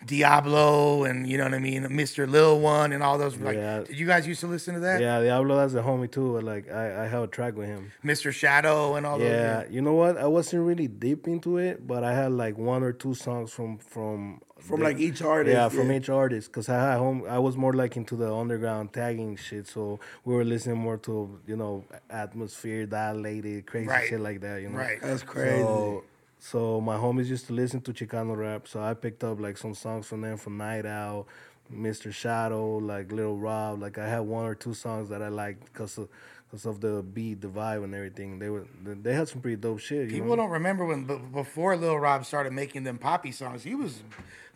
Diablo 0.05 1.03
and 1.03 1.27
you 1.27 1.37
know 1.37 1.45
what 1.45 1.53
I 1.53 1.59
mean, 1.59 1.83
Mr. 1.83 2.27
Lil 2.29 2.59
One 2.59 2.91
and 2.91 3.03
all 3.03 3.17
those 3.17 3.37
like 3.37 3.55
Yeah. 3.55 3.79
did 3.83 3.99
you 3.99 4.07
guys 4.07 4.27
used 4.27 4.39
to 4.41 4.47
listen 4.47 4.73
to 4.73 4.79
that? 4.81 4.99
Yeah, 4.99 5.21
Diablo 5.21 5.57
that's 5.57 5.73
a 5.75 5.81
homie 5.83 6.11
too. 6.11 6.33
But 6.33 6.43
like 6.43 6.71
I 6.71 7.03
I 7.03 7.07
have 7.07 7.23
a 7.23 7.27
track 7.27 7.55
with 7.55 7.67
him. 7.67 7.91
Mr. 8.03 8.31
Shadow 8.33 8.95
and 8.95 9.05
all 9.05 9.19
those. 9.19 9.29
Yeah, 9.29 9.63
you 9.69 9.81
know 9.81 9.93
what? 9.93 10.17
I 10.17 10.25
wasn't 10.27 10.65
really 10.65 10.87
deep 10.87 11.27
into 11.27 11.57
it, 11.57 11.85
but 11.87 12.03
I 12.03 12.13
had 12.13 12.31
like 12.31 12.57
one 12.57 12.83
or 12.83 12.91
two 12.93 13.13
songs 13.13 13.51
from 13.53 13.77
from 13.77 14.41
From 14.61 14.79
the- 14.79 14.85
like 14.85 14.99
each 14.99 15.21
artist. 15.21 15.53
Yeah, 15.55 15.69
from 15.69 15.91
each 15.91 16.09
artist, 16.09 16.51
cause 16.51 16.69
I 16.69 16.75
had 16.91 16.97
home. 16.97 17.23
I 17.27 17.39
was 17.39 17.57
more 17.57 17.73
like 17.73 17.97
into 17.97 18.15
the 18.15 18.33
underground 18.33 18.93
tagging 18.93 19.35
shit, 19.35 19.67
so 19.67 19.99
we 20.23 20.33
were 20.35 20.43
listening 20.45 20.77
more 20.77 20.97
to 20.97 21.39
you 21.47 21.55
know 21.57 21.83
atmosphere, 22.09 22.85
dilated, 22.85 23.65
crazy 23.65 23.87
Right. 23.87 24.07
shit 24.07 24.19
like 24.19 24.41
that. 24.41 24.61
You 24.61 24.69
know, 24.69 24.77
Right. 24.77 25.01
That's 25.01 25.23
crazy. 25.23 25.61
So, 25.63 26.03
so 26.39 26.81
my 26.81 26.95
homies 26.97 27.25
used 27.27 27.47
to 27.47 27.53
listen 27.53 27.81
to 27.81 27.91
Chicano 27.93 28.35
rap, 28.37 28.67
so 28.67 28.81
I 28.81 28.93
picked 28.93 29.23
up 29.23 29.39
like 29.39 29.57
some 29.57 29.73
songs 29.75 30.07
from 30.07 30.21
them, 30.21 30.37
from 30.37 30.57
Night 30.57 30.85
Owl, 30.85 31.27
Mr. 31.73 32.11
Shadow, 32.13 32.77
like 32.77 33.11
Little 33.11 33.37
Rob. 33.37 33.81
Like 33.81 33.97
I 33.97 34.07
had 34.07 34.21
one 34.21 34.45
or 34.45 34.55
two 34.55 34.73
songs 34.73 35.09
that 35.09 35.21
I 35.21 35.29
liked 35.29 35.65
because 35.65 35.97
of 35.97 36.07
because 36.51 36.65
of 36.65 36.81
the 36.81 37.01
beat, 37.01 37.39
the 37.39 37.47
vibe, 37.47 37.83
and 37.85 37.95
everything. 37.95 38.37
They 38.37 38.49
were 38.49 38.65
they 38.83 39.13
had 39.13 39.29
some 39.29 39.41
pretty 39.41 39.55
dope 39.55 39.79
shit. 39.79 40.09
You 40.09 40.15
People 40.17 40.29
know? 40.29 40.35
don't 40.43 40.49
remember 40.51 40.85
when 40.85 41.05
b- 41.05 41.17
before 41.33 41.77
Lil 41.77 41.97
Rob 41.97 42.25
started 42.25 42.51
making 42.51 42.83
them 42.83 42.97
poppy 42.97 43.31
songs, 43.31 43.63
he 43.63 43.73
was 43.73 44.03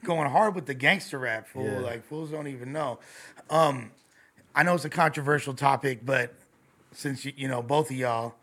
going 0.03 0.29
hard 0.29 0.55
with 0.55 0.65
the 0.65 0.73
gangster 0.73 1.17
rap. 1.19 1.47
Fool, 1.47 1.63
Yeah. 1.63 1.79
like 1.79 2.03
fools 2.05 2.31
don't 2.31 2.47
even 2.47 2.73
know. 2.73 2.99
Um, 3.49 3.91
I 4.53 4.63
know 4.63 4.75
it's 4.75 4.84
a 4.86 4.89
controversial 4.89 5.53
topic, 5.53 6.05
but 6.05 6.34
since 6.91 7.23
you, 7.23 7.31
you 7.38 7.47
know 7.47 7.62
both 7.62 7.89
of 7.89 7.95
y'all 7.95 8.36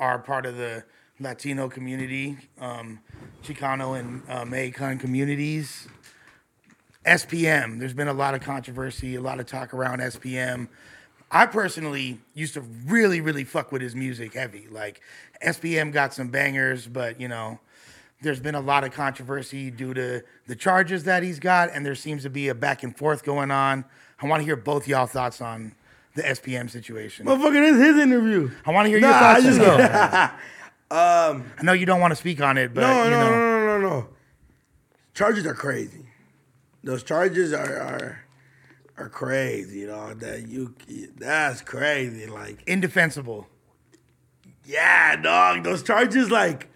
are 0.00 0.18
part 0.18 0.44
of 0.44 0.56
the 0.56 0.84
Latino 1.20 1.68
community, 1.68 2.36
um, 2.60 2.98
Chicano 3.44 3.98
and 3.98 4.22
uh, 4.28 4.44
Mexican 4.44 4.98
communities, 4.98 5.86
SPM. 7.04 7.78
There's 7.78 7.94
been 7.94 8.08
a 8.08 8.12
lot 8.12 8.34
of 8.34 8.40
controversy, 8.40 9.14
a 9.14 9.20
lot 9.20 9.38
of 9.38 9.46
talk 9.46 9.72
around 9.72 10.00
SPM. 10.00 10.68
I 11.30 11.46
personally 11.46 12.18
used 12.34 12.54
to 12.54 12.60
really, 12.60 13.20
really 13.20 13.44
fuck 13.44 13.72
with 13.72 13.82
his 13.82 13.94
music 13.94 14.34
heavy. 14.34 14.66
Like 14.70 15.00
SPM 15.44 15.92
got 15.92 16.14
some 16.14 16.28
bangers, 16.28 16.86
but 16.86 17.20
you 17.20 17.28
know, 17.28 17.58
there's 18.22 18.40
been 18.40 18.54
a 18.54 18.60
lot 18.60 18.84
of 18.84 18.92
controversy 18.92 19.70
due 19.70 19.92
to 19.94 20.22
the 20.46 20.56
charges 20.56 21.04
that 21.04 21.22
he's 21.22 21.38
got, 21.38 21.70
and 21.72 21.84
there 21.84 21.94
seems 21.94 22.22
to 22.22 22.30
be 22.30 22.48
a 22.48 22.54
back 22.54 22.82
and 22.82 22.96
forth 22.96 23.24
going 23.24 23.50
on. 23.50 23.84
I 24.22 24.26
want 24.26 24.40
to 24.40 24.44
hear 24.44 24.56
both 24.56 24.88
y'all 24.88 25.06
thoughts 25.06 25.40
on 25.40 25.74
the 26.16 26.22
SPM 26.22 26.68
situation? 26.68 27.26
Motherfucker, 27.26 27.52
this 27.52 27.76
is 27.76 27.86
his 27.94 27.98
interview. 27.98 28.50
I 28.64 28.72
want 28.72 28.86
to 28.86 28.90
hear 28.90 29.00
Nah, 29.00 29.08
your 29.08 29.18
thoughts. 29.18 29.40
I 29.40 29.42
just 29.42 29.58
though. 29.58 30.30
Um, 30.88 31.50
I 31.58 31.64
know 31.64 31.72
you 31.72 31.84
don't 31.84 31.98
want 32.00 32.12
to 32.12 32.16
speak 32.16 32.40
on 32.40 32.56
it, 32.56 32.72
but 32.72 32.82
no, 32.82 33.04
you 33.04 33.10
no, 33.10 33.20
know, 33.20 33.30
no, 33.30 33.66
no, 33.66 33.78
no, 33.80 33.88
no. 33.88 34.08
Charges 35.14 35.44
are 35.44 35.52
crazy. 35.52 36.06
Those 36.84 37.02
charges 37.02 37.52
are 37.52 37.80
are 37.80 38.24
are 38.98 39.08
crazy, 39.08 39.80
you 39.80 39.86
know. 39.88 40.14
That 40.14 40.48
you 40.48 40.74
that's 41.16 41.60
crazy. 41.62 42.26
Like, 42.26 42.62
indefensible. 42.66 43.46
yeah, 44.64 45.16
dog. 45.16 45.64
Those 45.64 45.82
charges, 45.82 46.30
like, 46.30 46.68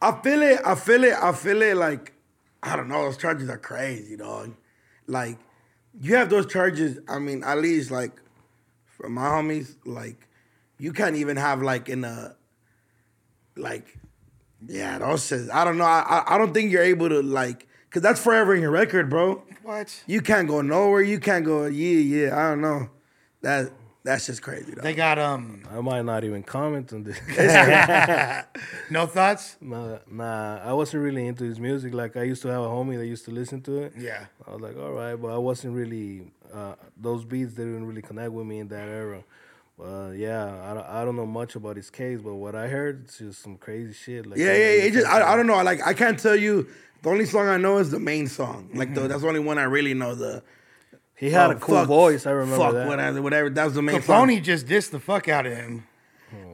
I 0.00 0.12
feel 0.22 0.42
it. 0.42 0.60
I 0.64 0.74
feel 0.74 1.04
it. 1.04 1.14
I 1.14 1.32
feel 1.32 1.62
it. 1.62 1.76
Like, 1.76 2.12
I 2.62 2.76
don't 2.76 2.88
know. 2.88 3.04
Those 3.04 3.16
charges 3.16 3.48
are 3.48 3.58
crazy, 3.58 4.16
dog. 4.16 4.54
Like, 5.06 5.38
you 6.00 6.14
have 6.16 6.30
those 6.30 6.46
charges. 6.46 6.98
I 7.08 7.18
mean, 7.18 7.44
at 7.44 7.58
least 7.58 7.90
like 7.90 8.12
for 8.86 9.08
my 9.08 9.22
homies, 9.28 9.76
like, 9.84 10.28
you 10.78 10.92
can't 10.92 11.16
even 11.16 11.36
have 11.36 11.62
like 11.62 11.88
in 11.88 12.04
a 12.04 12.34
like, 13.56 13.98
yeah, 14.66 14.98
those 14.98 15.22
says 15.22 15.50
I 15.50 15.64
don't 15.64 15.76
know. 15.78 15.84
I 15.84 16.24
I- 16.26 16.38
don't 16.38 16.54
think 16.54 16.70
you're 16.72 16.82
able 16.82 17.08
to 17.08 17.20
like, 17.22 17.66
cause 17.90 18.02
that's 18.02 18.20
forever 18.22 18.54
in 18.54 18.62
your 18.62 18.70
record, 18.70 19.10
bro. 19.10 19.42
What? 19.62 20.02
You 20.06 20.20
can't 20.20 20.48
go 20.48 20.60
nowhere. 20.60 21.02
You 21.02 21.20
can't 21.20 21.44
go. 21.44 21.66
Yeah, 21.66 21.98
yeah. 21.98 22.38
I 22.38 22.50
don't 22.50 22.60
know. 22.60 22.90
That 23.42 23.72
that's 24.04 24.26
just 24.26 24.42
crazy. 24.42 24.72
Dog. 24.72 24.82
They 24.82 24.94
got 24.94 25.18
um 25.18 25.62
I 25.70 25.80
might 25.80 26.02
not 26.04 26.24
even 26.24 26.42
comment 26.42 26.92
on 26.92 27.04
this. 27.04 27.20
no 28.90 29.06
thoughts. 29.06 29.56
nah, 29.60 29.98
nah, 30.10 30.58
I 30.64 30.72
wasn't 30.72 31.04
really 31.04 31.26
into 31.26 31.44
his 31.44 31.60
music. 31.60 31.94
Like 31.94 32.16
I 32.16 32.24
used 32.24 32.42
to 32.42 32.48
have 32.48 32.62
a 32.62 32.66
homie 32.66 32.96
that 32.98 33.06
used 33.06 33.24
to 33.26 33.30
listen 33.30 33.62
to 33.62 33.82
it. 33.82 33.92
Yeah. 33.96 34.26
I 34.46 34.50
was 34.52 34.60
like, 34.60 34.76
all 34.76 34.92
right, 34.92 35.14
but 35.14 35.28
I 35.28 35.38
wasn't 35.38 35.74
really 35.74 36.32
uh, 36.52 36.74
those 36.96 37.24
beats 37.24 37.54
didn't 37.54 37.86
really 37.86 38.02
connect 38.02 38.32
with 38.32 38.46
me 38.46 38.58
in 38.58 38.68
that 38.68 38.88
era. 38.88 39.22
But 39.78 40.12
yeah, 40.12 40.70
I 40.70 40.74
don't, 40.74 40.86
I 40.86 41.04
don't 41.04 41.16
know 41.16 41.26
much 41.26 41.54
about 41.56 41.76
his 41.76 41.88
case, 41.90 42.20
but 42.20 42.34
what 42.34 42.54
I 42.54 42.68
heard 42.68 43.04
it's 43.04 43.18
just 43.18 43.42
some 43.42 43.56
crazy 43.56 43.92
shit. 43.92 44.26
Like 44.26 44.38
Yeah, 44.38 44.52
yeah, 44.52 44.58
yeah. 44.58 44.82
It 44.84 44.92
just 44.92 45.06
I, 45.06 45.32
I 45.32 45.36
don't 45.36 45.46
know. 45.46 45.62
Like 45.62 45.86
I 45.86 45.94
can't 45.94 46.18
tell 46.18 46.36
you. 46.36 46.68
The 47.02 47.10
only 47.10 47.26
song 47.26 47.48
I 47.48 47.56
know 47.56 47.78
is 47.78 47.90
the 47.90 48.00
main 48.00 48.28
song. 48.28 48.70
Like 48.74 48.94
the, 48.94 49.00
mm-hmm. 49.00 49.08
that's 49.08 49.22
the 49.22 49.28
only 49.28 49.40
one 49.40 49.58
I 49.58 49.64
really 49.64 49.94
know. 49.94 50.14
The 50.14 50.42
he 51.16 51.30
had 51.30 51.50
oh, 51.50 51.52
a 51.52 51.54
cool 51.56 51.76
fuck- 51.76 51.88
voice. 51.88 52.26
I 52.26 52.30
remember 52.30 52.64
Fuck 52.64 52.72
that. 52.74 52.88
whatever, 52.88 53.22
whatever. 53.22 53.50
That 53.50 53.64
was 53.64 53.74
the 53.74 53.82
main 53.82 54.02
song. 54.02 54.28
Capone 54.28 54.42
just 54.42 54.66
dissed 54.66 54.90
the 54.90 55.00
fuck 55.00 55.28
out 55.28 55.46
of 55.46 55.52
him. 55.52 55.86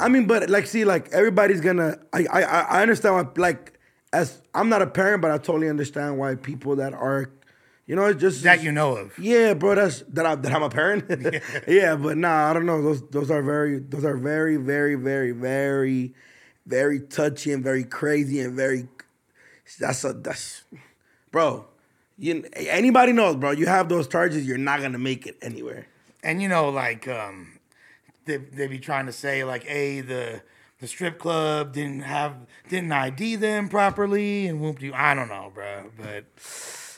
I 0.01 0.09
mean, 0.09 0.27
but 0.27 0.51
like, 0.51 0.67
see, 0.67 0.85
like 0.85 1.09
everybody's 1.11 1.61
gonna. 1.61 1.99
I, 2.13 2.27
I, 2.31 2.43
I 2.43 2.61
I 2.61 2.83
understand 2.83 3.15
why. 3.15 3.27
Like, 3.37 3.79
as 4.13 4.43
I'm 4.55 4.69
not 4.69 4.83
a 4.83 4.87
parent, 4.87 5.23
but 5.23 5.31
I 5.31 5.39
totally 5.39 5.69
understand 5.69 6.19
why 6.19 6.35
people 6.35 6.77
that 6.77 6.93
are, 6.93 7.31
you 7.87 7.97
know, 7.97 8.13
just 8.13 8.43
That 8.43 8.63
you 8.63 8.73
know 8.73 8.97
of. 8.97 9.19
Yeah, 9.19 9.55
bro. 9.55 9.75
That's 9.75 10.03
that. 10.09 10.27
I, 10.27 10.35
that 10.35 10.53
I'm 10.53 10.63
a 10.63 10.71
parent. 10.71 11.05
yeah, 11.69 11.97
but 11.97 12.17
nah, 12.17 12.51
I 12.51 12.53
don't 12.53 12.67
know. 12.67 12.83
Those 12.83 13.09
those 13.09 13.31
are 13.31 13.43
very 13.43 13.79
those 13.79 14.05
are 14.05 14.17
very 14.17 14.57
very 14.57 14.97
very 14.97 15.33
very 15.33 16.15
very 16.67 17.01
touchy 17.01 17.53
and 17.53 17.63
very 17.63 17.85
crazy 17.85 18.41
and 18.41 18.55
very. 18.55 18.89
That's 19.77 20.05
a 20.05 20.13
that's, 20.13 20.65
bro. 21.31 21.67
You 22.17 22.45
anybody 22.55 23.13
knows, 23.13 23.37
bro. 23.37 23.53
You 23.53 23.67
have 23.67 23.89
those 23.89 24.09
charges, 24.09 24.47
you're 24.47 24.59
not 24.59 24.81
gonna 24.81 24.99
make 24.99 25.27
it 25.27 25.37
anywhere. 25.43 25.87
And 26.23 26.43
you 26.43 26.49
know, 26.49 26.69
like 26.69 27.07
um, 27.07 27.59
they 28.25 28.39
they 28.39 28.67
be 28.67 28.79
trying 28.79 29.07
to 29.07 29.13
say 29.13 29.45
like, 29.45 29.65
hey, 29.65 30.01
the 30.01 30.43
the 30.81 30.87
strip 30.87 31.19
club 31.19 31.73
didn't 31.73 32.01
have 32.01 32.35
didn't 32.69 32.93
ID 32.93 33.37
them 33.37 33.69
properly, 33.69 34.47
and 34.47 34.61
whoop 34.61 34.81
you. 34.81 34.93
I 34.95 35.15
don't 35.15 35.29
know, 35.29 35.53
bro, 35.55 35.91
but 35.97 36.25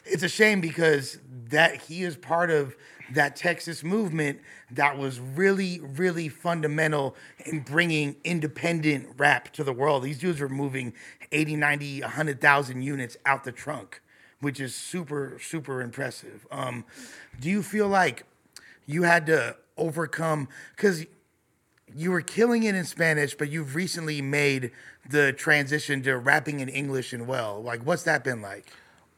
it's 0.06 0.22
a 0.22 0.28
shame 0.28 0.60
because 0.60 1.18
that 1.48 1.82
he 1.82 2.02
is 2.02 2.16
part 2.16 2.50
of 2.50 2.74
that 3.12 3.36
Texas 3.36 3.82
movement 3.82 4.40
that 4.70 4.96
was 4.96 5.18
really, 5.18 5.80
really 5.80 6.28
fundamental 6.28 7.16
in 7.44 7.60
bringing 7.60 8.16
independent 8.24 9.08
rap 9.16 9.52
to 9.52 9.64
the 9.64 9.72
world. 9.72 10.02
These 10.02 10.18
dudes 10.18 10.40
were 10.40 10.48
moving 10.48 10.92
80, 11.32 11.56
90, 11.56 12.00
100,000 12.02 12.82
units 12.82 13.16
out 13.26 13.44
the 13.44 13.52
trunk, 13.52 14.02
which 14.40 14.60
is 14.60 14.74
super, 14.74 15.38
super 15.40 15.80
impressive. 15.80 16.46
Um, 16.50 16.84
do 17.40 17.48
you 17.48 17.62
feel 17.62 17.88
like 17.88 18.24
you 18.86 19.04
had 19.04 19.26
to 19.26 19.56
overcome, 19.76 20.48
because 20.76 21.06
you 21.94 22.10
were 22.10 22.20
killing 22.20 22.62
it 22.64 22.74
in 22.74 22.84
Spanish, 22.84 23.34
but 23.34 23.50
you've 23.50 23.74
recently 23.74 24.22
made 24.22 24.70
the 25.08 25.32
transition 25.32 26.02
to 26.02 26.16
rapping 26.16 26.60
in 26.60 26.68
English 26.68 27.12
and 27.12 27.26
well. 27.26 27.62
Like, 27.62 27.84
what's 27.84 28.04
that 28.04 28.24
been 28.24 28.42
like? 28.42 28.66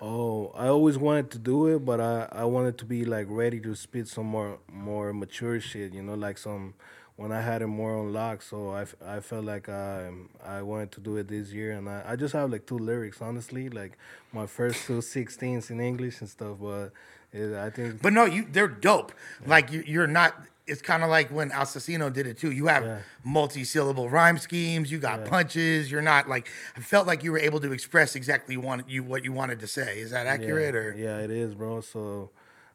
Oh, 0.00 0.50
I 0.54 0.66
always 0.66 0.98
wanted 0.98 1.30
to 1.32 1.38
do 1.38 1.68
it, 1.68 1.84
but 1.84 2.00
I, 2.00 2.28
I 2.32 2.44
wanted 2.44 2.76
to 2.78 2.84
be 2.84 3.04
like 3.04 3.26
ready 3.28 3.60
to 3.60 3.74
spit 3.74 4.08
some 4.08 4.26
more 4.26 4.58
more 4.70 5.12
mature 5.12 5.60
shit, 5.60 5.92
you 5.92 6.02
know, 6.02 6.14
like 6.14 6.38
some 6.38 6.74
when 7.22 7.30
I 7.30 7.40
had 7.40 7.62
it 7.62 7.68
more 7.68 7.96
on 7.96 8.12
lock. 8.12 8.42
So 8.42 8.70
I, 8.70 8.84
I 9.06 9.20
felt 9.20 9.44
like 9.44 9.68
I 9.68 10.10
I 10.44 10.60
wanted 10.62 10.90
to 10.92 11.00
do 11.00 11.16
it 11.16 11.28
this 11.28 11.52
year, 11.52 11.70
and 11.72 11.88
I, 11.88 12.02
I 12.08 12.16
just 12.16 12.32
have 12.34 12.50
like 12.50 12.66
two 12.66 12.78
lyrics, 12.78 13.22
honestly, 13.22 13.68
like 13.68 13.96
my 14.32 14.46
first 14.46 14.86
two 14.86 14.98
16s 14.98 15.70
in 15.70 15.80
English 15.80 16.20
and 16.20 16.28
stuff. 16.28 16.56
But 16.60 16.90
it, 17.32 17.54
I 17.54 17.70
think 17.70 18.02
But 18.02 18.12
no, 18.12 18.24
you 18.24 18.46
they're 18.50 18.66
dope. 18.68 19.12
Like 19.46 19.70
you, 19.72 19.84
you're 19.86 20.08
not. 20.08 20.34
It's 20.64 20.82
kind 20.82 21.02
of 21.02 21.10
like 21.10 21.28
when 21.30 21.50
Asesino 21.50 22.12
did 22.12 22.26
it 22.26 22.38
too. 22.38 22.50
You 22.52 22.66
have 22.66 22.84
Yeah. 22.84 22.98
multi-syllable 23.24 24.08
rhyme 24.08 24.38
schemes. 24.38 24.90
You 24.92 24.98
got 24.98 25.24
punches. 25.24 25.90
You're 25.90 26.02
not 26.02 26.28
like. 26.28 26.48
I 26.76 26.80
felt 26.80 27.06
like 27.06 27.22
you 27.24 27.30
were 27.32 27.38
able 27.38 27.60
to 27.60 27.72
express 27.72 28.16
exactly 28.16 28.54
you 28.86 29.02
what 29.02 29.24
you 29.24 29.32
wanted 29.32 29.60
to 29.60 29.66
say. 29.66 29.98
Is 29.98 30.10
that 30.10 30.26
accurate 30.26 30.74
yeah, 30.74 30.80
or? 30.80 30.94
yeah, 30.96 31.18
it 31.18 31.30
is, 31.30 31.54
bro. 31.54 31.80
So 31.80 32.30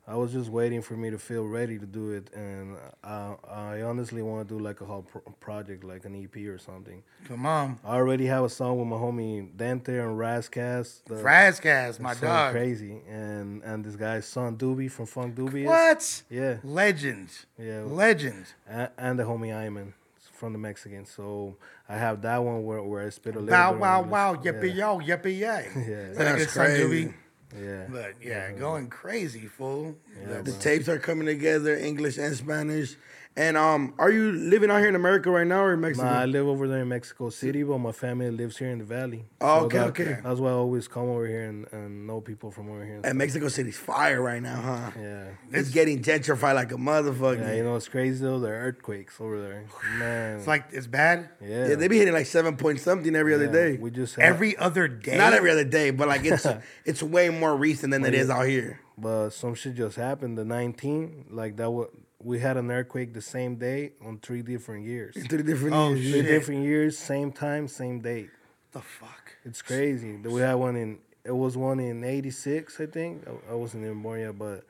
I 0.09 0.15
was 0.15 0.31
just 0.31 0.49
waiting 0.49 0.81
for 0.81 0.95
me 0.95 1.09
to 1.09 1.17
feel 1.17 1.45
ready 1.45 1.77
to 1.77 1.85
do 1.85 2.11
it, 2.11 2.29
and 2.33 2.77
I, 3.03 3.35
I 3.49 3.81
honestly 3.81 4.21
want 4.21 4.47
to 4.47 4.55
do 4.57 4.63
like 4.63 4.79
a 4.79 4.85
whole 4.85 5.01
pro- 5.01 5.19
project, 5.41 5.83
like 5.83 6.05
an 6.05 6.15
EP 6.23 6.47
or 6.47 6.57
something. 6.57 7.03
Come 7.27 7.45
on, 7.45 7.77
I 7.83 7.95
already 7.95 8.25
have 8.27 8.45
a 8.45 8.49
song 8.49 8.77
with 8.79 8.87
my 8.87 8.95
homie 8.95 9.49
Dante 9.57 9.99
and 9.99 10.17
Razcast. 10.17 11.03
the- 11.05 11.15
Razcast, 11.15 11.99
my 11.99 12.13
dog. 12.13 12.53
Crazy, 12.53 13.01
and 13.09 13.61
and 13.63 13.83
this 13.83 13.97
guy 13.97 14.21
Son 14.21 14.55
Doobie 14.57 14.89
from 14.89 15.07
Funk 15.07 15.35
Doobie. 15.35 15.65
What? 15.65 16.23
Yeah. 16.29 16.57
Legend. 16.63 17.29
Yeah. 17.59 17.81
Legend. 17.81 18.45
And, 18.65 18.89
and 18.97 19.19
the 19.19 19.23
homie 19.23 19.53
Iman 19.53 19.93
from 20.31 20.53
the 20.53 20.59
Mexican. 20.59 21.05
So 21.05 21.57
I 21.89 21.97
have 21.97 22.21
that 22.21 22.37
one 22.43 22.63
where, 22.63 22.81
where 22.81 23.05
I 23.05 23.09
spit 23.09 23.35
a 23.35 23.39
little 23.39 23.51
Wow, 23.57 23.71
bit. 23.71 23.81
wow, 23.81 24.01
of 24.03 24.07
wow, 24.09 24.33
English. 24.35 24.53
yippee 24.53 24.75
yo, 24.75 24.99
yippee 24.99 25.39
yay. 25.39 25.67
Yeah. 25.75 26.11
Is 26.11 26.17
That's 26.17 26.37
good 26.45 26.49
son, 26.51 26.65
crazy. 26.67 27.13
Doobie? 27.53 27.61
Yeah. 27.61 27.69
yeah. 27.69 27.85
But 27.89 28.13
yeah, 28.21 28.51
going 28.51 28.89
crazy, 28.89 29.47
fool. 29.47 29.95
The 30.25 30.51
tapes 30.53 30.89
are 30.89 30.99
coming 30.99 31.27
together, 31.27 31.75
English 31.75 32.17
and 32.17 32.35
Spanish. 32.35 32.95
And 33.37 33.55
um, 33.55 33.93
are 33.99 34.09
you 34.11 34.31
living 34.31 34.71
out 34.71 34.79
here 34.79 34.89
in 34.89 34.95
America 34.95 35.29
right 35.29 35.45
now 35.45 35.61
or 35.61 35.73
in 35.75 35.79
Mexico? 35.79 36.07
Nah, 36.07 36.21
I 36.21 36.25
live 36.25 36.47
over 36.47 36.67
there 36.67 36.81
in 36.81 36.87
Mexico 36.87 37.29
City, 37.29 37.61
but 37.61 37.77
my 37.77 37.91
family 37.91 38.31
lives 38.31 38.57
here 38.57 38.69
in 38.71 38.79
the 38.79 38.83
valley. 38.83 39.25
Oh, 39.41 39.65
okay, 39.65 39.77
that- 39.77 39.87
okay. 39.89 40.17
That's 40.23 40.39
why 40.39 40.49
I 40.49 40.53
always 40.53 40.87
come 40.87 41.03
over 41.03 41.27
here 41.27 41.43
and, 41.43 41.67
and 41.71 42.07
know 42.07 42.19
people 42.19 42.49
from 42.49 42.67
over 42.71 42.83
here. 42.83 42.95
and 42.95 43.05
and 43.05 43.15
Mexico 43.15 43.47
City's 43.47 43.77
fire 43.77 44.23
right 44.23 44.41
now, 44.41 44.59
huh? 44.59 44.91
Yeah. 44.99 45.25
It's 45.51 45.69
getting 45.69 46.01
gentrified 46.01 46.55
like 46.55 46.71
a 46.71 46.77
motherfucker. 46.77 47.39
Yeah, 47.41 47.53
you 47.53 47.63
know 47.63 47.75
it's 47.75 47.87
crazy 47.87 48.23
though. 48.25 48.39
There 48.39 48.55
are 48.59 48.63
earthquakes 48.69 49.21
over 49.21 49.39
there, 49.39 49.65
man. 49.99 50.39
It's 50.39 50.47
like 50.47 50.65
it's 50.71 50.87
bad 50.87 51.29
yeah, 51.39 51.67
Yeah, 51.67 51.75
they 51.75 51.87
be 51.87 51.99
hitting 51.99 52.15
like 52.15 52.25
seven 52.25 52.57
point 52.57 52.79
something 52.79 53.15
every 53.15 53.35
other 53.35 53.47
day. 53.51 53.77
We 53.77 53.91
just 53.91 54.15
had, 54.15 54.25
every 54.25 54.57
other 54.57 54.87
day. 54.87 55.15
Not 55.15 55.33
every 55.33 55.51
other 55.51 55.63
day, 55.63 55.91
but 55.91 56.07
like 56.07 56.25
it's 56.25 56.47
it's 56.85 57.03
way 57.03 57.29
more 57.29 57.55
recent 57.55 57.91
than 57.91 58.03
it 58.03 58.15
is 58.15 58.31
out 58.31 58.47
here. 58.47 58.79
but 58.97 59.29
some 59.29 59.53
shit 59.53 59.75
just 59.75 59.95
happened. 59.95 60.39
The 60.39 60.43
19, 60.45 61.25
like 61.29 61.57
that. 61.57 61.69
Was, 61.69 61.89
we 62.23 62.39
had 62.39 62.57
an 62.57 62.71
earthquake 62.71 63.13
the 63.13 63.21
same 63.21 63.55
day 63.57 63.91
on 64.05 64.19
three 64.19 64.41
different 64.41 64.85
years. 64.85 65.15
Three 65.29 65.43
different 65.43 65.75
Oh, 65.75 65.89
years. 65.93 66.01
Three 66.01 66.11
shit. 66.21 66.25
different 66.25 66.63
years, 66.63 66.97
same 66.97 67.31
time, 67.31 67.67
same 67.67 67.99
date. 67.99 68.29
the 68.71 68.81
fuck. 68.81 69.35
It's 69.45 69.61
crazy. 69.61 70.17
We 70.17 70.41
had 70.41 70.55
one 70.55 70.75
in. 70.75 70.99
It 71.23 71.35
was 71.35 71.57
one 71.57 71.79
in 71.79 72.03
'86, 72.03 72.79
I 72.79 72.85
think. 72.85 73.23
I, 73.27 73.51
I 73.51 73.55
wasn't 73.55 73.83
even 73.83 74.01
born 74.01 74.19
yet, 74.21 74.37
but 74.37 74.65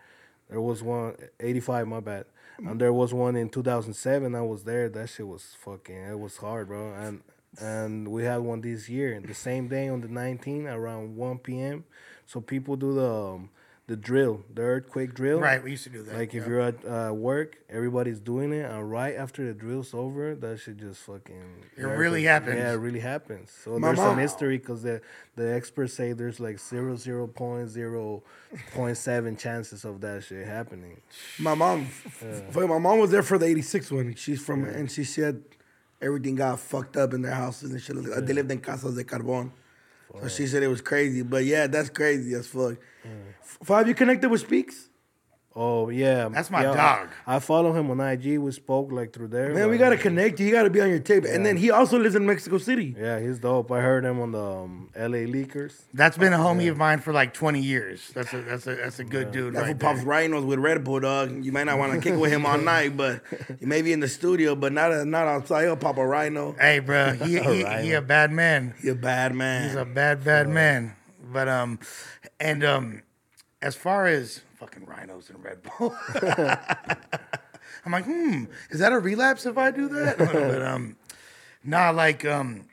there 0.49 0.61
was 0.61 0.81
one 0.83 1.15
'85. 1.39 1.87
My 1.87 1.99
bad. 1.99 2.25
And 2.59 2.81
there 2.81 2.91
was 2.93 3.13
one 3.13 3.35
in 3.35 3.49
2007. 3.49 4.33
I 4.33 4.41
was 4.41 4.63
there. 4.63 4.89
That 4.89 5.09
shit 5.09 5.27
was 5.27 5.55
fucking. 5.63 5.95
It 5.95 6.19
was 6.19 6.37
hard, 6.37 6.67
bro. 6.69 6.91
And 6.95 7.21
and 7.61 8.07
we 8.07 8.23
had 8.23 8.37
one 8.37 8.61
this 8.61 8.89
year, 8.89 9.19
the 9.23 9.33
same 9.33 9.67
day 9.67 9.89
on 9.89 10.01
the 10.01 10.07
19th 10.07 10.65
around 10.73 11.15
1 11.15 11.37
p.m. 11.39 11.85
So 12.25 12.39
people 12.41 12.75
do 12.75 12.93
the 12.93 13.11
um, 13.13 13.49
the 13.87 13.95
drill, 13.95 14.43
the 14.53 14.61
earthquake 14.61 15.13
drill. 15.13 15.39
Right, 15.39 15.63
we 15.63 15.71
used 15.71 15.85
to 15.85 15.89
do 15.89 16.03
that. 16.03 16.17
Like 16.17 16.33
if 16.33 16.45
you're 16.45 16.59
at 16.59 16.75
uh, 16.85 17.13
work, 17.13 17.57
everybody's 17.69 18.19
doing 18.19 18.51
it, 18.51 18.69
and 18.69 18.91
right 18.91 19.15
after 19.15 19.45
the 19.45 19.53
drill's 19.53 19.93
over, 19.93 20.35
that 20.35 20.59
shit 20.59 20.75
just 20.77 20.99
fucking. 21.03 21.63
It 21.77 21.83
really 21.83 22.23
happens. 22.25 22.57
Yeah, 22.57 22.73
it 22.73 22.75
really 22.75 22.99
happens. 22.99 23.49
So 23.63 23.79
My 23.79 23.87
there's 23.87 23.97
mom- 23.97 24.11
some 24.11 24.17
history 24.19 24.57
because 24.57 24.83
the 24.83 25.01
the 25.37 25.53
experts 25.53 25.93
say 25.93 26.11
there's 26.11 26.41
like 26.41 26.59
zero 26.59 26.97
zero 26.97 27.27
point 27.27 27.69
zero 27.69 28.23
point 28.73 28.97
seven 28.97 29.37
chances 29.37 29.85
of 29.85 30.01
that 30.01 30.25
shit 30.25 30.45
happening. 30.45 30.99
My 31.39 31.53
mom, 31.55 31.85
fuck, 31.85 32.67
my 32.67 32.77
mom 32.79 32.99
was 32.99 33.11
there 33.11 33.23
for 33.23 33.37
the 33.37 33.45
'86 33.45 33.89
one. 33.91 34.15
She's 34.15 34.43
from, 34.43 34.65
and 34.65 34.91
she 34.91 35.05
said 35.05 35.41
everything 36.01 36.35
got 36.35 36.59
fucked 36.59 36.97
up 36.97 37.13
in 37.13 37.21
their 37.21 37.33
houses 37.33 37.71
and 37.71 37.81
shit. 37.81 37.95
They 38.25 38.33
lived 38.33 38.51
in 38.51 38.59
casas 38.59 38.95
de 38.95 39.05
carbon. 39.05 39.53
So 40.21 40.27
she 40.27 40.47
said 40.47 40.63
it 40.63 40.67
was 40.67 40.81
crazy. 40.81 41.21
But 41.21 41.45
yeah, 41.45 41.67
that's 41.67 41.89
crazy 41.89 42.33
as 42.33 42.47
fuck. 42.47 42.77
Mm. 43.05 43.33
F- 43.41 43.67
Have 43.67 43.87
you 43.87 43.93
connected 43.95 44.29
with 44.29 44.41
Speaks? 44.41 44.89
Oh 45.59 45.89
yeah, 45.89 46.29
That's 46.29 46.51
my 46.51 46.61
yeah, 46.61 46.75
dog. 46.75 47.09
I, 47.25 47.37
I 47.37 47.39
follow 47.39 47.73
him 47.73 47.89
on 47.89 47.99
IG. 47.99 48.37
We 48.37 48.51
spoke 48.51 48.91
like 48.91 49.11
through 49.11 49.29
there. 49.29 49.55
Man, 49.55 49.71
we 49.71 49.79
gotta 49.79 49.97
connect 49.97 50.39
you. 50.39 50.45
He 50.45 50.51
gotta 50.51 50.69
be 50.69 50.81
on 50.81 50.89
your 50.89 50.99
tape. 50.99 51.25
And 51.25 51.43
then 51.43 51.57
he 51.57 51.71
also 51.71 51.97
lives 51.97 52.13
in 52.13 52.27
Mexico 52.27 52.59
City. 52.59 52.95
Yeah, 52.95 53.19
he's 53.19 53.39
dope. 53.39 53.71
I 53.71 53.81
heard 53.81 54.05
him 54.05 54.21
on 54.21 54.33
the 54.33 54.39
um, 54.39 54.89
LA 54.95 55.25
Leakers. 55.25 55.73
That's 55.95 56.15
been 56.15 56.31
a 56.31 56.37
homie 56.37 56.69
of 56.69 56.77
mine 56.77 56.99
for 56.99 57.11
like 57.11 57.33
20 57.33 57.59
years. 57.59 58.11
That's 58.13 58.31
a 58.35 58.41
that's 58.43 58.67
a 58.67 58.75
that's 58.75 58.99
a 58.99 59.03
good 59.03 59.31
dude. 59.31 59.55
That's 59.55 59.65
right 59.65 59.71
fool 59.71 59.89
pops 59.89 60.01
there. 60.01 60.07
rhinos 60.07 60.45
with 60.45 60.59
Red 60.59 60.83
Bull, 60.83 60.99
dog. 60.99 61.43
You 61.43 61.51
might 61.51 61.63
not 61.63 61.79
want 61.79 61.93
to 61.93 61.99
kick 61.99 62.19
with 62.19 62.31
him 62.31 62.45
all 62.45 62.57
night, 62.59 62.95
but 62.95 63.23
maybe 63.59 63.91
in 63.91 63.99
the 63.99 64.07
studio, 64.07 64.53
but 64.53 64.73
not 64.73 65.07
not 65.07 65.25
outside. 65.25 65.63
He'll 65.63 65.75
pop 65.75 65.97
a 65.97 66.05
rhino. 66.05 66.55
Hey, 66.59 66.77
bro, 66.77 67.13
he 67.13 67.39
he, 67.39 67.65
he 67.81 67.93
a 67.93 68.01
bad 68.03 68.31
man. 68.31 68.75
He 68.79 68.89
a 68.89 68.95
bad 68.95 69.33
man. 69.33 69.63
He's 69.63 69.75
a 69.75 69.85
bad 69.85 70.23
bad 70.23 70.49
man. 70.49 70.95
But 71.33 71.47
um, 71.47 71.79
and 72.39 72.63
um, 72.63 73.01
as 73.59 73.75
far 73.75 74.05
as 74.05 74.41
fucking 74.57 74.85
rhinos 74.85 75.29
and 75.29 75.43
Red 75.43 75.61
Bull, 75.63 75.95
I'm 77.85 77.91
like, 77.91 78.05
hmm, 78.05 78.45
is 78.69 78.79
that 78.79 78.91
a 78.91 78.99
relapse 78.99 79.45
if 79.45 79.57
I 79.57 79.71
do 79.71 79.87
that? 79.89 80.17
but 80.17 80.61
um, 80.61 80.95
nah, 81.63 81.91
like 81.91 82.25
um. 82.25 82.67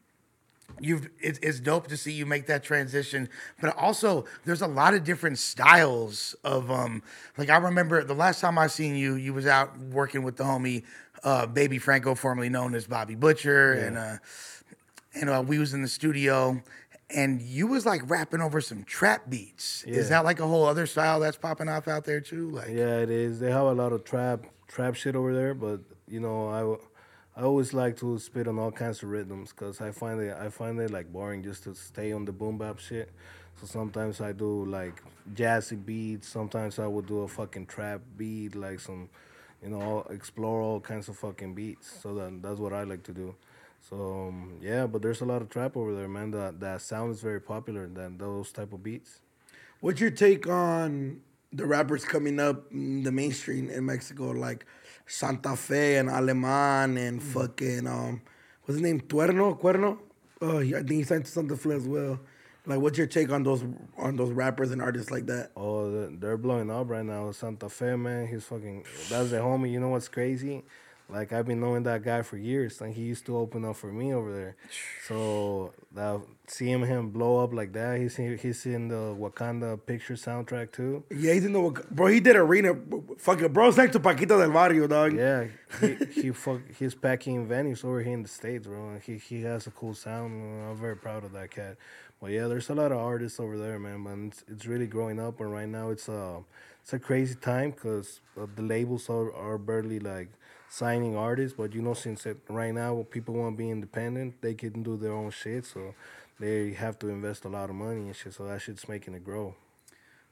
You've 0.80 1.08
it's, 1.20 1.38
it's 1.40 1.60
dope 1.60 1.86
to 1.86 1.96
see 1.96 2.10
you 2.10 2.26
make 2.26 2.46
that 2.46 2.64
transition, 2.64 3.28
but 3.60 3.76
also 3.76 4.24
there's 4.44 4.60
a 4.60 4.66
lot 4.66 4.92
of 4.92 5.04
different 5.04 5.38
styles 5.38 6.34
of 6.42 6.68
um 6.68 7.00
like 7.38 7.48
I 7.48 7.58
remember 7.58 8.02
the 8.02 8.14
last 8.14 8.40
time 8.40 8.58
I 8.58 8.66
seen 8.66 8.96
you, 8.96 9.14
you 9.14 9.32
was 9.32 9.46
out 9.46 9.78
working 9.78 10.24
with 10.24 10.36
the 10.36 10.42
homie 10.42 10.82
uh 11.22 11.46
Baby 11.46 11.78
Franco, 11.78 12.16
formerly 12.16 12.48
known 12.48 12.74
as 12.74 12.88
Bobby 12.88 13.14
Butcher, 13.14 13.74
and 13.74 13.96
uh 13.96 14.16
and 15.14 15.30
uh, 15.30 15.44
we 15.46 15.58
was 15.58 15.74
in 15.74 15.82
the 15.82 15.88
studio 15.88 16.60
and 17.14 17.40
you 17.40 17.66
was 17.66 17.86
like 17.86 18.02
rapping 18.08 18.40
over 18.40 18.60
some 18.60 18.84
trap 18.84 19.28
beats. 19.28 19.84
Is 19.84 20.08
that 20.08 20.24
like 20.24 20.40
a 20.40 20.46
whole 20.46 20.64
other 20.64 20.86
style 20.86 21.20
that's 21.20 21.36
popping 21.36 21.68
off 21.68 21.88
out 21.88 22.04
there 22.04 22.20
too? 22.20 22.50
Like 22.50 22.68
Yeah, 22.68 22.98
it 22.98 23.10
is. 23.10 23.40
They 23.40 23.50
have 23.50 23.66
a 23.66 23.72
lot 23.72 23.92
of 23.92 24.04
trap 24.04 24.46
trap 24.68 24.94
shit 24.94 25.16
over 25.16 25.34
there, 25.34 25.54
but 25.54 25.80
you 26.08 26.20
know, 26.20 26.48
I, 27.36 27.40
I 27.40 27.44
always 27.44 27.72
like 27.72 27.96
to 27.98 28.18
spit 28.18 28.48
on 28.48 28.58
all 28.58 28.72
kinds 28.72 29.02
of 29.02 29.08
rhythms 29.10 29.50
because 29.50 29.80
I 29.80 29.90
find 29.90 30.20
it 30.20 30.36
I 30.38 30.48
find 30.48 30.78
it 30.80 30.90
like 30.90 31.12
boring 31.12 31.42
just 31.42 31.64
to 31.64 31.74
stay 31.74 32.12
on 32.12 32.24
the 32.24 32.32
boom 32.32 32.58
bap 32.58 32.78
shit. 32.78 33.10
So 33.60 33.66
sometimes 33.66 34.20
I 34.20 34.32
do 34.32 34.64
like 34.64 35.02
jazzy 35.34 35.82
beats. 35.84 36.28
Sometimes 36.28 36.78
I 36.78 36.86
would 36.86 37.06
do 37.06 37.20
a 37.20 37.28
fucking 37.28 37.66
trap 37.66 38.00
beat, 38.16 38.54
like 38.56 38.80
some, 38.80 39.08
you 39.62 39.70
know, 39.70 40.04
explore 40.10 40.60
all 40.60 40.80
kinds 40.80 41.08
of 41.08 41.16
fucking 41.16 41.54
beats. 41.54 42.00
So 42.02 42.14
that 42.14 42.42
that's 42.42 42.58
what 42.58 42.72
I 42.72 42.82
like 42.82 43.04
to 43.04 43.12
do. 43.12 43.34
So 43.88 44.28
um, 44.28 44.58
yeah, 44.62 44.86
but 44.86 45.02
there's 45.02 45.20
a 45.20 45.24
lot 45.26 45.42
of 45.42 45.50
trap 45.50 45.76
over 45.76 45.94
there, 45.94 46.08
man. 46.08 46.30
That 46.30 46.60
that 46.60 46.80
sound 46.80 47.12
is 47.12 47.20
very 47.20 47.40
popular. 47.40 47.86
That 47.86 48.18
those 48.18 48.52
type 48.52 48.72
of 48.72 48.82
beats. 48.82 49.20
What's 49.80 50.00
your 50.00 50.10
take 50.10 50.46
on 50.48 51.20
the 51.52 51.66
rappers 51.66 52.04
coming 52.04 52.40
up 52.40 52.72
in 52.72 53.02
the 53.02 53.12
mainstream 53.12 53.68
in 53.70 53.84
Mexico, 53.86 54.30
like 54.30 54.64
Santa 55.06 55.54
Fe 55.56 55.96
and 55.98 56.08
Aleman 56.08 56.96
and 56.96 57.22
fucking 57.22 57.86
um, 57.86 58.22
what's 58.64 58.76
his 58.76 58.80
name? 58.82 59.00
Tuerno, 59.02 59.58
Cuerno. 59.60 59.98
Oh, 60.40 60.60
I 60.60 60.70
think 60.70 60.90
he 60.90 61.02
signed 61.04 61.26
to 61.26 61.30
Santa 61.30 61.56
Fe 61.56 61.72
as 61.72 61.86
well. 61.86 62.18
Like, 62.66 62.80
what's 62.80 62.96
your 62.96 63.06
take 63.06 63.30
on 63.30 63.42
those 63.42 63.62
on 63.98 64.16
those 64.16 64.30
rappers 64.32 64.70
and 64.70 64.80
artists 64.80 65.10
like 65.10 65.26
that? 65.26 65.50
Oh, 65.56 65.90
they're- 65.90 66.10
they're 66.18 66.36
blowing 66.38 66.70
up 66.70 66.88
right 66.88 67.04
now. 67.04 67.30
Santa 67.32 67.68
Fe, 67.68 67.96
man, 67.96 68.26
he's 68.26 68.44
fucking. 68.44 68.84
That's 69.10 69.30
the 69.30 69.36
homie. 69.38 69.70
You 69.72 69.80
know 69.80 69.90
what's 69.90 70.08
crazy? 70.08 70.64
Like 71.08 71.32
I've 71.32 71.46
been 71.46 71.60
knowing 71.60 71.82
that 71.82 72.02
guy 72.02 72.22
for 72.22 72.36
years. 72.38 72.80
Like 72.80 72.94
he 72.94 73.02
used 73.02 73.26
to 73.26 73.36
open 73.36 73.64
up 73.64 73.76
for 73.76 73.92
me 73.92 74.12
over 74.14 74.32
there. 74.32 74.56
So 75.06 75.74
that 75.92 76.22
seeing 76.46 76.80
him 76.86 77.10
blow 77.10 77.44
up 77.44 77.52
like 77.52 77.74
that, 77.74 78.00
he's 78.00 78.18
in- 78.18 78.38
he's 78.38 78.64
in 78.64 78.88
the 78.88 79.14
Wakanda 79.14 79.78
picture 79.84 80.14
soundtrack 80.14 80.72
too. 80.72 81.04
Yeah, 81.10 81.34
he's 81.34 81.44
in 81.44 81.52
the 81.52 81.60
bro. 81.90 82.06
He 82.06 82.20
did 82.20 82.36
arena. 82.36 82.74
Fucking 83.18 83.52
bro's 83.52 83.76
next 83.76 83.92
to 83.92 84.00
Paquita 84.00 84.38
del 84.38 84.50
Barrio, 84.50 84.86
dog. 84.86 85.14
Yeah, 85.14 85.48
he 85.78 85.96
he 86.22 86.30
fuck, 86.42 86.62
he's 86.78 86.94
packing 86.94 87.46
venues 87.46 87.84
over 87.84 88.00
here 88.02 88.14
in 88.14 88.22
the 88.22 88.30
states, 88.30 88.66
bro. 88.66 88.98
He 89.04 89.18
he 89.18 89.42
has 89.42 89.66
a 89.66 89.70
cool 89.72 89.92
sound. 89.92 90.32
I'm 90.70 90.76
very 90.76 90.96
proud 90.96 91.22
of 91.24 91.32
that 91.32 91.50
cat. 91.50 91.76
But 92.18 92.30
yeah, 92.30 92.46
there's 92.48 92.70
a 92.70 92.74
lot 92.74 92.90
of 92.92 92.98
artists 92.98 93.38
over 93.38 93.58
there, 93.58 93.78
man. 93.78 94.04
But 94.04 94.18
it's, 94.28 94.44
it's 94.48 94.66
really 94.66 94.86
growing 94.86 95.20
up, 95.20 95.38
and 95.40 95.52
right 95.52 95.68
now 95.68 95.90
it's 95.90 96.08
uh 96.08 96.38
it's 96.80 96.94
a 96.94 96.98
crazy 96.98 97.34
time 97.34 97.72
because 97.72 98.20
uh, 98.40 98.46
the 98.56 98.62
labels 98.62 99.10
are, 99.10 99.30
are 99.34 99.58
barely 99.58 99.98
like 100.00 100.30
signing 100.74 101.16
artists. 101.16 101.56
But 101.56 101.72
you 101.74 101.82
know, 101.82 101.94
since 101.94 102.26
right 102.48 102.74
now 102.74 103.06
people 103.10 103.34
want 103.34 103.54
to 103.54 103.58
be 103.58 103.70
independent, 103.70 104.40
they 104.42 104.54
can 104.54 104.82
do 104.82 104.96
their 104.96 105.12
own 105.12 105.30
shit. 105.30 105.66
So 105.66 105.94
they 106.40 106.72
have 106.72 106.98
to 107.00 107.08
invest 107.08 107.44
a 107.44 107.48
lot 107.48 107.70
of 107.70 107.76
money 107.76 108.02
and 108.02 108.16
shit. 108.16 108.34
So 108.34 108.44
that 108.46 108.60
shit's 108.60 108.88
making 108.88 109.14
it 109.14 109.24
grow. 109.24 109.54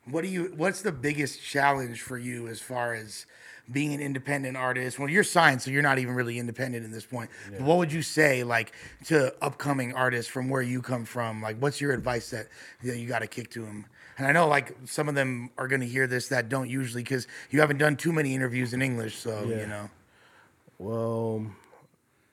What 0.04 0.22
do 0.22 0.28
you? 0.28 0.52
What's 0.56 0.82
the 0.82 0.90
biggest 0.90 1.40
challenge 1.40 2.02
for 2.02 2.18
you 2.18 2.48
as 2.48 2.60
far 2.60 2.92
as 2.92 3.24
being 3.70 3.94
an 3.94 4.00
independent 4.00 4.56
artist? 4.56 4.98
Well, 4.98 5.08
you're 5.08 5.22
signed, 5.22 5.62
so 5.62 5.70
you're 5.70 5.80
not 5.80 6.00
even 6.00 6.16
really 6.16 6.40
independent 6.40 6.84
in 6.84 6.90
this 6.90 7.06
point. 7.06 7.30
But 7.52 7.60
what 7.60 7.78
would 7.78 7.92
you 7.92 8.02
say, 8.02 8.42
like, 8.42 8.72
to 9.04 9.32
upcoming 9.40 9.94
artists 9.94 10.28
from 10.28 10.48
where 10.48 10.60
you 10.60 10.82
come 10.82 11.04
from? 11.04 11.40
Like, 11.40 11.56
what's 11.58 11.80
your 11.80 11.92
advice 11.92 12.30
that, 12.30 12.48
that 12.82 12.98
you 12.98 13.06
got 13.06 13.20
to 13.20 13.28
kick 13.28 13.50
to 13.52 13.60
them? 13.60 13.86
And 14.18 14.26
I 14.26 14.32
know, 14.32 14.48
like, 14.48 14.76
some 14.86 15.08
of 15.08 15.14
them 15.14 15.50
are 15.56 15.68
going 15.68 15.80
to 15.82 15.86
hear 15.86 16.08
this 16.08 16.26
that 16.28 16.48
don't 16.48 16.68
usually, 16.68 17.04
because 17.04 17.28
you 17.50 17.60
haven't 17.60 17.78
done 17.78 17.94
too 17.94 18.12
many 18.12 18.34
interviews 18.34 18.74
in 18.74 18.82
English, 18.82 19.14
so 19.18 19.44
you 19.44 19.68
know. 19.68 19.88
Well, 20.82 21.46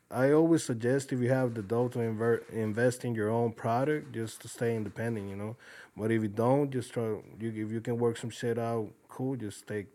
I 0.09 0.31
always 0.31 0.63
suggest 0.63 1.13
if 1.13 1.19
you 1.19 1.29
have 1.29 1.53
the 1.53 1.61
dough 1.61 1.87
to 1.89 1.99
invert, 1.99 2.49
invest 2.49 3.05
in 3.05 3.13
your 3.13 3.29
own 3.29 3.51
product, 3.51 4.11
just 4.11 4.41
to 4.41 4.47
stay 4.47 4.75
independent, 4.75 5.29
you 5.29 5.35
know. 5.35 5.55
But 5.95 6.11
if 6.11 6.23
you 6.23 6.29
don't, 6.29 6.71
just 6.71 6.91
try. 6.91 7.03
You 7.03 7.23
if 7.41 7.71
you 7.71 7.79
can 7.79 7.99
work 7.99 8.17
some 8.17 8.31
shit 8.31 8.57
out, 8.57 8.87
cool. 9.07 9.35
Just 9.35 9.67
take, 9.67 9.85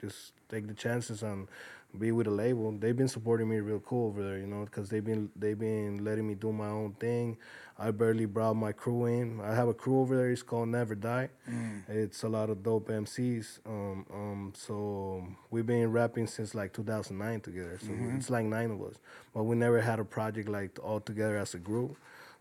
just 0.00 0.32
take 0.48 0.68
the 0.68 0.74
chances 0.74 1.24
and 1.24 1.48
be 1.98 2.12
with 2.12 2.26
a 2.26 2.30
label. 2.30 2.70
They've 2.72 2.96
been 2.96 3.08
supporting 3.08 3.48
me 3.48 3.56
real 3.60 3.80
cool 3.80 4.08
over 4.08 4.22
there, 4.22 4.38
you 4.38 4.46
know, 4.46 4.64
because 4.64 4.88
they've 4.88 5.04
been 5.04 5.30
they've 5.36 5.58
been 5.58 6.04
letting 6.04 6.26
me 6.26 6.34
do 6.34 6.52
my 6.52 6.68
own 6.68 6.92
thing. 7.00 7.36
I 7.80 7.92
barely 7.92 8.26
brought 8.26 8.54
my 8.54 8.72
crew 8.72 9.06
in. 9.06 9.40
I 9.40 9.54
have 9.54 9.68
a 9.68 9.74
crew 9.74 10.00
over 10.00 10.16
there. 10.16 10.30
It's 10.30 10.42
called 10.42 10.68
Never 10.68 10.96
Die. 10.96 11.28
It's 11.88 12.24
a 12.24 12.28
lot 12.28 12.50
of 12.50 12.62
dope 12.64 12.88
MCs. 12.88 13.60
Um, 13.66 14.04
um, 14.12 14.52
so 14.56 15.24
we've 15.50 15.64
been 15.66 15.92
rapping 15.92 16.26
since 16.26 16.56
like 16.56 16.72
2009 16.72 17.40
together. 17.40 17.78
So 17.80 17.92
it's 18.16 18.30
like 18.30 18.46
nine 18.46 18.72
of 18.72 18.82
us, 18.82 18.96
but 19.32 19.44
we 19.44 19.54
never 19.54 19.80
had 19.80 20.00
a 20.00 20.04
project 20.04 20.48
like 20.48 20.76
all 20.82 20.98
together 21.00 21.36
as 21.38 21.54
a 21.54 21.58
group. 21.58 21.96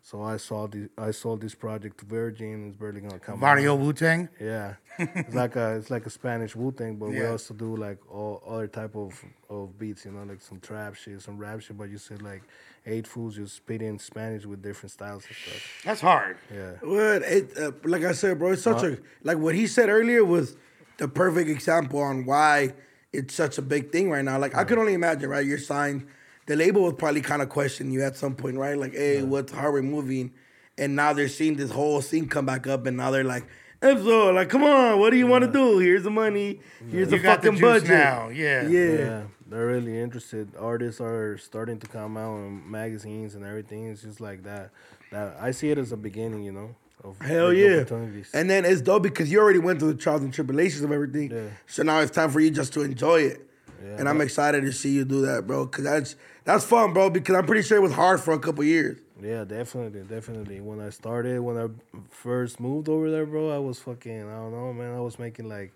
So 0.09 0.23
I 0.23 0.37
saw 0.37 0.67
the 0.67 0.87
I 0.97 1.11
sold 1.11 1.41
this 1.41 1.53
project 1.53 1.97
to 1.97 2.05
Virgin. 2.05 2.69
It's 2.69 2.77
barely 2.77 3.01
gonna 3.01 3.19
come. 3.19 3.35
out. 3.35 3.41
Barrio 3.41 3.75
Wu 3.75 3.91
Tang? 3.91 4.29
Yeah, 4.39 4.75
it's 4.97 5.35
like 5.41 5.57
a 5.57 5.75
it's 5.75 5.89
like 5.91 6.05
a 6.05 6.09
Spanish 6.09 6.55
Wu 6.55 6.71
Tang, 6.71 6.95
but 6.95 7.09
we 7.09 7.25
also 7.25 7.53
do 7.53 7.75
like 7.75 7.99
all 8.09 8.41
other 8.47 8.67
type 8.67 8.95
of 8.95 9.21
of 9.49 9.77
beats, 9.77 10.05
you 10.05 10.11
know, 10.11 10.23
like 10.23 10.39
some 10.39 10.61
trap 10.61 10.95
shit, 10.95 11.21
some 11.21 11.37
rap 11.37 11.59
shit. 11.59 11.77
But 11.77 11.89
you 11.89 11.97
said 11.97 12.21
like 12.21 12.43
eight 12.85 13.05
fools 13.05 13.35
just 13.35 13.57
spit 13.57 13.81
in 13.81 13.99
Spanish 13.99 14.45
with 14.45 14.63
different 14.63 14.91
styles 14.91 15.25
and 15.27 15.35
stuff. 15.35 15.81
That's 15.83 15.99
hard. 15.99 16.37
Yeah, 16.55 16.75
What? 16.83 17.23
It, 17.23 17.57
uh, 17.57 17.71
like 17.83 18.05
I 18.05 18.13
said, 18.13 18.39
bro, 18.39 18.53
it's 18.53 18.61
such 18.61 18.83
a 18.83 18.99
like 19.23 19.39
what 19.39 19.55
he 19.55 19.67
said 19.67 19.89
earlier 19.89 20.23
was 20.23 20.55
the 20.99 21.09
perfect 21.09 21.49
example 21.49 21.99
on 21.99 22.25
why 22.25 22.75
it's 23.11 23.33
such 23.33 23.57
a 23.57 23.61
big 23.61 23.91
thing 23.91 24.09
right 24.09 24.23
now. 24.23 24.39
Like 24.39 24.55
I 24.55 24.63
could 24.63 24.77
only 24.77 24.93
imagine, 24.93 25.29
right? 25.29 25.45
You're 25.45 25.57
signed. 25.57 26.07
The 26.47 26.55
label 26.55 26.83
was 26.83 26.93
probably 26.93 27.21
kind 27.21 27.41
of 27.41 27.49
questioning 27.49 27.93
you 27.93 28.03
at 28.03 28.15
some 28.17 28.33
point, 28.35 28.57
right? 28.57 28.77
Like, 28.77 28.93
hey, 28.93 29.21
what's 29.21 29.51
how 29.51 29.71
we're 29.71 29.81
moving? 29.81 30.31
And 30.77 30.95
now 30.95 31.13
they're 31.13 31.27
seeing 31.27 31.55
this 31.55 31.71
whole 31.71 32.01
scene 32.01 32.27
come 32.27 32.45
back 32.45 32.67
up, 32.67 32.85
and 32.85 32.97
now 32.97 33.11
they're 33.11 33.23
like, 33.23 33.45
Enzo, 33.81 34.33
like, 34.33 34.49
come 34.49 34.63
on, 34.63 34.99
what 34.99 35.11
do 35.11 35.17
you 35.17 35.27
want 35.27 35.43
to 35.43 35.51
do? 35.51 35.77
Here's 35.79 36.03
the 36.03 36.09
money. 36.09 36.59
Here's 36.89 37.11
You 37.11 37.17
the 37.17 37.19
got 37.19 37.41
the 37.41 37.47
fucking 37.49 37.59
juice 37.59 37.81
budget. 37.83 37.89
now, 37.89 38.29
yeah. 38.29 38.67
yeah. 38.67 38.91
yeah, 38.91 39.21
they're 39.47 39.67
really 39.67 39.99
interested. 39.99 40.49
Artists 40.57 40.99
are 40.99 41.37
starting 41.37 41.77
to 41.79 41.87
come 41.87 42.17
out 42.17 42.37
in 42.37 42.69
magazines 42.71 43.35
and 43.35 43.45
everything. 43.45 43.87
It's 43.87 44.01
just 44.01 44.19
like 44.19 44.43
that. 44.43 44.71
That 45.11 45.37
I 45.39 45.51
see 45.51 45.69
it 45.69 45.77
as 45.77 45.91
a 45.91 45.97
beginning, 45.97 46.43
you 46.43 46.51
know. 46.53 46.75
Of 47.03 47.19
Hell 47.21 47.53
yeah. 47.53 47.81
opportunities. 47.81 48.31
And 48.33 48.49
then 48.49 48.65
it's 48.65 48.81
dope 48.81 49.03
because 49.03 49.31
you 49.31 49.39
already 49.39 49.59
went 49.59 49.79
through 49.79 49.93
the 49.93 49.99
trials 49.99 50.23
and 50.23 50.33
tribulations 50.33 50.83
of 50.83 50.91
everything. 50.91 51.29
Yeah. 51.29 51.49
So 51.67 51.83
now 51.83 51.99
it's 51.99 52.09
time 52.11 52.31
for 52.31 52.39
you 52.39 52.49
just 52.49 52.73
to 52.73 52.81
enjoy 52.81 53.21
it. 53.21 53.41
Yeah. 53.85 53.97
and 53.99 54.09
I'm 54.09 54.21
excited 54.21 54.61
to 54.61 54.71
see 54.71 54.89
you 54.89 55.05
do 55.05 55.21
that, 55.27 55.45
bro. 55.45 55.67
Cause 55.67 55.83
that's 55.83 56.15
that's 56.47 56.63
fun, 56.63 56.93
bro. 56.93 57.09
Because 57.09 57.35
I'm 57.35 57.45
pretty 57.45 57.61
sure 57.61 57.77
it 57.77 57.81
was 57.81 57.93
hard 57.93 58.21
for 58.21 58.33
a 58.33 58.39
couple 58.39 58.63
years. 58.63 58.99
Yeah, 59.21 59.43
definitely, 59.43 60.01
definitely. 60.01 60.61
When 60.61 60.79
I 60.79 60.89
started, 60.89 61.41
when 61.41 61.57
I 61.57 61.67
first 62.09 62.59
moved 62.59 62.87
over 62.87 63.11
there, 63.11 63.25
bro, 63.25 63.53
I 63.53 63.57
was 63.57 63.79
fucking, 63.79 64.29
I 64.29 64.35
don't 64.35 64.51
know, 64.51 64.71
man. 64.73 64.95
I 64.95 65.01
was 65.01 65.19
making 65.19 65.49
like 65.49 65.73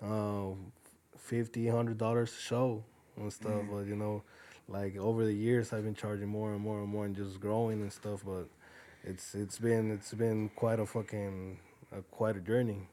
uh, 0.00 0.50
fifty, 1.18 1.66
hundred 1.66 1.98
dollars 1.98 2.32
a 2.32 2.40
show 2.40 2.84
and 3.16 3.32
stuff. 3.32 3.62
But 3.70 3.86
you 3.86 3.96
know, 3.96 4.22
like 4.68 4.96
over 4.96 5.24
the 5.24 5.34
years, 5.34 5.72
I've 5.72 5.84
been 5.84 5.96
charging 5.96 6.28
more 6.28 6.52
and 6.52 6.60
more 6.60 6.80
and 6.80 6.88
more, 6.88 7.04
and 7.06 7.16
just 7.16 7.40
growing 7.40 7.82
and 7.82 7.92
stuff. 7.92 8.22
But 8.24 8.46
it's 9.02 9.34
it's 9.34 9.58
been 9.58 9.90
it's 9.90 10.14
been 10.14 10.48
quite 10.54 10.78
a 10.78 10.86
fucking 10.86 11.58
uh, 11.92 12.02
quite 12.12 12.36
a 12.36 12.40
journey. 12.40 12.88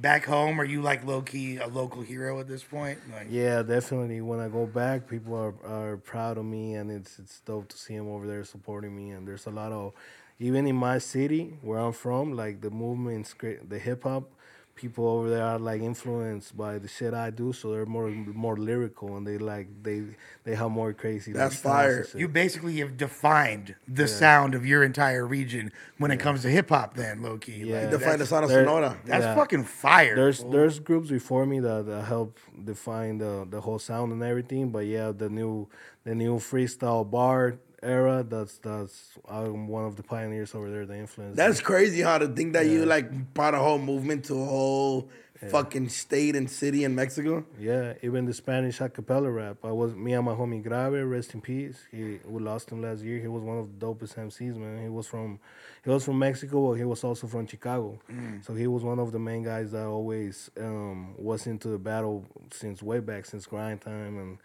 Back 0.00 0.26
home, 0.26 0.60
are 0.60 0.64
you 0.64 0.80
like 0.80 1.04
low 1.04 1.22
key 1.22 1.56
a 1.56 1.66
local 1.66 2.02
hero 2.02 2.38
at 2.38 2.46
this 2.46 2.62
point? 2.62 3.00
Like, 3.10 3.26
Yeah, 3.30 3.62
definitely. 3.62 4.20
When 4.20 4.38
I 4.38 4.48
go 4.48 4.64
back, 4.64 5.08
people 5.08 5.34
are, 5.34 5.54
are 5.66 5.96
proud 5.96 6.38
of 6.38 6.44
me, 6.44 6.74
and 6.74 6.88
it's 6.90 7.18
it's 7.18 7.40
dope 7.40 7.68
to 7.70 7.76
see 7.76 7.96
them 7.96 8.08
over 8.08 8.26
there 8.26 8.44
supporting 8.44 8.94
me. 8.94 9.10
And 9.10 9.26
there's 9.26 9.46
a 9.46 9.50
lot 9.50 9.72
of, 9.72 9.94
even 10.38 10.68
in 10.68 10.76
my 10.76 10.98
city 10.98 11.58
where 11.62 11.80
I'm 11.80 11.92
from, 11.92 12.34
like 12.34 12.60
the 12.60 12.70
movement, 12.70 13.34
the 13.68 13.78
hip 13.78 14.04
hop, 14.04 14.30
people 14.78 15.06
over 15.08 15.28
there 15.28 15.44
are 15.44 15.58
like 15.58 15.82
influenced 15.82 16.56
by 16.56 16.78
the 16.78 16.88
shit 16.88 17.12
I 17.12 17.30
do, 17.30 17.52
so 17.52 17.70
they're 17.72 17.84
more 17.84 18.08
more 18.08 18.56
lyrical 18.56 19.16
and 19.16 19.26
they 19.26 19.36
like 19.36 19.66
they 19.82 20.04
they 20.44 20.54
have 20.54 20.70
more 20.70 20.92
crazy. 20.94 21.32
That's 21.32 21.56
like, 21.64 21.74
fire. 21.74 22.06
You 22.14 22.28
basically 22.28 22.76
have 22.78 22.96
defined 22.96 23.74
the 23.86 24.08
sound 24.08 24.54
of 24.54 24.64
your 24.64 24.82
entire 24.84 25.26
region 25.26 25.72
when 25.98 26.10
it 26.10 26.18
comes 26.18 26.42
to 26.42 26.48
hip 26.48 26.68
hop. 26.70 26.94
Then 26.94 27.22
low 27.22 27.36
key, 27.38 27.64
Yeah. 27.64 27.80
like, 27.82 27.90
Define 27.90 28.00
the 28.18 28.24
that's- 28.24 28.28
sound 28.30 28.44
of 28.44 28.50
Sonora. 28.50 28.96
That's 29.04 29.24
Yeah. 29.24 29.34
fucking 29.34 29.64
fire. 29.64 30.14
There's 30.16 30.40
fool. 30.40 30.50
there's 30.52 30.78
groups 30.78 31.10
before 31.10 31.44
me 31.44 31.60
that, 31.60 31.86
that 31.86 32.04
help 32.04 32.38
define 32.64 33.18
the 33.18 33.46
the 33.50 33.60
whole 33.60 33.78
sound 33.80 34.12
and 34.12 34.22
everything, 34.22 34.70
but 34.70 34.86
yeah, 34.86 35.12
the 35.12 35.28
new 35.28 35.68
the 36.04 36.14
new 36.14 36.38
freestyle 36.38 37.04
bar 37.18 37.56
era. 37.82 38.24
That's 38.28 38.58
that's 38.58 39.18
I'm 39.28 39.68
one 39.68 39.84
of 39.84 39.96
the 39.96 40.02
pioneers 40.02 40.54
over 40.54 40.70
there. 40.70 40.86
The 40.86 40.96
influence. 40.96 41.36
That's 41.36 41.60
crazy 41.60 42.02
how 42.02 42.18
to 42.18 42.28
think 42.28 42.52
that 42.54 42.66
you 42.66 42.84
like 42.86 43.34
brought 43.34 43.54
a 43.54 43.58
whole 43.58 43.78
movement 43.78 44.24
to 44.26 44.34
a 44.34 44.44
whole 44.44 45.08
fucking 45.46 45.88
state 45.88 46.34
and 46.34 46.50
city 46.50 46.84
in 46.84 46.94
Mexico. 46.94 47.44
Yeah, 47.58 47.94
even 48.02 48.24
the 48.24 48.34
Spanish 48.34 48.80
a 48.80 48.88
cappella 48.88 49.30
rap. 49.30 49.58
I 49.64 49.70
was 49.70 49.94
me 49.94 50.12
and 50.14 50.24
my 50.24 50.32
homie 50.32 50.62
Grave, 50.62 51.06
rest 51.06 51.34
in 51.34 51.40
peace. 51.40 51.78
He 51.90 52.18
we 52.24 52.42
lost 52.42 52.70
him 52.70 52.82
last 52.82 53.02
year. 53.02 53.20
He 53.20 53.28
was 53.28 53.42
one 53.42 53.58
of 53.58 53.78
the 53.78 53.86
dopest 53.86 54.16
MCs, 54.16 54.56
man. 54.56 54.82
He 54.82 54.88
was 54.88 55.06
from 55.06 55.38
he 55.84 55.90
was 55.90 56.04
from 56.04 56.18
Mexico, 56.18 56.68
but 56.68 56.74
he 56.74 56.84
was 56.84 57.04
also 57.04 57.26
from 57.26 57.46
Chicago. 57.46 57.98
So 58.42 58.54
he 58.54 58.66
was 58.66 58.82
one 58.82 58.98
of 58.98 59.12
the 59.12 59.18
main 59.18 59.44
guys 59.44 59.72
that 59.72 59.86
always 59.86 60.50
um, 60.58 61.14
was 61.16 61.46
into 61.46 61.68
the 61.68 61.78
battle 61.78 62.26
since 62.50 62.82
way 62.82 63.00
back, 63.00 63.26
since 63.26 63.46
grind 63.46 63.80
time. 63.80 64.18
And 64.18 64.38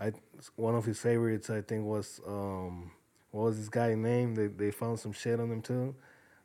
I 0.00 0.12
one 0.56 0.74
of 0.74 0.84
his 0.84 0.98
favorites 0.98 1.48
I 1.50 1.60
think 1.62 1.84
was 1.86 2.20
um, 2.26 2.90
what 3.30 3.44
was 3.44 3.58
this 3.58 3.68
guy's 3.68 3.96
name? 3.96 4.34
They 4.34 4.46
they 4.48 4.70
found 4.70 4.98
some 4.98 5.12
shit 5.12 5.40
on 5.40 5.50
him 5.50 5.62
too. 5.62 5.94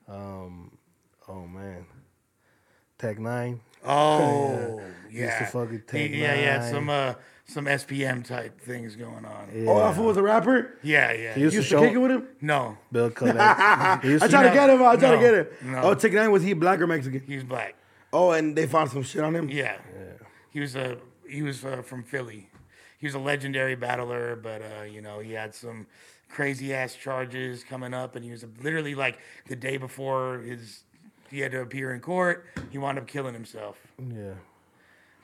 Um, 0.08 0.78
oh 1.28 1.46
man. 1.48 1.86
Tech 2.98 3.18
Nine. 3.20 3.62
Oh 3.86 4.80
Used 5.10 5.16
to 5.16 5.20
yeah, 5.20 5.46
fucking 5.48 5.72
He- 5.72 5.80
take 5.80 6.12
yeah, 6.12 6.36
yeah. 6.36 6.70
Some 6.70 6.90
uh, 6.90 7.16
some 7.46 7.66
SPM 7.66 8.24
type 8.26 8.62
things 8.62 8.96
going 8.96 9.26
on. 9.26 9.50
Oh, 9.68 9.80
that 9.80 9.96
fool 9.96 10.06
was 10.06 10.18
a 10.18 10.22
rapper. 10.22 10.78
Yeah, 10.84 11.12
yeah. 11.12 11.34
He 11.34 11.42
used 11.42 11.54
You 11.54 11.60
used 11.60 11.70
to 11.72 11.76
to 11.78 11.82
kick 11.88 11.96
it 11.96 11.98
with 11.98 12.12
him. 12.12 12.28
no, 12.40 12.78
Bill 12.92 13.10
Collect. 13.18 14.04
He 14.04 14.12
used 14.12 14.24
I 14.24 14.28
to- 14.28 14.32
tried 14.32 14.44
to 14.44 14.48
know- 14.50 14.54
get 14.54 14.70
him. 14.70 14.82
I 14.84 14.96
tried 14.96 15.10
no, 15.10 15.16
to 15.16 15.22
get 15.22 15.34
him. 15.34 15.72
no. 15.74 15.82
Oh, 15.82 15.94
Tech 15.96 16.14
Nine 16.14 16.32
was 16.32 16.44
he 16.44 16.54
black 16.54 16.80
or 16.80 16.88
Mexican? 16.88 17.22
he 17.28 17.36
was 17.36 17.44
black. 17.44 17.76
Oh, 18.14 18.32
and 18.32 18.56
they 18.56 18.68
found 18.68 18.92
some 18.92 19.04
shit 19.04 19.24
on 19.24 19.36
him. 19.36 19.50
Yeah. 19.50 19.78
He 20.52 20.60
was 20.60 20.76
a 20.76 20.98
he 21.28 21.42
was 21.42 21.66
uh, 21.66 21.82
from 21.82 22.04
Philly. 22.04 22.50
He 23.02 23.08
was 23.08 23.16
a 23.16 23.20
legendary 23.20 23.76
battler, 23.76 24.36
but 24.36 24.62
uh, 24.62 24.84
you 24.84 25.02
know 25.02 25.20
he 25.20 25.34
had 25.34 25.54
some 25.54 25.88
crazy 26.30 26.74
ass 26.74 26.96
charges 26.96 27.64
coming 27.64 27.94
up, 27.94 28.16
and 28.16 28.24
he 28.24 28.32
was 28.32 28.46
literally 28.64 28.96
like 28.96 29.18
the 29.48 29.56
day 29.56 29.78
before 29.78 30.38
his 30.40 30.84
he 31.32 31.40
had 31.40 31.52
to 31.54 31.62
appear 31.62 31.94
in 31.94 32.00
court. 32.02 32.46
He 32.70 32.78
wound 32.78 33.00
up 33.00 33.08
killing 33.08 33.34
himself. 33.34 33.78
Yeah. 33.98 34.34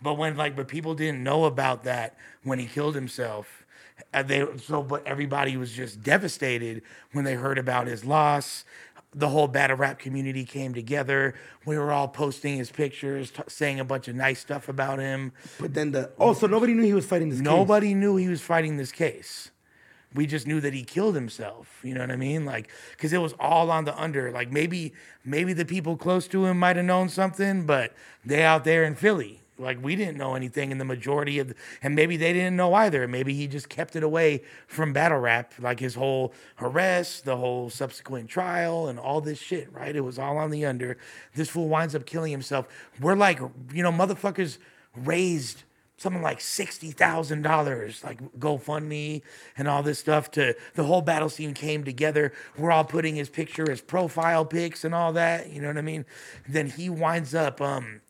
But 0.02 0.16
when 0.16 0.38
like, 0.38 0.56
but 0.56 0.68
people 0.68 0.96
didn't 0.96 1.22
know 1.22 1.46
about 1.46 1.84
that 1.84 2.16
when 2.44 2.60
he 2.60 2.66
killed 2.66 2.96
himself. 2.96 3.66
And 4.14 4.28
they 4.28 4.46
so, 4.58 4.84
but 4.84 5.06
everybody 5.06 5.58
was 5.58 5.72
just 5.72 6.02
devastated 6.04 6.84
when 7.14 7.26
they 7.26 7.34
heard 7.34 7.58
about 7.58 7.88
his 7.88 8.06
loss. 8.06 8.64
The 9.18 9.30
whole 9.30 9.48
battle 9.48 9.78
rap 9.78 9.98
community 9.98 10.46
came 10.46 10.76
together. 10.76 11.34
We 11.66 11.76
were 11.78 11.92
all 11.92 12.08
posting 12.08 12.58
his 12.58 12.70
pictures, 12.72 13.32
t- 13.32 13.42
saying 13.48 13.80
a 13.80 13.84
bunch 13.84 14.08
of 14.08 14.16
nice 14.16 14.40
stuff 14.40 14.70
about 14.70 15.00
him. 15.00 15.32
But 15.60 15.74
then 15.74 15.92
the 15.92 16.12
oh, 16.20 16.34
so 16.34 16.46
nobody 16.46 16.74
knew 16.76 16.84
he 16.84 16.94
was 16.94 17.06
fighting 17.06 17.30
this. 17.30 17.40
case. 17.40 17.46
Nobody 17.46 17.96
knew 17.96 18.16
he 18.16 18.28
was 18.28 18.42
fighting 18.42 18.78
this 18.78 18.92
case. 18.92 19.50
We 20.14 20.28
just 20.28 20.46
knew 20.46 20.62
that 20.62 20.74
he 20.74 20.84
killed 20.84 21.16
himself. 21.16 21.80
You 21.84 21.96
know 21.96 22.02
what 22.02 22.12
I 22.12 22.16
mean? 22.16 22.46
Like, 22.46 22.70
because 22.92 23.12
it 23.12 23.18
was 23.18 23.34
all 23.40 23.72
on 23.72 23.86
the 23.86 24.00
under. 24.00 24.32
Like 24.32 24.52
maybe, 24.52 24.94
maybe 25.26 25.52
the 25.54 25.66
people 25.66 25.98
close 25.98 26.28
to 26.28 26.46
him 26.46 26.60
might 26.60 26.76
have 26.76 26.86
known 26.86 27.10
something, 27.10 27.66
but 27.66 27.94
they 28.24 28.44
out 28.44 28.66
there 28.66 28.84
in 28.84 28.94
Philly. 28.94 29.42
Like 29.60 29.84
we 29.84 29.96
didn't 29.96 30.18
know 30.18 30.36
anything, 30.36 30.72
and 30.72 30.80
the 30.80 30.86
majority 30.86 31.40
of, 31.40 31.54
and 31.82 31.96
maybe 31.96 32.18
they 32.18 32.34
didn't 32.34 32.56
know 32.56 32.74
either. 32.74 33.08
Maybe 33.08 33.34
he 33.34 33.48
just 33.48 33.70
kept 33.70 33.96
it 33.96 34.04
away 34.04 34.44
from 34.68 34.94
battle 34.94 35.20
rap, 35.20 35.54
like 35.60 35.80
his 35.80 35.96
whole 35.96 36.34
arrest, 36.62 37.26
the 37.26 37.38
whole 37.38 37.70
subsequent 37.70 38.30
trial, 38.30 38.88
and 38.88 39.00
all 39.00 39.22
this 39.22 39.40
shit. 39.40 39.72
Right? 39.72 39.96
It 39.96 40.02
was 40.02 40.20
all 40.20 40.38
on 40.38 40.52
the 40.52 40.66
under. 40.66 40.98
This 41.36 41.50
fool 41.50 41.68
winds 41.70 41.96
up 41.96 42.06
killing 42.06 42.32
himself. 42.32 42.68
We're 43.00 43.16
like, 43.16 43.40
you 43.74 43.84
know, 43.84 43.92
motherfuckers 43.92 44.58
raised 44.96 45.64
something 45.98 46.22
like 46.22 46.40
sixty 46.40 46.92
thousand 46.92 47.42
dollars, 47.42 48.04
like 48.04 48.22
GoFundMe 48.40 49.24
and 49.58 49.68
all 49.68 49.84
this 49.84 50.00
stuff. 50.00 50.30
To 50.32 50.56
the 50.76 50.84
whole 50.84 51.02
battle 51.02 51.30
scene 51.30 51.54
came 51.54 51.84
together. 51.84 52.32
We're 52.58 52.72
all 52.72 52.86
putting 52.86 53.16
his 53.16 53.30
picture, 53.30 53.66
his 53.70 53.82
profile 53.82 54.46
pics, 54.46 54.84
and 54.84 54.94
all 54.94 55.14
that. 55.14 55.50
You 55.50 55.62
know 55.62 55.68
what 55.68 55.78
I 55.78 55.82
mean? 55.82 56.06
Then 56.48 56.68
he 56.68 56.90
winds 56.90 57.34
up. 57.34 57.60
Um, 57.60 58.02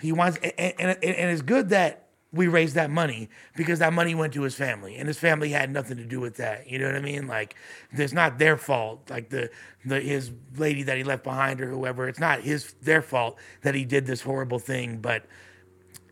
he 0.00 0.12
wants, 0.12 0.38
and, 0.38 0.52
and, 0.78 0.98
and 1.02 1.30
it's 1.30 1.42
good 1.42 1.70
that 1.70 2.06
we 2.32 2.48
raised 2.48 2.74
that 2.74 2.90
money 2.90 3.28
because 3.56 3.78
that 3.78 3.92
money 3.92 4.14
went 4.14 4.32
to 4.34 4.42
his 4.42 4.54
family, 4.54 4.96
and 4.96 5.08
his 5.08 5.18
family 5.18 5.50
had 5.50 5.70
nothing 5.70 5.96
to 5.96 6.04
do 6.04 6.20
with 6.20 6.36
that. 6.36 6.68
You 6.70 6.78
know 6.78 6.86
what 6.86 6.96
I 6.96 7.00
mean? 7.00 7.26
Like, 7.26 7.54
it's 7.92 8.12
not 8.12 8.38
their 8.38 8.56
fault. 8.56 9.08
Like 9.10 9.30
the 9.30 9.50
the 9.84 10.00
his 10.00 10.30
lady 10.56 10.82
that 10.84 10.96
he 10.96 11.04
left 11.04 11.24
behind 11.24 11.60
or 11.60 11.70
whoever, 11.70 12.08
it's 12.08 12.20
not 12.20 12.40
his 12.40 12.74
their 12.82 13.02
fault 13.02 13.38
that 13.62 13.74
he 13.74 13.84
did 13.84 14.06
this 14.06 14.20
horrible 14.20 14.58
thing, 14.58 14.98
but 14.98 15.24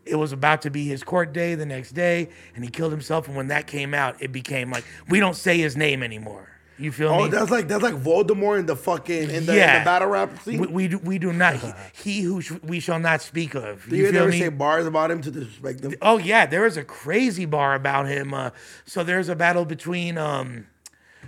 it 0.05 0.15
was 0.15 0.31
about 0.31 0.61
to 0.63 0.69
be 0.69 0.85
his 0.85 1.03
court 1.03 1.33
day 1.33 1.55
the 1.55 1.65
next 1.65 1.91
day, 1.91 2.29
and 2.55 2.63
he 2.63 2.69
killed 2.69 2.91
himself. 2.91 3.27
And 3.27 3.35
when 3.35 3.47
that 3.47 3.67
came 3.67 3.93
out, 3.93 4.21
it 4.21 4.31
became 4.31 4.71
like 4.71 4.85
we 5.09 5.19
don't 5.19 5.35
say 5.35 5.57
his 5.57 5.75
name 5.77 6.01
anymore. 6.03 6.54
You 6.77 6.91
feel 6.91 7.11
me? 7.11 7.17
Oh, 7.17 7.23
me? 7.25 7.29
that's 7.29 7.51
like 7.51 7.67
that's 7.69 7.83
like 7.83 7.95
Voldemort 7.95 8.59
in 8.59 8.65
the 8.65 8.75
fucking 8.75 9.29
in 9.29 9.45
the, 9.45 9.53
in 9.53 9.79
the 9.79 9.85
battle 9.85 10.09
rap 10.09 10.37
scene. 10.43 10.59
we, 10.59 10.67
we 10.67 10.87
do 10.89 10.97
we 10.99 11.17
do 11.17 11.31
not. 11.31 11.55
He, 11.93 12.11
he 12.13 12.21
who 12.21 12.41
sh- 12.41 12.51
we 12.63 12.79
shall 12.81 12.99
not 12.99 13.21
speak 13.21 13.55
of. 13.55 13.87
Do 13.89 13.95
You 13.95 14.07
you 14.11 14.19
ever 14.19 14.29
me? 14.29 14.39
say 14.39 14.49
bars 14.49 14.85
about 14.85 15.09
him 15.11 15.21
to 15.21 15.31
disrespect 15.31 15.81
them? 15.81 15.93
Oh 16.01 16.17
yeah, 16.17 16.45
there 16.45 16.65
is 16.65 16.75
a 16.75 16.83
crazy 16.83 17.45
bar 17.45 17.75
about 17.75 18.07
him. 18.07 18.33
Uh, 18.33 18.49
so 18.85 19.03
there's 19.03 19.29
a 19.29 19.35
battle 19.35 19.63
between 19.65 20.17
um, 20.17 20.67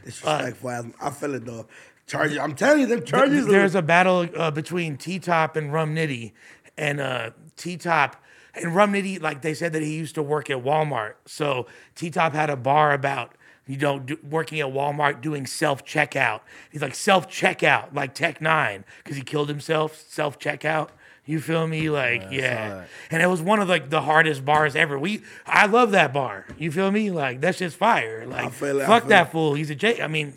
Disrespectful 0.04 0.70
ass. 0.70 0.86
I 1.02 1.10
feel 1.12 1.36
it 1.36 1.46
though. 1.46 1.68
Charges. 2.08 2.38
I'm 2.38 2.54
telling 2.56 2.82
you, 2.82 2.88
them 2.88 3.04
charges. 3.04 3.46
are- 3.48 3.52
There's 3.52 3.76
a 3.76 3.82
battle 3.82 4.28
uh, 4.36 4.52
between 4.52 4.98
T 4.98 5.20
Top 5.20 5.56
and 5.56 5.72
Rum 5.74 5.96
Nitty, 5.96 6.32
and 6.78 7.00
uh, 7.02 7.32
T 7.58 7.78
Top 7.78 8.22
and 8.54 8.76
Rum 8.76 8.94
Nitty, 8.94 9.22
like 9.22 9.42
they 9.42 9.54
said 9.54 9.74
that 9.74 9.82
he 9.82 9.96
used 9.96 10.16
to 10.16 10.24
work 10.24 10.50
at 10.50 10.58
Walmart. 10.64 11.14
So 11.26 11.68
T 11.96 12.10
Top 12.10 12.34
had 12.34 12.50
a 12.50 12.56
bar 12.56 12.94
about 12.94 13.34
you 13.68 13.78
know 13.78 14.00
do, 14.00 14.18
working 14.28 14.60
at 14.60 14.68
Walmart 14.68 15.22
doing 15.22 15.46
self 15.46 15.86
checkout. 15.86 16.42
He's 16.72 16.82
like 16.82 16.96
self 16.96 17.30
checkout, 17.30 17.94
like 17.94 18.14
Tech 18.14 18.42
Nine, 18.42 18.86
because 19.04 19.18
he 19.18 19.24
killed 19.24 19.50
himself 19.50 20.04
self 20.08 20.40
checkout. 20.40 20.90
You 21.26 21.42
feel 21.42 21.68
me? 21.68 21.90
Like 21.90 22.28
yeah, 22.32 22.70
that. 22.70 22.88
and 23.12 23.22
it 23.22 23.28
was 23.28 23.42
one 23.42 23.60
of 23.60 23.68
like 23.68 23.90
the 23.90 24.02
hardest 24.02 24.46
bars 24.46 24.76
ever. 24.76 24.98
We 24.98 25.24
I 25.46 25.66
love 25.66 25.92
that 25.92 26.14
bar. 26.14 26.46
You 26.58 26.72
feel 26.72 26.90
me? 26.90 27.12
Like 27.12 27.42
that's 27.42 27.58
just 27.60 27.76
fire. 27.76 28.26
Like 28.26 28.54
feel 28.54 28.80
it, 28.80 28.84
I 28.84 28.88
fuck 28.88 29.08
that 29.10 29.32
fool. 29.32 29.54
He's 29.54 29.70
a 29.70 29.76
J. 29.76 30.02
I 30.02 30.08
mean. 30.08 30.34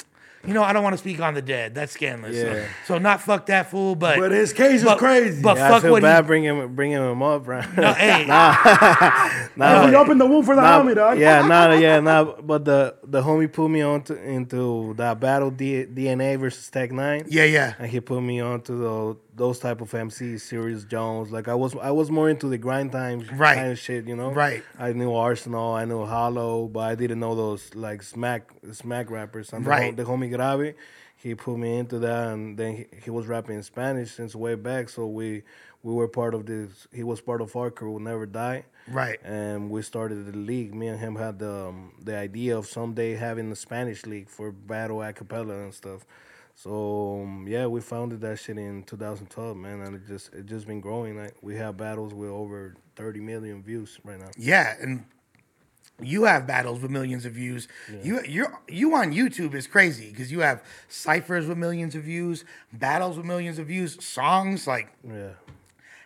You 0.46 0.54
know, 0.54 0.62
I 0.62 0.72
don't 0.72 0.82
want 0.82 0.94
to 0.94 0.98
speak 0.98 1.20
on 1.20 1.34
the 1.34 1.42
dead. 1.42 1.74
That's 1.74 1.92
scandalous. 1.92 2.34
So- 2.40 2.46
Yeah. 2.46 2.64
So, 2.86 2.98
not 2.98 3.20
fuck 3.20 3.44
that 3.46 3.70
fool, 3.70 3.94
but 3.94 4.18
But 4.18 4.30
his 4.30 4.54
case 4.54 4.76
is 4.80 4.84
but- 4.84 4.96
crazy. 4.98 5.42
But 5.42 5.58
Yeah, 5.58 5.66
I 5.66 5.70
fuck 5.70 5.82
feel 5.82 5.92
what 5.92 6.00
bad 6.02 6.24
he. 6.24 6.26
bringing 6.28 6.74
bringing 6.74 6.96
him 6.96 7.22
up, 7.22 7.44
bro. 7.44 7.60
No, 7.76 7.92
hey, 7.92 8.24
Nah, 8.26 9.86
we 9.86 9.94
opened 9.94 10.20
the 10.20 10.26
womb 10.26 10.44
for 10.44 10.54
the 10.56 10.62
nah, 10.62 10.82
homie, 10.82 10.94
dog. 10.94 11.18
Yeah, 11.18 11.42
nah, 11.46 11.72
yeah, 11.74 12.00
nah. 12.00 12.24
But 12.40 12.64
the 12.64 12.94
the 13.04 13.22
homie 13.22 13.52
put 13.52 13.68
me 13.68 13.82
on 13.82 14.02
to, 14.04 14.16
into 14.22 14.94
that 14.96 15.20
battle 15.20 15.50
D, 15.50 15.84
DNA 15.84 16.38
versus 16.38 16.70
Tech 16.70 16.90
Nine. 16.92 17.24
yeah, 17.28 17.44
yeah, 17.44 17.74
and 17.78 17.90
he 17.90 18.00
put 18.00 18.22
me 18.22 18.40
on 18.40 18.62
to 18.62 18.72
the, 18.72 19.16
those 19.40 19.58
type 19.58 19.80
of 19.80 19.90
MCs, 19.90 20.42
Serius 20.42 20.84
Jones. 20.84 21.32
Like 21.36 21.48
I 21.48 21.54
was, 21.54 21.74
I 21.76 21.90
was 22.00 22.10
more 22.10 22.28
into 22.28 22.46
the 22.54 22.58
grind 22.66 22.92
time 22.92 23.18
Right. 23.44 23.56
kind 23.56 23.72
of 23.72 23.78
shit, 23.78 24.06
you 24.06 24.14
know. 24.14 24.30
Right. 24.44 24.62
I 24.78 24.92
knew 24.92 25.10
Arsonal, 25.10 25.74
I 25.82 25.84
knew 25.86 26.04
Hollow, 26.04 26.68
but 26.68 26.80
I 26.80 26.94
didn't 26.94 27.20
know 27.24 27.34
those 27.34 27.74
like 27.74 28.02
smack 28.02 28.42
smack 28.72 29.10
rappers. 29.10 29.52
And 29.54 29.64
the 29.64 29.70
Right. 29.70 29.86
hom- 29.86 29.96
The, 29.96 30.04
homie 30.04 30.30
Grave, 30.36 30.74
he 31.16 31.34
put 31.34 31.56
me 31.64 31.78
into 31.78 31.98
that, 32.06 32.28
and 32.34 32.56
then 32.58 32.70
he, 32.78 32.84
he 33.04 33.10
was 33.10 33.26
rapping 33.26 33.56
in 33.56 33.62
Spanish 33.62 34.12
since 34.12 34.34
way 34.36 34.54
back. 34.56 34.88
So 34.90 35.06
we 35.06 35.42
we 35.82 35.92
were 35.94 36.08
part 36.08 36.34
of 36.34 36.44
this. 36.44 36.86
He 36.92 37.02
was 37.02 37.20
part 37.22 37.40
of 37.40 37.56
our 37.56 37.70
crew, 37.70 37.98
Never 37.98 38.26
Die. 38.26 38.64
right. 39.02 39.18
And 39.24 39.70
we 39.74 39.80
started 39.92 40.18
the 40.30 40.36
league. 40.50 40.74
Me 40.80 40.86
and 40.92 41.00
him 41.00 41.14
had 41.16 41.38
the 41.38 41.54
um, 41.68 41.92
the 42.08 42.14
idea 42.28 42.52
of 42.60 42.66
someday 42.66 43.10
having 43.14 43.48
the 43.48 43.56
Spanish 43.56 44.04
league 44.12 44.28
for 44.28 44.52
battle 44.52 45.00
a 45.02 45.12
cappella 45.20 45.54
and 45.64 45.72
stuff. 45.82 46.00
So 46.62 47.22
um, 47.22 47.46
yeah, 47.48 47.66
we 47.66 47.80
founded 47.80 48.20
that 48.20 48.38
shit 48.38 48.58
in 48.58 48.82
2012, 48.82 49.56
man, 49.56 49.80
and 49.80 49.96
it 49.96 50.06
just 50.06 50.34
it 50.34 50.44
just 50.44 50.66
been 50.66 50.80
growing. 50.80 51.16
Like 51.16 51.34
we 51.40 51.56
have 51.56 51.78
battles 51.78 52.12
with 52.12 52.28
over 52.28 52.74
30 52.96 53.20
million 53.20 53.62
views 53.62 53.98
right 54.04 54.18
now. 54.18 54.28
Yeah, 54.36 54.74
and 54.78 55.04
you 56.02 56.24
have 56.24 56.46
battles 56.46 56.80
with 56.82 56.90
millions 56.90 57.24
of 57.24 57.32
views. 57.32 57.66
You 58.04 58.20
you 58.28 58.46
you 58.68 58.94
on 58.94 59.10
YouTube 59.12 59.54
is 59.54 59.66
crazy 59.66 60.10
because 60.10 60.30
you 60.30 60.40
have 60.40 60.62
ciphers 60.88 61.46
with 61.46 61.56
millions 61.56 61.94
of 61.94 62.02
views, 62.02 62.44
battles 62.74 63.16
with 63.16 63.24
millions 63.24 63.58
of 63.58 63.66
views, 63.68 64.04
songs. 64.04 64.66
Like, 64.66 64.92
Yeah. 65.02 65.30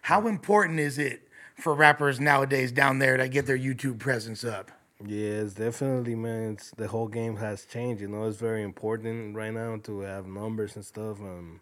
how 0.02 0.28
important 0.28 0.78
is 0.78 0.98
it 0.98 1.28
for 1.56 1.74
rappers 1.74 2.20
nowadays 2.20 2.70
down 2.70 3.00
there 3.00 3.16
to 3.16 3.28
get 3.28 3.46
their 3.46 3.58
YouTube 3.58 3.98
presence 3.98 4.44
up? 4.44 4.70
Yeah, 5.04 5.42
it's 5.42 5.54
definitely, 5.54 6.14
man. 6.14 6.52
It's 6.52 6.70
the 6.70 6.86
whole 6.88 7.08
game 7.08 7.36
has 7.36 7.64
changed. 7.64 8.00
You 8.00 8.08
know, 8.08 8.24
it's 8.24 8.38
very 8.38 8.62
important 8.62 9.34
right 9.34 9.52
now 9.52 9.76
to 9.84 10.00
have 10.00 10.26
numbers 10.26 10.76
and 10.76 10.84
stuff. 10.84 11.20
Um, 11.20 11.60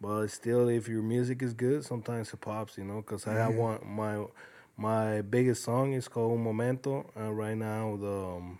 But 0.00 0.28
still, 0.28 0.68
if 0.68 0.88
your 0.88 1.02
music 1.02 1.42
is 1.42 1.54
good, 1.54 1.84
sometimes 1.84 2.32
it 2.32 2.40
pops, 2.40 2.78
you 2.78 2.84
know. 2.84 2.98
Because 3.02 3.26
I 3.26 3.34
have 3.34 3.54
one 3.54 3.80
my 3.86 4.26
my 4.76 5.22
biggest 5.22 5.64
song 5.64 5.92
is 5.94 6.08
called 6.08 6.32
Un 6.38 6.44
Momento, 6.44 7.10
and 7.16 7.38
right 7.38 7.56
now 7.56 7.96
the 7.96 8.16
um, 8.36 8.58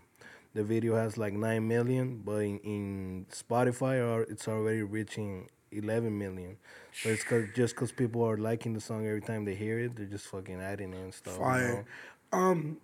the 0.55 0.65
video 0.65 0.97
has 0.97 1.19
like 1.19 1.35
nine 1.35 1.69
million, 1.69 2.23
but 2.25 2.41
in, 2.51 2.59
in 2.61 3.27
Spotify, 3.33 3.97
or 4.01 4.23
it's 4.25 4.49
already 4.49 4.83
reaching 4.83 5.49
eleven 5.73 6.19
million. 6.19 6.57
So 6.93 7.11
it's 7.11 7.25
cause, 7.25 7.45
just 7.55 7.75
because 7.75 7.93
people 7.93 8.23
are 8.25 8.37
liking 8.39 8.75
the 8.75 8.81
song 8.81 9.07
every 9.07 9.23
time 9.23 9.45
they 9.45 9.55
hear 9.57 9.79
it, 9.81 9.97
they're 9.97 10.07
just 10.07 10.27
fucking 10.27 10.61
adding 10.61 10.93
it 10.95 11.01
and 11.03 11.15
stuff. 11.15 11.35
you 11.35 11.41
know? 11.41 11.47
Fire. 11.47 11.85
Um, 12.33 12.79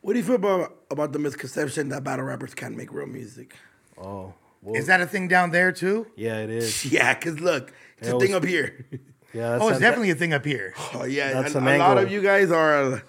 what 0.00 0.12
do 0.12 0.18
you 0.18 0.24
feel 0.24 0.36
about 0.36 0.76
about 0.90 1.12
the 1.12 1.18
misconception 1.18 1.88
that 1.90 2.04
battle 2.04 2.24
rappers 2.24 2.54
can't 2.54 2.76
make 2.76 2.92
real 2.92 3.06
music? 3.06 3.54
Oh, 3.98 4.34
well, 4.62 4.74
Is 4.76 4.86
that 4.86 5.00
a 5.00 5.06
thing 5.06 5.28
down 5.28 5.50
there 5.50 5.72
too? 5.72 6.06
yeah, 6.16 6.38
it 6.38 6.50
is. 6.50 6.84
Yeah, 6.92 7.12
cause 7.14 7.40
look, 7.40 7.72
it's 7.98 8.08
Yeah, 8.08 8.14
a 8.14 8.16
it 8.16 8.20
thing 8.20 8.30
was- 8.32 8.36
up 8.42 8.44
here. 8.44 8.86
Yeah, 9.34 9.50
that's 9.50 9.64
Oh, 9.64 9.68
it's 9.68 9.78
a- 9.78 9.80
definitely 9.80 10.10
a 10.10 10.14
thing 10.14 10.32
up 10.32 10.44
here. 10.46 10.72
Oh 10.94 11.04
yeah, 11.04 11.32
That's 11.34 11.54
a, 11.54 11.58
an 11.58 11.66
a 11.68 11.76
lot 11.78 11.98
angle. 11.98 12.04
of 12.04 12.10
you 12.12 12.22
guys 12.22 12.50
are. 12.50 12.74
uh, 12.94 13.00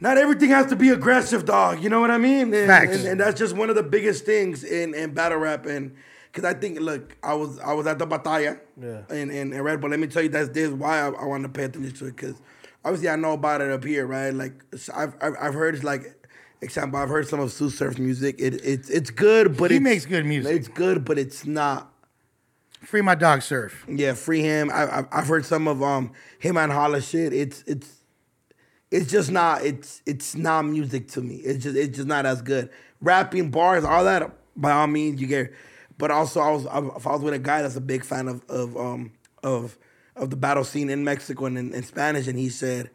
Not 0.00 0.18
everything 0.18 0.50
has 0.50 0.66
to 0.66 0.76
be 0.76 0.90
aggressive, 0.90 1.44
dog. 1.44 1.82
You 1.82 1.88
know 1.88 2.00
what 2.00 2.10
I 2.10 2.18
mean? 2.18 2.52
And, 2.54 2.66
Facts. 2.66 2.96
And, 2.98 3.06
and 3.08 3.20
that's 3.20 3.38
just 3.38 3.56
one 3.56 3.68
of 3.70 3.76
the 3.76 3.82
biggest 3.82 4.24
things 4.24 4.64
in, 4.64 4.94
in 4.94 5.14
battle 5.14 5.38
rap. 5.38 5.64
And 5.66 5.94
because 6.30 6.44
I 6.44 6.54
think, 6.54 6.80
look, 6.80 7.16
I 7.22 7.34
was 7.34 7.58
I 7.60 7.72
was 7.72 7.86
at 7.86 7.98
the 7.98 8.06
batalla 8.06 8.58
Yeah. 8.80 9.02
in, 9.10 9.30
in, 9.30 9.52
in 9.52 9.62
Red 9.62 9.80
Bull. 9.80 9.90
Let 9.90 9.98
me 10.00 10.06
tell 10.08 10.22
you, 10.22 10.28
that's 10.28 10.50
this 10.50 10.70
why 10.70 10.98
I, 11.00 11.08
I 11.08 11.24
want 11.24 11.42
to 11.44 11.48
pay 11.48 11.64
attention 11.64 11.92
to 11.94 12.06
it. 12.06 12.16
Because 12.16 12.36
obviously 12.84 13.08
I 13.08 13.16
know 13.16 13.32
about 13.32 13.60
it 13.60 13.70
up 13.70 13.84
here, 13.84 14.06
right? 14.06 14.32
Like 14.32 14.64
I've 14.94 15.14
I've, 15.20 15.34
I've 15.40 15.54
heard 15.54 15.82
like. 15.84 16.18
Example, 16.60 17.00
I've 17.00 17.08
heard 17.08 17.26
some 17.26 17.40
of 17.40 17.50
Sue 17.50 17.70
Surf's 17.70 17.98
music. 17.98 18.36
It, 18.38 18.54
it's 18.64 18.88
it's 18.88 19.10
good, 19.10 19.56
but 19.56 19.72
He 19.72 19.80
makes 19.80 20.06
good 20.06 20.24
music. 20.24 20.54
It's 20.54 20.68
good, 20.68 21.04
but 21.04 21.18
it's 21.18 21.44
not 21.44 21.92
Free 22.84 23.00
my 23.00 23.16
dog 23.16 23.42
surf. 23.42 23.84
yeah, 23.88 24.14
free 24.14 24.42
him. 24.42 24.70
I, 24.72 25.00
I 25.00 25.04
I've 25.10 25.26
heard 25.26 25.44
some 25.44 25.66
of 25.66 25.82
um 25.82 26.12
him 26.38 26.56
and 26.56 26.70
Holla 26.70 27.00
shit. 27.00 27.32
It's 27.32 27.64
it's 27.66 28.04
it's 28.92 29.10
just 29.10 29.32
not 29.32 29.64
it's 29.64 30.02
it's 30.06 30.36
not 30.36 30.62
music 30.62 31.08
to 31.08 31.20
me. 31.20 31.36
It's 31.36 31.64
just 31.64 31.76
it's 31.76 31.96
just 31.96 32.06
not 32.08 32.26
as 32.26 32.42
good. 32.42 32.70
Rapping 33.00 33.50
bars, 33.50 33.84
all 33.84 34.04
that 34.04 34.30
by 34.56 34.70
all 34.70 34.86
means 34.86 35.20
you 35.20 35.26
get. 35.26 35.52
But 35.98 36.12
also 36.12 36.40
I 36.40 36.50
was 36.50 36.66
I, 36.66 36.78
if 36.96 37.06
I 37.08 37.12
was 37.12 37.22
with 37.22 37.34
a 37.34 37.38
guy 37.40 37.62
that's 37.62 37.74
a 37.76 37.80
big 37.80 38.04
fan 38.04 38.28
of 38.28 38.44
of 38.48 38.76
um 38.76 39.12
of 39.42 39.76
of 40.16 40.30
the 40.30 40.36
battle 40.36 40.64
scene 40.64 40.90
in 40.90 41.04
Mexico 41.04 41.46
and 41.46 41.56
in, 41.58 41.74
in 41.74 41.82
Spanish, 41.82 42.26
and 42.26 42.38
he 42.38 42.48
said 42.48 42.90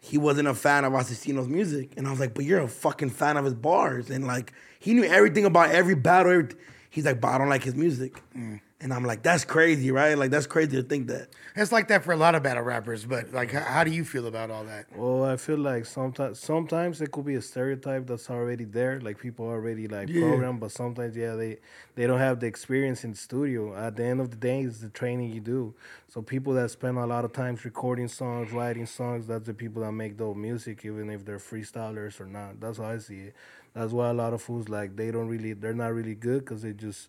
he 0.00 0.18
wasn't 0.18 0.48
a 0.48 0.54
fan 0.54 0.84
of 0.84 0.92
Asesino's 0.92 1.48
music. 1.48 1.92
And 1.96 2.06
I 2.06 2.10
was 2.10 2.20
like, 2.20 2.34
but 2.34 2.44
you're 2.44 2.60
a 2.60 2.68
fucking 2.68 3.10
fan 3.10 3.36
of 3.36 3.44
his 3.44 3.54
bars. 3.54 4.10
And 4.10 4.26
like, 4.26 4.52
he 4.80 4.94
knew 4.94 5.04
everything 5.04 5.44
about 5.44 5.70
every 5.70 5.94
battle. 5.94 6.32
every- 6.32 6.54
He's 6.90 7.04
like, 7.06 7.20
but 7.20 7.28
I 7.28 7.38
don't 7.38 7.48
like 7.48 7.62
his 7.64 7.74
music. 7.76 8.20
Mm. 8.36 8.60
And 8.82 8.92
I'm 8.92 9.04
like, 9.04 9.22
that's 9.22 9.44
crazy, 9.44 9.92
right? 9.92 10.18
Like, 10.18 10.32
that's 10.32 10.48
crazy 10.48 10.76
to 10.76 10.82
think 10.82 11.06
that. 11.06 11.28
It's 11.54 11.70
like 11.70 11.86
that 11.88 12.02
for 12.02 12.12
a 12.12 12.16
lot 12.16 12.34
of 12.34 12.42
battle 12.42 12.64
rappers, 12.64 13.04
but 13.04 13.32
like, 13.32 13.52
how, 13.52 13.60
how 13.60 13.84
do 13.84 13.92
you 13.92 14.04
feel 14.04 14.26
about 14.26 14.50
all 14.50 14.64
that? 14.64 14.86
Well, 14.96 15.24
I 15.24 15.36
feel 15.36 15.58
like 15.58 15.86
sometimes 15.86 16.40
sometimes 16.40 17.00
it 17.00 17.12
could 17.12 17.24
be 17.24 17.36
a 17.36 17.42
stereotype 17.42 18.08
that's 18.08 18.28
already 18.28 18.64
there, 18.64 19.00
like 19.00 19.20
people 19.20 19.46
already 19.46 19.86
like 19.86 20.08
programmed, 20.08 20.58
but 20.58 20.72
sometimes 20.72 21.16
yeah 21.16 21.36
they 21.36 21.58
they 21.94 22.08
don't 22.08 22.18
have 22.18 22.40
the 22.40 22.46
experience 22.46 23.04
in 23.04 23.12
the 23.12 23.16
studio. 23.16 23.76
At 23.76 23.94
the 23.94 24.04
end 24.04 24.20
of 24.20 24.30
the 24.30 24.36
day, 24.36 24.62
it's 24.62 24.78
the 24.78 24.88
training 24.88 25.32
you 25.32 25.40
do. 25.40 25.74
So 26.08 26.20
people 26.20 26.52
that 26.54 26.70
spend 26.70 26.98
a 26.98 27.06
lot 27.06 27.24
of 27.24 27.32
times 27.32 27.64
recording 27.64 28.08
songs, 28.08 28.50
writing 28.50 28.86
songs, 28.86 29.28
that's 29.28 29.46
the 29.46 29.54
people 29.54 29.82
that 29.82 29.92
make 29.92 30.16
dope 30.16 30.36
music, 30.36 30.84
even 30.84 31.08
if 31.08 31.24
they're 31.24 31.38
freestylers 31.38 32.20
or 32.20 32.26
not. 32.26 32.58
That's 32.60 32.78
how 32.78 32.86
I 32.86 32.98
see 32.98 33.20
it. 33.20 33.34
That's 33.74 33.92
why 33.92 34.10
a 34.10 34.14
lot 34.14 34.32
of 34.32 34.42
fools 34.42 34.68
like 34.68 34.96
they 34.96 35.10
don't 35.12 35.28
really 35.28 35.52
they're 35.52 35.72
not 35.72 35.94
really 35.94 36.16
good 36.16 36.40
because 36.40 36.62
they 36.62 36.72
just 36.72 37.08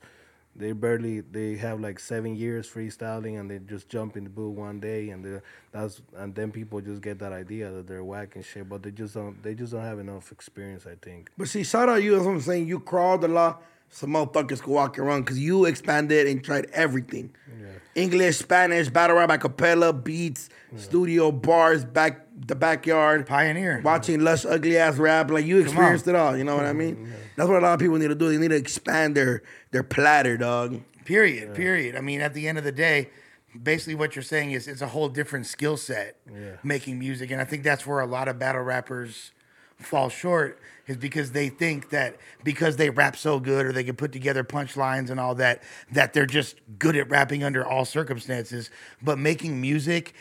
they 0.55 0.71
barely 0.71 1.21
they 1.21 1.55
have 1.55 1.79
like 1.79 1.99
seven 1.99 2.35
years 2.35 2.69
freestyling 2.69 3.39
and 3.39 3.49
they 3.49 3.59
just 3.59 3.89
jump 3.89 4.15
in 4.15 4.23
the 4.23 4.29
booth 4.29 4.55
one 4.55 4.79
day 4.79 5.09
and 5.09 5.41
that's 5.71 6.01
and 6.15 6.35
then 6.35 6.51
people 6.51 6.79
just 6.79 7.01
get 7.01 7.17
that 7.19 7.33
idea 7.33 7.71
that 7.71 7.87
they're 7.87 8.03
whack 8.03 8.35
and 8.35 8.45
shit 8.45 8.69
but 8.69 8.83
they 8.83 8.91
just 8.91 9.13
don't 9.15 9.41
they 9.41 9.55
just 9.55 9.73
don't 9.73 9.81
have 9.81 9.99
enough 9.99 10.31
experience 10.31 10.85
i 10.85 10.95
think 11.01 11.31
But 11.37 11.47
see, 11.47 11.63
shout 11.63 11.89
out 11.89 12.03
you. 12.03 12.11
That's 12.11 12.25
what 12.25 12.33
I'm 12.33 12.41
saying. 12.41 12.67
You 12.67 12.79
crawled 12.79 13.23
a 13.23 13.27
lot. 13.27 13.63
Some 13.89 14.11
motherfuckers 14.11 14.59
could 14.61 14.73
walk 14.73 14.97
around 14.97 15.21
because 15.21 15.37
you 15.39 15.65
expanded 15.65 16.25
and 16.27 16.43
tried 16.43 16.65
everything. 16.73 17.31
English, 17.95 18.37
Spanish, 18.37 18.89
battle 18.89 19.17
rap, 19.17 19.29
acapella, 19.29 19.91
beats, 19.93 20.49
studio, 20.77 21.31
bars, 21.31 21.85
back 21.85 22.22
the 22.35 22.55
backyard. 22.55 23.25
Pioneer. 23.27 23.81
Watching 23.83 24.21
less 24.21 24.45
ugly 24.45 24.77
ass 24.77 24.97
rap. 24.97 25.29
Like 25.29 25.45
you 25.45 25.59
experienced 25.59 26.07
it 26.07 26.15
all. 26.15 26.35
You 26.37 26.43
know 26.43 26.55
what 26.55 26.65
I 26.65 26.73
mean? 26.73 27.13
That's 27.35 27.49
what 27.49 27.59
a 27.59 27.65
lot 27.65 27.73
of 27.73 27.79
people 27.79 27.97
need 27.97 28.09
to 28.09 28.15
do. 28.15 28.29
They 28.29 28.37
need 28.37 28.49
to 28.49 28.55
expand 28.55 29.15
their 29.15 29.43
their 29.71 29.83
platter, 29.83 30.37
dog. 30.37 30.81
Period. 31.05 31.53
Period. 31.53 31.95
I 31.95 32.01
mean, 32.01 32.21
at 32.21 32.33
the 32.33 32.47
end 32.47 32.57
of 32.57 32.63
the 32.63 32.71
day, 32.71 33.09
basically 33.61 33.95
what 33.95 34.15
you're 34.15 34.23
saying 34.23 34.51
is 34.51 34.67
it's 34.67 34.81
a 34.81 34.87
whole 34.87 35.09
different 35.09 35.45
skill 35.45 35.77
set 35.77 36.17
making 36.63 36.99
music, 36.99 37.31
and 37.31 37.41
I 37.41 37.45
think 37.45 37.63
that's 37.63 37.85
where 37.85 37.99
a 37.99 38.07
lot 38.07 38.27
of 38.27 38.39
battle 38.39 38.61
rappers 38.61 39.31
fall 39.77 40.09
short 40.09 40.59
is 40.87 40.97
because 40.97 41.31
they 41.31 41.49
think 41.49 41.89
that 41.89 42.17
because 42.43 42.77
they 42.77 42.89
rap 42.89 43.15
so 43.15 43.39
good 43.39 43.65
or 43.65 43.71
they 43.71 43.83
can 43.83 43.95
put 43.95 44.11
together 44.11 44.43
punchlines 44.43 45.09
and 45.09 45.19
all 45.19 45.35
that 45.35 45.61
that 45.91 46.13
they're 46.13 46.25
just 46.25 46.55
good 46.79 46.95
at 46.95 47.09
rapping 47.09 47.43
under 47.43 47.65
all 47.65 47.85
circumstances 47.85 48.69
but 49.01 49.17
making 49.17 49.59
music 49.59 50.13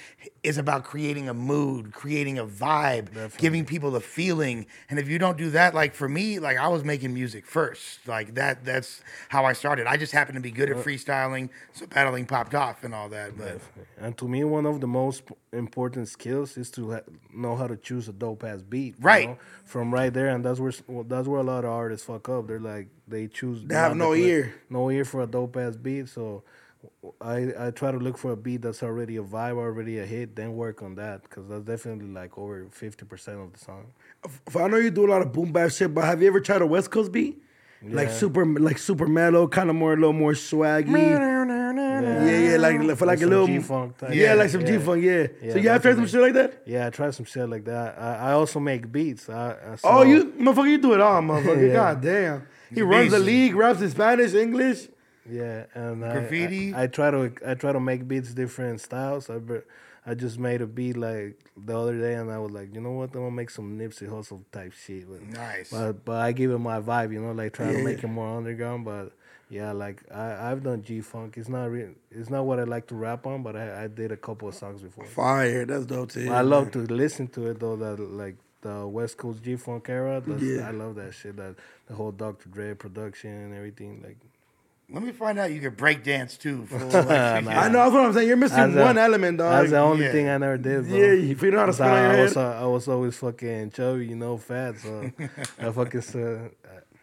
is 0.42 0.58
about 0.58 0.82
creating 0.82 1.28
a 1.28 1.34
mood 1.34 1.92
creating 1.92 2.36
a 2.36 2.44
vibe 2.44 3.06
giving 3.38 3.64
people 3.64 3.94
a 3.94 4.00
feeling. 4.00 4.66
And 4.90 4.98
if 4.98 5.08
you 5.08 5.16
don't 5.18 5.38
do 5.38 5.50
that 5.50 5.72
like 5.72 5.94
for 5.94 6.08
me 6.08 6.40
like 6.40 6.56
I 6.58 6.66
was 6.68 6.82
making 6.82 7.14
music 7.14 7.46
first. 7.46 8.08
Like 8.08 8.34
that 8.34 8.64
that's 8.64 9.02
how 9.28 9.44
I 9.44 9.52
started. 9.52 9.86
I 9.86 9.96
just 9.96 10.12
happened 10.12 10.34
to 10.36 10.40
be 10.40 10.50
good 10.50 10.68
at 10.70 10.78
freestyling 10.78 11.48
so 11.72 11.86
battling 11.86 12.26
popped 12.26 12.54
off 12.56 12.82
and 12.82 12.92
all 12.92 13.08
that 13.10 13.38
but 13.38 13.60
and 14.00 14.16
to 14.18 14.26
me 14.26 14.42
one 14.42 14.66
of 14.66 14.80
the 14.80 14.86
most 14.88 15.22
important 15.52 16.08
skills 16.08 16.56
is 16.56 16.70
to 16.72 16.92
ha- 16.92 17.00
know 17.32 17.54
how 17.54 17.68
to 17.68 17.76
choose 17.76 18.08
a 18.08 18.12
dope 18.12 18.42
ass 18.42 18.62
beat 18.62 18.94
you 18.98 19.04
Right. 19.04 19.28
know? 19.28 19.38
from 19.64 19.94
right 19.94 20.12
there. 20.12 20.28
And 20.28 20.44
that's 20.44 20.58
where 20.58 20.72
well, 20.88 21.04
that's 21.04 21.28
where 21.28 21.40
a 21.40 21.44
lot 21.44 21.64
of 21.64 21.70
artists 21.70 22.06
fuck 22.06 22.28
up. 22.28 22.48
They're 22.48 22.58
like 22.58 22.88
they 23.06 23.28
choose 23.28 23.62
They 23.64 23.76
have 23.76 23.96
no 23.96 24.12
ear. 24.12 24.54
no 24.68 24.90
ear 24.90 25.04
for 25.04 25.22
a 25.22 25.26
dope 25.26 25.56
ass 25.56 25.76
beat. 25.76 26.08
So 26.08 26.42
I, 27.20 27.52
I 27.58 27.70
try 27.70 27.90
to 27.92 27.98
look 27.98 28.18
for 28.18 28.32
a 28.32 28.36
beat 28.36 28.62
that's 28.62 28.82
already 28.82 29.16
a 29.16 29.22
vibe, 29.22 29.56
already 29.56 29.98
a 29.98 30.06
hit, 30.06 30.34
then 30.34 30.54
work 30.54 30.82
on 30.82 30.94
that 30.96 31.22
because 31.22 31.48
that's 31.48 31.64
definitely 31.64 32.06
like 32.12 32.36
over 32.36 32.66
fifty 32.70 33.04
percent 33.04 33.38
of 33.38 33.52
the 33.52 33.58
song. 33.58 33.86
I 34.58 34.68
know 34.68 34.76
you 34.76 34.90
do 34.90 35.06
a 35.06 35.10
lot 35.10 35.22
of 35.22 35.32
boom 35.32 35.52
bap 35.52 35.70
shit, 35.70 35.92
but 35.94 36.04
have 36.04 36.20
you 36.22 36.28
ever 36.28 36.40
tried 36.40 36.62
a 36.62 36.66
West 36.66 36.90
Coast 36.90 37.12
beat? 37.12 37.42
Like 37.84 38.10
super, 38.10 38.46
like 38.46 38.78
super 38.78 39.08
mellow, 39.08 39.48
kind 39.48 39.68
of 39.68 39.74
more, 39.74 39.94
a 39.94 39.96
little 39.96 40.12
more 40.12 40.32
swaggy. 40.32 40.88
Yeah, 41.72 42.50
yeah, 42.50 42.56
like 42.56 42.96
for 42.96 43.06
like, 43.06 43.18
a 43.18 43.20
some 43.22 43.30
little 43.30 43.46
G-funk 43.46 43.98
type. 43.98 44.14
Yeah, 44.14 44.24
Yeah, 44.24 44.34
like 44.34 44.50
some 44.50 44.60
yeah. 44.62 44.66
G 44.66 44.78
funk. 44.78 45.02
Yeah. 45.02 45.26
Yeah, 45.42 45.52
so 45.52 45.58
you 45.58 45.68
have 45.68 45.82
tried 45.82 45.96
some 45.96 46.06
shit 46.06 46.20
like 46.20 46.32
that? 46.34 46.62
Yeah, 46.66 46.86
I 46.86 46.90
try 46.90 47.10
some 47.10 47.24
shit 47.24 47.48
like 47.48 47.64
that. 47.64 47.98
I, 47.98 48.14
I 48.14 48.32
also 48.32 48.60
make 48.60 48.90
beats. 48.90 49.28
I, 49.28 49.52
I 49.52 49.76
Oh, 49.84 50.02
you 50.02 50.26
motherfucker, 50.32 50.70
you 50.70 50.78
do 50.78 50.92
it 50.94 51.00
all, 51.00 51.20
motherfucker. 51.22 51.68
Yeah. 51.68 51.72
God 51.74 52.00
damn. 52.02 52.46
He 52.72 52.80
a 52.80 52.84
runs 52.84 53.10
the 53.12 53.18
league, 53.18 53.54
raps 53.54 53.80
in 53.80 53.90
Spanish, 53.90 54.34
English. 54.34 54.88
Yeah, 55.28 55.64
and 55.74 56.04
I- 56.04 56.12
Graffiti? 56.12 56.74
I, 56.74 56.84
I, 56.84 56.86
try 56.88 57.10
to 57.10 57.32
I 57.46 57.54
try 57.54 57.72
to 57.72 57.80
make 57.80 58.06
beats 58.08 58.32
different 58.34 58.80
styles. 58.80 59.30
I 59.30 59.38
I 60.04 60.14
just 60.14 60.36
made 60.38 60.60
a 60.60 60.66
beat 60.66 60.96
like 60.96 61.38
the 61.56 61.78
other 61.78 61.96
day, 61.96 62.14
and 62.14 62.30
I 62.30 62.38
was 62.38 62.50
like, 62.50 62.74
you 62.74 62.80
know 62.80 62.90
what? 62.90 63.10
I'm 63.14 63.20
gonna 63.20 63.30
make 63.30 63.50
some 63.50 63.78
Nipsey 63.78 64.08
Hussle 64.08 64.42
type 64.50 64.72
shit. 64.72 65.08
But, 65.08 65.22
Nice. 65.22 65.70
But 65.70 66.04
but 66.04 66.16
I 66.16 66.32
give 66.32 66.50
it 66.50 66.58
my 66.58 66.80
vibe, 66.80 67.12
you 67.12 67.20
know, 67.20 67.30
like 67.32 67.52
trying 67.52 67.72
Yeah. 67.72 67.78
to 67.78 67.84
make 67.84 68.02
it 68.02 68.08
more 68.08 68.36
underground. 68.36 68.84
But 68.84 69.12
yeah, 69.48 69.70
like 69.70 70.02
I 70.12 70.50
I've 70.50 70.64
done 70.64 70.82
G 70.82 71.00
funk. 71.02 71.36
It's 71.36 71.48
not 71.48 71.70
real. 71.70 71.90
It's 72.10 72.30
not 72.30 72.46
what 72.46 72.58
I 72.58 72.64
like 72.64 72.88
to 72.88 72.96
rap 72.96 73.26
on, 73.28 73.44
but 73.44 73.54
I, 73.54 73.84
I 73.84 73.86
did 73.86 74.10
a 74.10 74.16
couple 74.16 74.48
of 74.48 74.56
songs 74.56 74.82
before. 74.82 75.04
Fire, 75.04 75.64
that's 75.66 75.86
dope 75.86 76.10
too. 76.10 76.32
I 76.32 76.40
love 76.40 76.72
to 76.72 76.80
listen 76.80 77.28
to 77.28 77.46
it 77.50 77.60
though. 77.60 77.76
That 77.76 78.00
like 78.00 78.34
the 78.62 78.84
West 78.88 79.18
Coast 79.18 79.44
G 79.44 79.54
funk 79.54 79.88
era. 79.88 80.20
Yeah. 80.38 80.66
I 80.66 80.72
love 80.72 80.96
that 80.96 81.14
shit. 81.14 81.36
That 81.36 81.54
the 81.86 81.94
whole 81.94 82.10
Dr. 82.10 82.48
Dre 82.48 82.74
production 82.74 83.30
and 83.30 83.54
everything. 83.54 84.00
Like 84.02 84.16
let 84.92 85.02
me 85.02 85.12
find 85.12 85.38
out 85.38 85.50
you 85.50 85.60
can 85.60 85.74
break 85.74 86.04
dance 86.04 86.36
too 86.36 86.66
fool. 86.66 86.78
Like, 86.92 87.08
I 87.08 87.68
know 87.68 87.78
that's 87.84 87.92
what 87.92 88.04
I'm 88.04 88.12
saying. 88.12 88.28
You're 88.28 88.36
missing 88.36 88.56
That's 88.58 88.74
the- 88.74 88.82
one 88.82 88.98
element, 88.98 89.38
dog. 89.38 89.50
That's 89.52 89.70
the 89.70 89.78
only 89.78 90.04
yeah. 90.06 90.12
thing 90.12 90.28
I 90.28 90.38
never 90.38 90.58
did. 90.58 90.88
Bro. 90.88 90.96
Yeah, 90.96 91.12
if 91.32 91.42
you 91.42 91.50
know 91.50 91.58
how 91.60 91.66
to 91.66 91.72
spin 91.72 91.86
on 91.88 91.92
your 92.02 92.10
I 92.10 92.14
head. 92.14 92.22
was, 92.24 92.36
uh, 92.36 92.60
I 92.62 92.66
was 92.66 92.88
always 92.88 93.16
fucking 93.16 93.70
chubby, 93.70 94.06
you 94.06 94.16
know, 94.16 94.36
fat. 94.36 94.78
So 94.78 95.10
I 95.58 95.70
fucking 95.72 96.02
uh, 96.14 96.48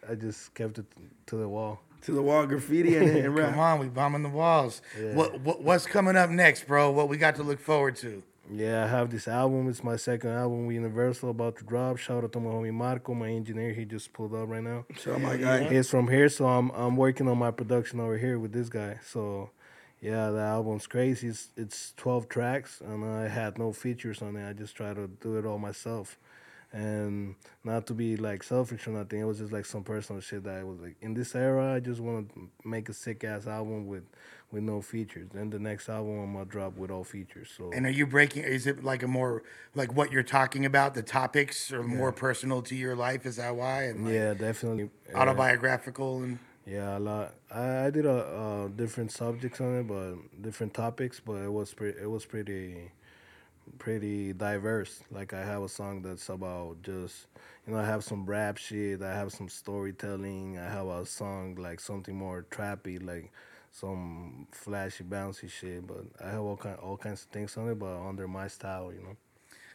I 0.08 0.12
I 0.12 0.14
just 0.14 0.54
kept 0.54 0.78
it 0.78 0.86
to 1.26 1.36
the 1.36 1.48
wall. 1.48 1.80
to 2.02 2.12
the 2.12 2.22
wall, 2.22 2.46
graffiti 2.46 2.96
and, 2.96 3.08
and 3.10 3.34
rap. 3.38 3.50
Come 3.50 3.58
on, 3.60 3.78
we 3.80 3.88
bombing 3.88 4.22
the 4.22 4.28
walls. 4.30 4.80
What, 5.12 5.40
what 5.40 5.62
what's 5.62 5.86
coming 5.86 6.16
up 6.16 6.30
next, 6.30 6.66
bro? 6.66 6.90
What 6.90 7.08
we 7.08 7.16
got 7.16 7.36
to 7.36 7.42
look 7.42 7.60
forward 7.60 7.96
to? 7.96 8.22
Yeah, 8.52 8.84
I 8.84 8.88
have 8.88 9.10
this 9.10 9.28
album. 9.28 9.68
It's 9.68 9.84
my 9.84 9.96
second 9.96 10.30
album 10.30 10.66
with 10.66 10.74
Universal 10.74 11.30
about 11.30 11.56
to 11.58 11.64
drop. 11.64 11.98
Shout 11.98 12.24
out 12.24 12.32
to 12.32 12.40
my 12.40 12.50
homie 12.50 12.72
Marco, 12.72 13.14
my 13.14 13.28
engineer. 13.28 13.72
He 13.72 13.84
just 13.84 14.12
pulled 14.12 14.34
up 14.34 14.48
right 14.48 14.62
now. 14.62 14.86
So 14.98 15.18
my 15.18 15.36
guy. 15.36 15.68
He's 15.68 15.88
from 15.88 16.08
here, 16.08 16.28
so 16.28 16.46
I'm 16.46 16.70
I'm 16.70 16.96
working 16.96 17.28
on 17.28 17.38
my 17.38 17.52
production 17.52 18.00
over 18.00 18.18
here 18.18 18.38
with 18.38 18.52
this 18.52 18.68
guy. 18.68 18.98
So 19.06 19.50
yeah, 20.00 20.30
the 20.30 20.40
album's 20.40 20.86
crazy. 20.86 21.28
It's, 21.28 21.50
it's 21.56 21.92
12 21.96 22.28
tracks, 22.28 22.80
and 22.80 23.04
I 23.04 23.28
had 23.28 23.58
no 23.58 23.72
features 23.72 24.22
on 24.22 24.34
it. 24.36 24.48
I 24.48 24.52
just 24.52 24.74
try 24.74 24.94
to 24.94 25.06
do 25.06 25.36
it 25.36 25.44
all 25.44 25.58
myself. 25.58 26.18
And 26.72 27.34
not 27.64 27.86
to 27.88 27.94
be 27.94 28.16
like 28.16 28.42
selfish 28.42 28.86
or 28.86 28.92
nothing, 28.92 29.20
it 29.20 29.24
was 29.24 29.38
just 29.38 29.52
like 29.52 29.66
some 29.66 29.82
personal 29.82 30.22
shit 30.22 30.44
that 30.44 30.54
I 30.54 30.64
was 30.64 30.80
like, 30.80 30.96
in 31.00 31.14
this 31.14 31.34
era, 31.34 31.74
I 31.74 31.80
just 31.80 32.00
want 32.00 32.32
to 32.34 32.48
make 32.64 32.88
a 32.88 32.92
sick 32.92 33.24
ass 33.24 33.46
album 33.46 33.88
with 33.88 34.04
with 34.52 34.62
no 34.62 34.80
features. 34.80 35.28
Then 35.32 35.50
the 35.50 35.58
next 35.58 35.88
album 35.88 36.18
I'm 36.20 36.32
gonna 36.32 36.44
drop 36.44 36.76
with 36.76 36.90
all 36.90 37.04
features. 37.04 37.50
So 37.56 37.70
And 37.72 37.86
are 37.86 37.90
you 37.90 38.06
breaking? 38.06 38.42
Is 38.44 38.66
it 38.66 38.82
like 38.84 39.02
a 39.02 39.08
more 39.08 39.42
like 39.74 39.94
what 39.94 40.10
you're 40.12 40.22
talking 40.22 40.64
about? 40.66 40.94
The 40.94 41.02
topics 41.02 41.72
are 41.72 41.82
more 41.82 42.12
personal 42.12 42.62
to 42.62 42.74
your 42.74 42.96
life. 42.96 43.26
Is 43.26 43.36
that 43.36 43.54
why? 43.56 43.84
And 43.84 44.04
like 44.04 44.14
yeah, 44.14 44.34
definitely 44.34 44.90
autobiographical 45.14 46.22
and 46.22 46.38
Yeah, 46.66 46.98
a 46.98 47.00
lot. 47.00 47.34
I, 47.50 47.86
I 47.86 47.90
did 47.90 48.06
a 48.06 48.12
uh, 48.12 48.68
different 48.68 49.12
subjects 49.12 49.60
on 49.60 49.78
it, 49.80 49.86
but 49.86 50.42
different 50.42 50.74
topics. 50.74 51.20
But 51.20 51.42
it 51.42 51.52
was 51.52 51.72
pretty. 51.74 51.98
It 52.00 52.10
was 52.10 52.24
pretty, 52.24 52.92
pretty 53.78 54.32
diverse. 54.32 55.02
Like 55.10 55.32
I 55.32 55.44
have 55.44 55.62
a 55.62 55.68
song 55.68 56.02
that's 56.02 56.28
about 56.28 56.82
just, 56.82 57.26
you 57.66 57.72
know, 57.72 57.78
I 57.80 57.84
have 57.86 58.04
some 58.04 58.26
rap 58.26 58.56
shit. 58.58 59.02
I 59.02 59.14
have 59.14 59.32
some 59.32 59.48
storytelling. 59.48 60.58
I 60.58 60.68
have 60.70 60.86
a 60.86 61.06
song 61.06 61.54
like 61.56 61.80
something 61.80 62.16
more 62.16 62.44
trappy, 62.50 63.02
like 63.04 63.32
some 63.70 64.46
flashy, 64.52 65.04
bouncy 65.04 65.50
shit. 65.50 65.86
But 65.86 66.04
I 66.24 66.30
have 66.30 66.40
all 66.40 66.56
kind, 66.56 66.76
all 66.76 66.96
kinds 66.96 67.22
of 67.22 67.28
things 67.28 67.56
on 67.56 67.68
it, 67.68 67.78
but 67.78 67.96
under 68.00 68.26
my 68.28 68.48
style, 68.48 68.92
you 68.92 69.00
know. 69.02 69.16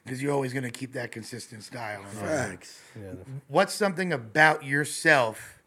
because 0.04 0.22
you're 0.22 0.34
always 0.34 0.54
gonna 0.54 0.70
keep 0.72 0.94
that 0.94 1.12
consistent 1.12 1.64
style. 1.64 2.04
Facts. 2.06 2.82
Yeah. 2.96 3.14
What's 3.48 3.74
something 3.74 4.14
about 4.14 4.64
yourself 4.64 5.62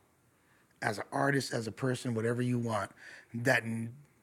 as 0.80 0.98
an 0.98 1.04
artist, 1.10 1.52
as 1.52 1.66
a 1.66 1.72
person, 1.72 2.14
whatever 2.14 2.40
you 2.40 2.58
want, 2.58 2.90
that 3.34 3.64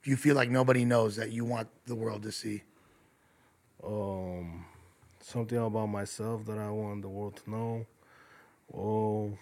you 0.04 0.16
feel 0.16 0.36
like 0.36 0.50
nobody 0.50 0.86
knows 0.86 1.16
that 1.18 1.32
you 1.32 1.44
want 1.44 1.68
the 1.86 1.96
world 1.96 2.24
to 2.24 2.32
see? 2.32 2.64
um, 3.84 4.66
something 5.22 5.58
about 5.58 5.88
myself 5.88 6.46
that 6.46 6.58
I 6.58 6.70
want 6.72 7.02
the 7.04 7.10
world 7.10 7.36
to 7.44 7.50
know. 7.52 7.86
Well, 8.70 9.38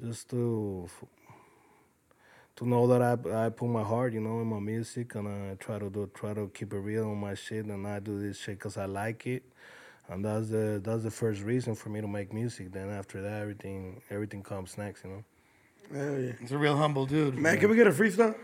just 0.00 0.28
to 0.30 0.88
to 2.56 2.66
know 2.66 2.86
that 2.88 3.02
I 3.02 3.46
I 3.46 3.48
put 3.48 3.68
my 3.68 3.82
heart, 3.82 4.12
you 4.12 4.20
know, 4.20 4.40
in 4.40 4.46
my 4.46 4.60
music, 4.60 5.14
and 5.14 5.26
I 5.28 5.54
try 5.54 5.78
to 5.78 5.88
do 5.90 6.08
try 6.14 6.34
to 6.34 6.50
keep 6.52 6.72
it 6.72 6.78
real 6.78 7.04
on 7.10 7.18
my 7.18 7.34
shit, 7.34 7.64
and 7.66 7.86
I 7.86 7.98
do 8.00 8.18
this 8.20 8.38
shit 8.38 8.58
because 8.58 8.76
I 8.76 8.84
like 8.86 9.26
it, 9.26 9.42
and 10.08 10.24
that's 10.24 10.48
the 10.48 10.80
that's 10.84 11.02
the 11.04 11.10
first 11.10 11.42
reason 11.42 11.74
for 11.74 11.88
me 11.88 12.00
to 12.00 12.08
make 12.08 12.32
music. 12.32 12.72
Then 12.72 12.90
after 12.90 13.22
that, 13.22 13.40
everything 13.42 14.00
everything 14.10 14.42
comes 14.42 14.76
next, 14.76 15.04
you 15.04 15.10
know. 15.10 15.24
Hell 15.92 16.20
yeah. 16.20 16.32
It's 16.40 16.52
a 16.52 16.58
real 16.58 16.76
humble 16.76 17.06
dude. 17.06 17.36
Man, 17.36 17.58
can 17.58 17.68
we 17.70 17.76
get 17.76 17.86
a 17.86 17.90
freestyle? 17.90 18.34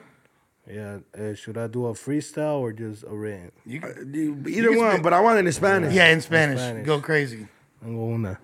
Yeah, 0.69 0.99
uh, 1.17 1.35
should 1.35 1.57
I 1.59 1.69
do 1.69 1.87
a 1.87 1.93
freestyle 1.93 2.59
or 2.59 2.73
just 2.73 3.05
a 3.05 3.15
rant? 3.15 3.53
You 3.65 3.79
Uh, 3.85 3.93
can- 3.93 4.13
you- 4.15 4.43
either 4.49 4.71
can 4.71 4.79
one, 4.79 4.91
spit- 4.95 5.03
but 5.05 5.13
I 5.13 5.21
want 5.21 5.39
it 5.39 5.47
in 5.47 5.53
Spanish. 5.53 5.95
yeah, 5.95 6.09
in 6.09 6.21
Spanish. 6.21 6.59
Spanish. 6.59 6.85
Go 6.87 7.01
crazy. 7.01 7.47
Tengo 7.81 8.05
una. 8.13 8.39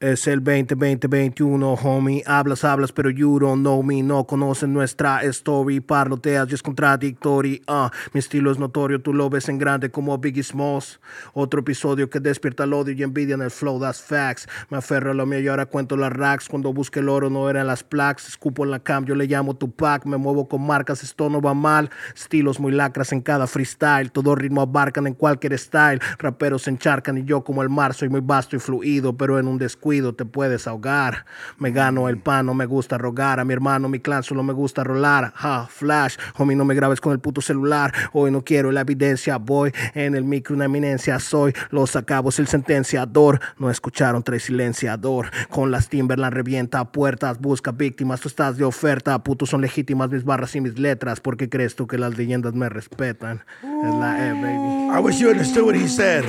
Es 0.00 0.28
el 0.28 0.44
2020-21, 0.44 1.76
homie. 1.82 2.22
Hablas, 2.24 2.62
hablas, 2.62 2.92
pero 2.92 3.10
you 3.10 3.40
don't 3.40 3.62
know 3.62 3.82
me. 3.82 4.00
No 4.00 4.24
conocen 4.28 4.72
nuestra 4.72 5.24
story. 5.24 5.80
Parloteas 5.80 6.48
y 6.52 6.54
es 6.54 6.62
contradictory. 6.62 7.60
Ah, 7.66 7.90
mi 8.12 8.20
estilo 8.20 8.52
es 8.52 8.60
notorio. 8.60 9.02
Tú 9.02 9.12
lo 9.12 9.28
ves 9.28 9.48
en 9.48 9.58
grande 9.58 9.90
como 9.90 10.16
Biggie 10.16 10.44
Smalls. 10.44 11.00
Otro 11.32 11.62
episodio 11.62 12.08
que 12.08 12.20
despierta 12.20 12.62
el 12.62 12.74
odio 12.74 12.94
y 12.94 13.02
envidia 13.02 13.34
en 13.34 13.42
el 13.42 13.50
flow. 13.50 13.80
That's 13.80 14.00
facts. 14.00 14.46
Me 14.70 14.78
aferro 14.78 15.10
a 15.10 15.14
lo 15.14 15.26
mío 15.26 15.40
y 15.40 15.48
ahora 15.48 15.66
cuento 15.66 15.96
las 15.96 16.12
racks. 16.12 16.48
Cuando 16.48 16.72
busqué 16.72 17.00
el 17.00 17.08
oro 17.08 17.28
no 17.28 17.50
eran 17.50 17.66
las 17.66 17.82
plaques. 17.82 18.28
Escupo 18.28 18.62
en 18.62 18.70
la 18.70 18.78
cam, 18.78 19.04
yo 19.04 19.16
le 19.16 19.26
llamo 19.26 19.56
Tupac. 19.56 20.06
Me 20.06 20.16
muevo 20.16 20.46
con 20.48 20.64
marcas, 20.64 21.02
esto 21.02 21.28
no 21.28 21.40
va 21.40 21.54
mal. 21.54 21.90
Estilos 22.14 22.60
muy 22.60 22.70
lacras 22.70 23.10
en 23.12 23.20
cada 23.20 23.48
freestyle. 23.48 24.12
Todo 24.12 24.36
ritmo 24.36 24.60
abarcan 24.60 25.08
en 25.08 25.14
cualquier 25.14 25.58
style. 25.58 26.00
Raperos 26.20 26.62
se 26.62 26.70
encharcan 26.70 27.18
y 27.18 27.24
yo 27.24 27.42
como 27.42 27.64
el 27.64 27.68
mar 27.68 27.94
soy 27.94 28.08
muy 28.08 28.20
vasto 28.20 28.54
y 28.54 28.60
fluido. 28.60 29.16
Pero 29.16 29.40
en 29.40 29.48
un 29.48 29.58
descuido 29.88 30.14
te 30.14 30.24
puedes 30.26 30.66
ahogar. 30.66 31.24
Me 31.58 31.70
gano 31.70 32.08
el 32.08 32.18
pan, 32.18 32.46
no 32.46 32.54
me 32.54 32.66
gusta 32.66 32.98
rogar. 32.98 33.40
A 33.40 33.44
mi 33.44 33.54
hermano, 33.54 33.88
mi 33.88 34.00
clan 34.00 34.22
solo 34.22 34.42
me 34.42 34.52
gusta 34.52 34.84
rolar. 34.84 35.32
Ha, 35.36 35.66
flash, 35.66 36.16
homie, 36.36 36.56
no 36.56 36.64
me 36.64 36.74
grabes 36.74 37.00
con 37.00 37.12
el 37.12 37.20
puto 37.20 37.40
celular. 37.40 37.92
Hoy 38.12 38.30
no 38.30 38.42
quiero 38.42 38.70
la 38.70 38.82
evidencia, 38.82 39.38
voy 39.38 39.72
en 39.94 40.14
el 40.14 40.24
micro 40.24 40.54
una 40.54 40.66
eminencia. 40.66 41.18
Soy 41.20 41.54
los 41.70 41.96
acabos, 41.96 42.38
el 42.38 42.48
sentenciador. 42.48 43.40
No 43.58 43.70
escucharon, 43.70 44.22
trae 44.22 44.40
silenciador. 44.40 45.30
Con 45.48 45.70
las 45.70 45.88
Timberland 45.88 46.34
revienta 46.34 46.84
puertas, 46.92 47.38
busca 47.40 47.72
víctimas. 47.72 48.20
Tú 48.20 48.28
estás 48.28 48.58
de 48.58 48.64
oferta, 48.64 49.18
putos 49.22 49.48
son 49.48 49.62
legítimas 49.62 50.10
mis 50.10 50.24
barras 50.24 50.54
y 50.54 50.60
mis 50.60 50.78
letras. 50.78 51.20
¿Por 51.20 51.38
qué 51.38 51.48
crees 51.48 51.74
tú 51.74 51.86
que 51.86 51.96
las 51.96 52.18
leyendas 52.18 52.52
me 52.52 52.68
respetan? 52.68 53.42
Es 53.62 53.94
la 53.94 54.28
E, 54.28 54.32
baby. 54.34 54.98
I 54.98 55.00
wish 55.00 55.18
you 55.18 55.30
understood 55.30 55.64
what 55.64 55.74
he 55.74 55.88
said, 55.88 56.24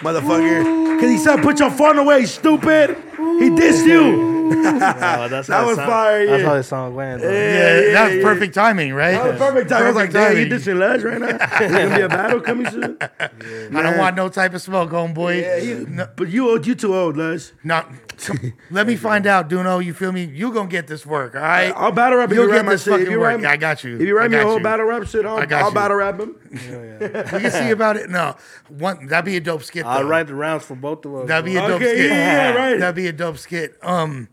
motherfucker. 0.00 0.94
Because 0.96 1.10
he 1.10 1.18
said, 1.18 1.42
put 1.42 1.58
your 1.60 1.70
phone 1.70 1.98
away, 1.98 2.24
stupid. 2.24 2.96
He 3.38 3.50
dissed 3.50 3.86
you. 3.86 4.34
that's 4.62 5.48
That 5.48 5.48
how 5.48 5.66
was 5.66 5.76
the 5.76 5.82
song- 5.82 5.86
fire, 5.86 6.26
That's 6.26 6.42
yeah. 6.42 6.48
how 6.48 6.54
the 6.56 6.62
song 6.62 6.94
went. 6.94 7.22
though. 7.22 7.30
Yeah, 7.30 7.80
yeah, 7.80 7.92
that's 7.92 8.14
yeah. 8.16 8.22
perfect 8.22 8.54
timing, 8.54 8.92
right? 8.94 9.12
That 9.12 9.24
was 9.32 9.38
perfect 9.38 9.70
time. 9.70 9.82
I 9.82 9.86
was 9.86 9.96
like, 9.96 10.12
Perfect 10.12 10.34
damn, 10.34 10.38
you 10.38 10.48
timing. 10.48 10.58
dissing 10.58 10.78
Les 10.78 11.02
right 11.02 11.20
now? 11.20 11.46
There's 11.58 11.72
going 11.72 11.90
to 11.90 11.96
be 11.96 12.02
a 12.02 12.08
battle 12.08 12.40
coming 12.40 12.70
soon? 12.70 12.98
I 13.00 13.82
don't 13.82 13.98
want 13.98 14.16
no 14.16 14.28
type 14.28 14.54
of 14.54 14.60
smoke, 14.62 14.90
homeboy. 14.90 15.40
Yeah, 15.40 15.56
you, 15.56 15.86
no, 15.88 16.08
but 16.16 16.28
you 16.28 16.50
old, 16.50 16.66
you 16.66 16.74
too 16.74 16.94
old, 16.94 17.16
Les. 17.16 17.52
no, 17.64 17.80
come- 17.82 17.98
let 18.70 18.86
me 18.86 18.96
find 18.96 19.26
out, 19.26 19.48
Duno. 19.48 19.84
You 19.84 19.92
feel 19.94 20.12
me? 20.12 20.24
You 20.24 20.52
gonna 20.52 20.68
get 20.68 20.86
this 20.86 21.04
work, 21.06 21.34
all 21.34 21.40
right? 21.42 21.72
I'll 21.76 21.92
battle 21.92 22.18
rap 22.18 22.30
if 22.30 22.36
You'll 22.36 22.44
you 22.46 22.50
get 22.50 22.56
write 22.58 22.64
my 22.66 22.72
this 22.72 22.84
shit. 22.84 22.92
If 22.94 22.98
fucking 23.00 23.12
you 23.12 23.20
work. 23.20 23.44
I 23.44 23.56
got 23.56 23.84
you. 23.84 23.94
If 23.96 24.02
you 24.02 24.16
I 24.16 24.22
write 24.22 24.30
me 24.30 24.36
a 24.36 24.40
got 24.40 24.46
whole 24.46 24.58
you. 24.58 24.62
battle 24.64 24.86
rap 24.86 25.06
shit, 25.06 25.26
I'll, 25.26 25.36
I 25.38 25.46
got 25.46 25.62
I'll 25.62 25.68
you. 25.68 25.74
battle 25.74 25.96
rap 25.96 26.20
him. 26.20 26.36
We 27.34 27.40
can 27.40 27.50
see 27.50 27.70
about 27.70 27.96
it. 27.96 28.08
No, 28.10 28.36
one 28.68 29.06
that'd 29.06 29.24
be 29.24 29.36
a 29.36 29.40
dope 29.40 29.62
skit. 29.62 29.84
I'll 29.84 30.02
though. 30.02 30.08
write 30.08 30.26
the 30.28 30.34
rounds 30.34 30.64
for 30.64 30.74
both 30.76 31.04
of 31.04 31.14
us. 31.14 31.28
That'd 31.28 31.44
be 31.44 31.56
a 31.56 31.60
dope 31.60 31.70
Okay, 31.82 31.94
skit. 31.94 32.10
yeah, 32.10 32.52
yeah, 32.52 32.54
right. 32.54 32.78
That'd 32.80 32.94
be 32.96 33.06
a 33.08 33.12
dope 33.12 33.38
skit. 33.38 33.76
Um, 33.82 34.28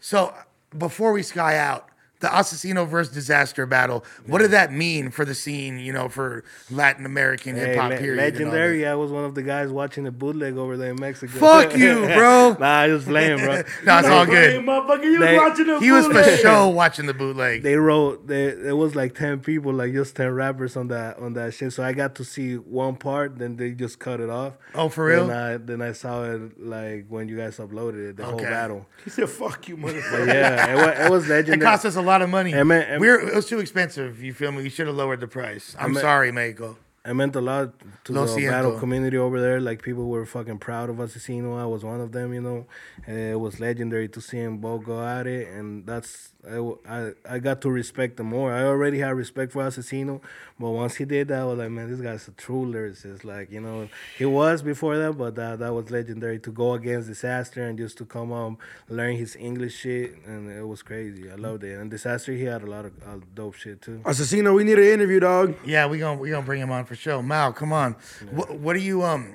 so 0.00 0.34
before 0.76 1.12
we 1.12 1.22
sky 1.22 1.56
out, 1.56 1.87
the 2.20 2.26
Asesino 2.28 2.86
versus 2.88 3.12
Disaster 3.14 3.64
battle. 3.66 4.04
What 4.26 4.38
did 4.38 4.50
that 4.50 4.72
mean 4.72 5.10
for 5.10 5.24
the 5.24 5.34
scene? 5.34 5.78
You 5.78 5.92
know, 5.92 6.08
for 6.08 6.42
Latin 6.70 7.06
American 7.06 7.54
Hey, 7.54 7.66
hip 7.68 7.76
hop 7.78 7.90
le- 7.90 7.96
period. 7.98 8.18
and 8.18 8.34
legendary. 8.34 8.86
I 8.86 8.94
was 8.94 9.10
one 9.12 9.24
of 9.24 9.34
the 9.34 9.42
guys 9.42 9.70
watching 9.70 10.04
the 10.04 10.10
bootleg 10.10 10.56
over 10.56 10.76
there 10.76 10.90
in 10.90 11.00
Mexico. 11.00 11.38
Fuck 11.38 11.76
you, 11.76 12.00
bro. 12.16 12.56
nah, 12.58 12.66
I 12.80 12.88
was 12.88 13.04
playing, 13.04 13.38
bro. 13.38 13.62
No, 13.84 13.98
it's 13.98 14.08
all 14.08 14.24
Hey, 14.24 14.56
good. 14.56 14.64
motherfucker, 14.64 15.04
you 15.04 15.18
They- 15.20 15.36
was 15.38 15.48
watching 15.50 15.66
the 15.66 15.78
He 15.80 15.92
was 15.92 16.06
for 16.06 16.12
bootleg. 16.14 16.40
show 16.40 16.68
watching 16.68 17.06
the 17.06 17.14
bootleg. 17.14 17.62
They 17.62 17.76
wrote 17.76 18.26
they, 18.26 18.50
there 18.52 18.76
was 18.76 18.94
like 18.96 19.14
ten 19.14 19.40
people, 19.40 19.72
like 19.72 19.92
just 19.92 20.16
ten 20.16 20.30
rappers 20.32 20.76
on 20.76 20.88
that 20.88 21.18
on 21.18 21.34
that 21.34 21.54
shit. 21.54 21.72
So 21.72 21.82
I 21.84 21.92
got 21.92 22.14
to 22.16 22.24
see 22.24 22.54
one 22.56 22.96
part, 22.96 23.38
then 23.38 23.56
they 23.56 23.70
just 23.72 23.98
cut 23.98 24.20
it 24.20 24.28
off. 24.30 24.54
Oh, 24.74 24.88
for 24.88 25.04
real? 25.06 25.28
Then 25.28 25.36
I 25.36 25.56
then 25.56 25.82
I 25.82 25.92
saw 25.92 26.24
it 26.24 26.60
like 26.60 27.06
when 27.08 27.28
you 27.28 27.36
guys 27.36 27.58
uploaded 27.58 28.10
it, 28.10 28.16
the 28.16 28.24
whole 28.24 28.38
battle. 28.38 28.86
He 29.04 29.10
said, 29.10 29.28
fuck 29.28 29.68
you, 29.68 29.76
But 29.76 29.94
motherfucker. 29.94 30.26
yeah, 30.26 30.72
it 30.72 30.74
was, 30.76 31.06
it 31.06 31.10
was 31.10 31.24
It 31.26 31.32
legendary. 31.32 31.60
cost 31.70 31.84
us 31.86 31.96
a 31.96 32.02
lot 32.08 32.20
of 32.22 32.30
money. 32.38 32.52
And 32.52 32.66
man- 32.68 32.86
and- 32.90 33.00
We're, 33.00 33.20
it 33.30 33.34
was 33.40 33.46
too 33.52 33.60
expensive. 33.60 34.10
You 34.26 34.32
feel 34.40 34.50
me? 34.52 34.62
You 34.66 34.70
should 34.70 34.88
have 34.90 34.96
lowered 35.02 35.20
the 35.20 35.28
price. 35.28 35.76
I'm 35.78 35.92
man- 35.92 36.02
sorry, 36.02 36.30
Mexico. 36.32 36.76
It 37.10 37.14
meant 37.14 37.34
a 37.36 37.40
lot 37.40 37.68
to 38.04 38.12
Lo 38.12 38.26
the 38.26 38.32
siento. 38.36 38.50
battle 38.50 38.78
community 38.78 39.16
over 39.16 39.40
there. 39.40 39.60
Like 39.68 39.80
people 39.88 40.06
were 40.14 40.26
fucking 40.26 40.58
proud 40.58 40.90
of 40.90 40.96
Asesino. 40.96 41.50
I 41.58 41.64
was 41.74 41.82
one 41.92 42.00
of 42.06 42.10
them, 42.12 42.34
you 42.36 42.42
know. 42.48 42.66
And 43.06 43.16
it 43.34 43.40
was 43.46 43.60
legendary 43.60 44.08
to 44.16 44.20
see 44.20 44.38
him 44.46 44.58
both 44.58 44.84
go 44.84 44.96
at 45.16 45.26
it, 45.26 45.48
and 45.56 45.86
that's 45.86 46.34
I, 46.46 46.50
w- 46.54 46.78
I, 46.88 47.10
I 47.28 47.38
got 47.40 47.60
to 47.62 47.70
respect 47.70 48.16
them 48.16 48.26
more. 48.28 48.52
I 48.52 48.62
already 48.62 49.00
had 49.00 49.08
respect 49.16 49.50
for 49.52 49.62
Asesino, 49.64 50.20
but 50.58 50.70
once 50.70 50.94
he 50.94 51.04
did 51.04 51.28
that, 51.28 51.40
I 51.40 51.44
was 51.44 51.58
like, 51.58 51.70
man, 51.70 51.90
this 51.90 52.00
guy's 52.00 52.28
a 52.28 52.30
true 52.30 52.64
lyricist. 52.64 53.24
Like 53.24 53.50
you 53.50 53.60
know, 53.60 53.88
he 54.16 54.24
was 54.24 54.62
before 54.62 54.96
that, 54.98 55.14
but 55.18 55.34
that 55.34 55.58
that 55.58 55.74
was 55.74 55.90
legendary 55.90 56.38
to 56.38 56.52
go 56.52 56.74
against 56.74 57.08
Disaster 57.08 57.64
and 57.66 57.76
just 57.76 57.98
to 57.98 58.04
come 58.04 58.32
um 58.32 58.56
learn 58.88 59.16
his 59.16 59.34
English 59.34 59.76
shit, 59.78 60.16
and 60.26 60.48
it 60.48 60.62
was 60.66 60.80
crazy. 60.82 61.28
I 61.28 61.34
loved 61.34 61.64
it. 61.64 61.76
And 61.76 61.90
Disaster, 61.90 62.32
he 62.32 62.44
had 62.44 62.62
a 62.62 62.66
lot 62.66 62.84
of 62.84 62.92
uh, 63.04 63.18
dope 63.34 63.54
shit 63.54 63.82
too. 63.82 64.00
Asesino, 64.04 64.54
we 64.54 64.62
need 64.62 64.78
an 64.78 64.84
interview, 64.84 65.18
dog. 65.18 65.56
Yeah, 65.64 65.86
we 65.86 65.98
gonna 65.98 66.20
we 66.20 66.30
gonna 66.30 66.46
bring 66.46 66.60
him 66.62 66.70
on 66.70 66.84
for 66.84 66.94
sure. 66.94 67.20
Mal, 67.20 67.52
come 67.52 67.72
on. 67.72 67.96
What, 68.30 68.58
what 68.58 68.76
are 68.76 68.80
you 68.80 69.02
um? 69.02 69.34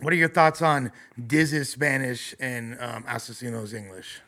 What 0.00 0.12
are 0.12 0.16
your 0.16 0.28
thoughts 0.28 0.60
on 0.60 0.92
Diz's 1.26 1.70
Spanish 1.70 2.34
and 2.38 2.76
um, 2.78 3.04
Asesino's 3.04 3.72
English? 3.72 4.20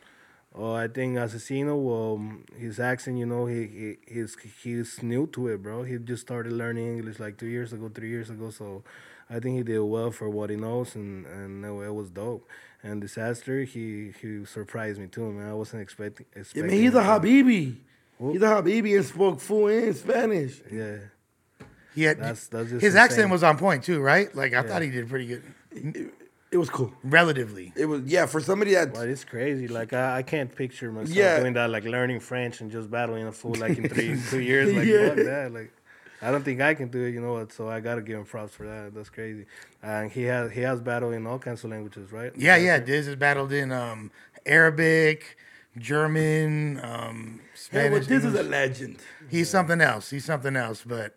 Oh, 0.58 0.72
I 0.72 0.88
think 0.88 1.16
Asesino, 1.16 1.76
well, 1.78 2.22
his 2.58 2.80
accent, 2.80 3.18
you 3.18 3.26
know, 3.26 3.44
he, 3.44 3.66
he 3.66 3.96
he's 4.06 4.36
he's 4.62 5.02
new 5.02 5.26
to 5.28 5.48
it, 5.48 5.62
bro. 5.62 5.82
He 5.82 5.98
just 5.98 6.22
started 6.22 6.52
learning 6.52 6.96
English 6.96 7.18
like 7.20 7.36
two 7.36 7.46
years 7.46 7.72
ago, 7.74 7.90
three 7.94 8.08
years 8.08 8.30
ago. 8.30 8.48
So 8.50 8.82
I 9.28 9.38
think 9.38 9.58
he 9.58 9.62
did 9.62 9.80
well 9.80 10.10
for 10.10 10.30
what 10.30 10.48
he 10.48 10.56
knows, 10.56 10.94
and 10.94 11.26
and 11.26 11.62
it, 11.64 11.68
it 11.68 11.94
was 11.94 12.08
dope. 12.10 12.48
And 12.82 13.02
Disaster, 13.02 13.64
he 13.64 14.12
he 14.20 14.46
surprised 14.46 14.98
me 14.98 15.08
too, 15.08 15.30
man. 15.30 15.50
I 15.50 15.54
wasn't 15.54 15.82
expecting. 15.82 16.24
I 16.34 16.40
expecting 16.40 16.70
mean, 16.70 16.82
he's 16.82 16.94
a 16.94 17.02
him. 17.02 17.22
Habibi. 17.22 17.76
He's 18.32 18.40
a 18.40 18.46
Habibi 18.46 18.96
and 18.96 19.04
spoke 19.04 19.40
full 19.40 19.66
in 19.68 19.92
Spanish. 19.92 20.62
Yeah, 20.72 20.96
He 21.94 22.04
had 22.04 22.18
That's- 22.18 22.46
that's 22.46 22.70
just 22.70 22.80
his 22.80 22.94
accent 22.96 23.30
was 23.30 23.42
on 23.42 23.58
point 23.58 23.84
too, 23.84 24.00
right? 24.00 24.34
Like 24.34 24.54
I 24.54 24.62
thought 24.62 24.80
he 24.80 24.88
did 24.88 25.06
pretty 25.10 25.26
good, 25.26 25.42
It 26.56 26.60
was 26.64 26.70
cool. 26.70 26.90
relatively. 27.04 27.66
It 27.76 27.86
was, 27.92 28.00
yeah, 28.06 28.24
for 28.26 28.40
somebody 28.40 28.72
that. 28.74 28.94
but 28.94 29.08
it's 29.08 29.24
crazy. 29.24 29.66
Like 29.68 29.92
I, 29.92 30.18
I 30.18 30.22
can't 30.22 30.50
picture 30.62 30.90
myself 30.90 31.14
Yeah. 31.16 31.38
doing 31.40 31.52
that, 31.58 31.68
like 31.76 31.84
learning 31.84 32.20
French 32.20 32.60
and 32.62 32.70
just 32.76 32.90
battling 32.90 33.26
a 33.26 33.32
fool 33.40 33.54
like 33.64 33.76
in 33.78 33.88
three 33.90 34.18
two 34.30 34.40
years. 34.40 34.72
Like 34.78 34.86
Yeah. 34.86 35.08
fuck 35.08 35.16
that, 35.32 35.52
like. 35.52 35.70
I 36.22 36.30
don't 36.32 36.42
think 36.48 36.62
I 36.62 36.72
can 36.80 36.88
do 36.88 37.02
it, 37.04 37.10
you 37.16 37.20
know 37.20 37.34
what? 37.34 37.52
So 37.52 37.68
I 37.68 37.78
gotta 37.80 38.00
give 38.00 38.16
him 38.18 38.24
props 38.24 38.54
for 38.54 38.66
that. 38.66 38.94
That's 38.94 39.10
crazy. 39.10 39.44
And 39.82 40.10
he 40.10 40.22
has 40.34 40.50
he 40.50 40.62
has 40.62 40.80
battle 40.80 41.10
in 41.12 41.26
all 41.26 41.38
kinds 41.38 41.62
of 41.62 41.70
languages, 41.70 42.10
right? 42.10 42.32
Yeah, 42.46 42.56
yeah. 42.56 42.78
Diz 42.78 43.04
has 43.06 43.16
battled 43.16 43.52
in 43.52 43.70
um, 43.70 44.10
Arabic, 44.46 45.36
German, 45.76 46.80
um, 46.82 47.40
Hey, 47.52 47.58
Spanish. 47.68 47.98
but 48.00 48.08
this 48.08 48.24
is 48.24 48.34
a 48.34 48.42
legend. 48.42 48.96
He's 49.28 49.50
something 49.50 49.80
else. 49.82 50.08
He's 50.08 50.24
something 50.24 50.56
else. 50.56 50.82
But 50.86 51.16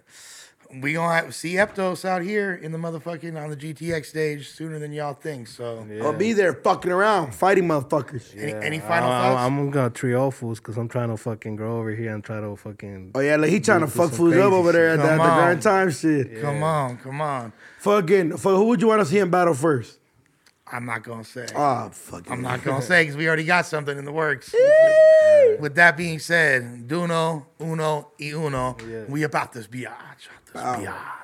we 0.74 0.94
gonna 0.94 1.14
have, 1.14 1.36
see 1.36 1.54
Eptos 1.54 2.06
out 2.06 2.22
here 2.22 2.54
in 2.54 2.72
the 2.72 2.78
motherfucking 2.78 3.42
on 3.42 3.50
the 3.50 3.58
GTX 3.58 4.06
stage 4.06 4.50
sooner 4.50 4.78
than 4.78 4.94
y'all 4.94 5.14
think. 5.14 5.48
So, 5.48 5.86
I'll 6.02 6.14
be 6.14 6.34
there 6.34 6.54
fucking 6.54 6.92
around, 6.92 7.34
fighting 7.34 7.68
motherfuckers. 7.68 8.38
any, 8.38 8.54
any 8.54 8.80
final 8.80 9.10
I, 9.10 9.22
thoughts? 9.22 9.40
I, 9.40 9.46
am 9.48 9.72
gonna 9.72 9.90
trio 9.90 10.30
fools 10.30 10.60
because 10.60 10.78
I'm 10.78 10.88
trying 10.88 11.10
to 11.10 11.18
fucking 11.18 11.56
grow 11.56 11.80
over 11.80 11.92
here 11.92 12.14
and 12.14 12.24
try 12.24 12.40
to 12.40 12.56
fucking. 12.56 13.12
Oh 13.16 13.20
yeah, 13.20 13.38
like 13.38 13.50
he 13.50 13.60
trying 13.60 13.82
to 13.82 13.88
fuck 13.88 14.10
some 14.10 14.18
fools 14.18 14.36
up 14.36 14.54
over 14.54 14.72
there 14.72 14.90
at 14.90 15.00
shit. 15.00 15.06
the, 15.06 15.12
at 15.12 15.18
the 15.18 15.24
Grind 15.24 15.62
Time 15.62 15.92
shit. 15.92 16.42
come 16.42 16.64
on, 16.64 16.98
come 16.98 17.22
on. 17.22 17.52
Fucking, 17.80 18.38
fuck, 18.38 18.56
who 18.56 18.66
would 18.66 18.82
you 18.82 18.88
want 18.88 19.02
to 19.02 19.06
see 19.06 19.20
in 19.20 19.30
battle 19.30 19.54
first? 19.54 20.00
I'm 20.72 20.86
not 20.86 21.04
gonna 21.04 21.24
say. 21.24 21.48
Ah, 21.56 21.90
fucking. 21.90 22.32
I'm 22.32 22.42
not 22.42 22.64
gonna 22.64 22.84
say 22.84 23.02
because 23.02 23.18
we 23.18 23.28
already 23.28 23.44
got 23.44 23.66
something 23.66 23.98
in 23.98 24.06
the 24.06 24.12
works. 24.12 24.54
With 25.60 25.76
that 25.76 25.98
being 25.98 26.20
said, 26.20 26.88
Duno, 26.88 27.46
Uno, 27.60 28.12
y 28.20 28.28
Uno, 28.28 28.78
we 29.08 29.24
about 29.24 29.52
this 29.52 29.68
biatch. 29.68 30.28
This 30.54 30.62
biatch. 30.64 31.19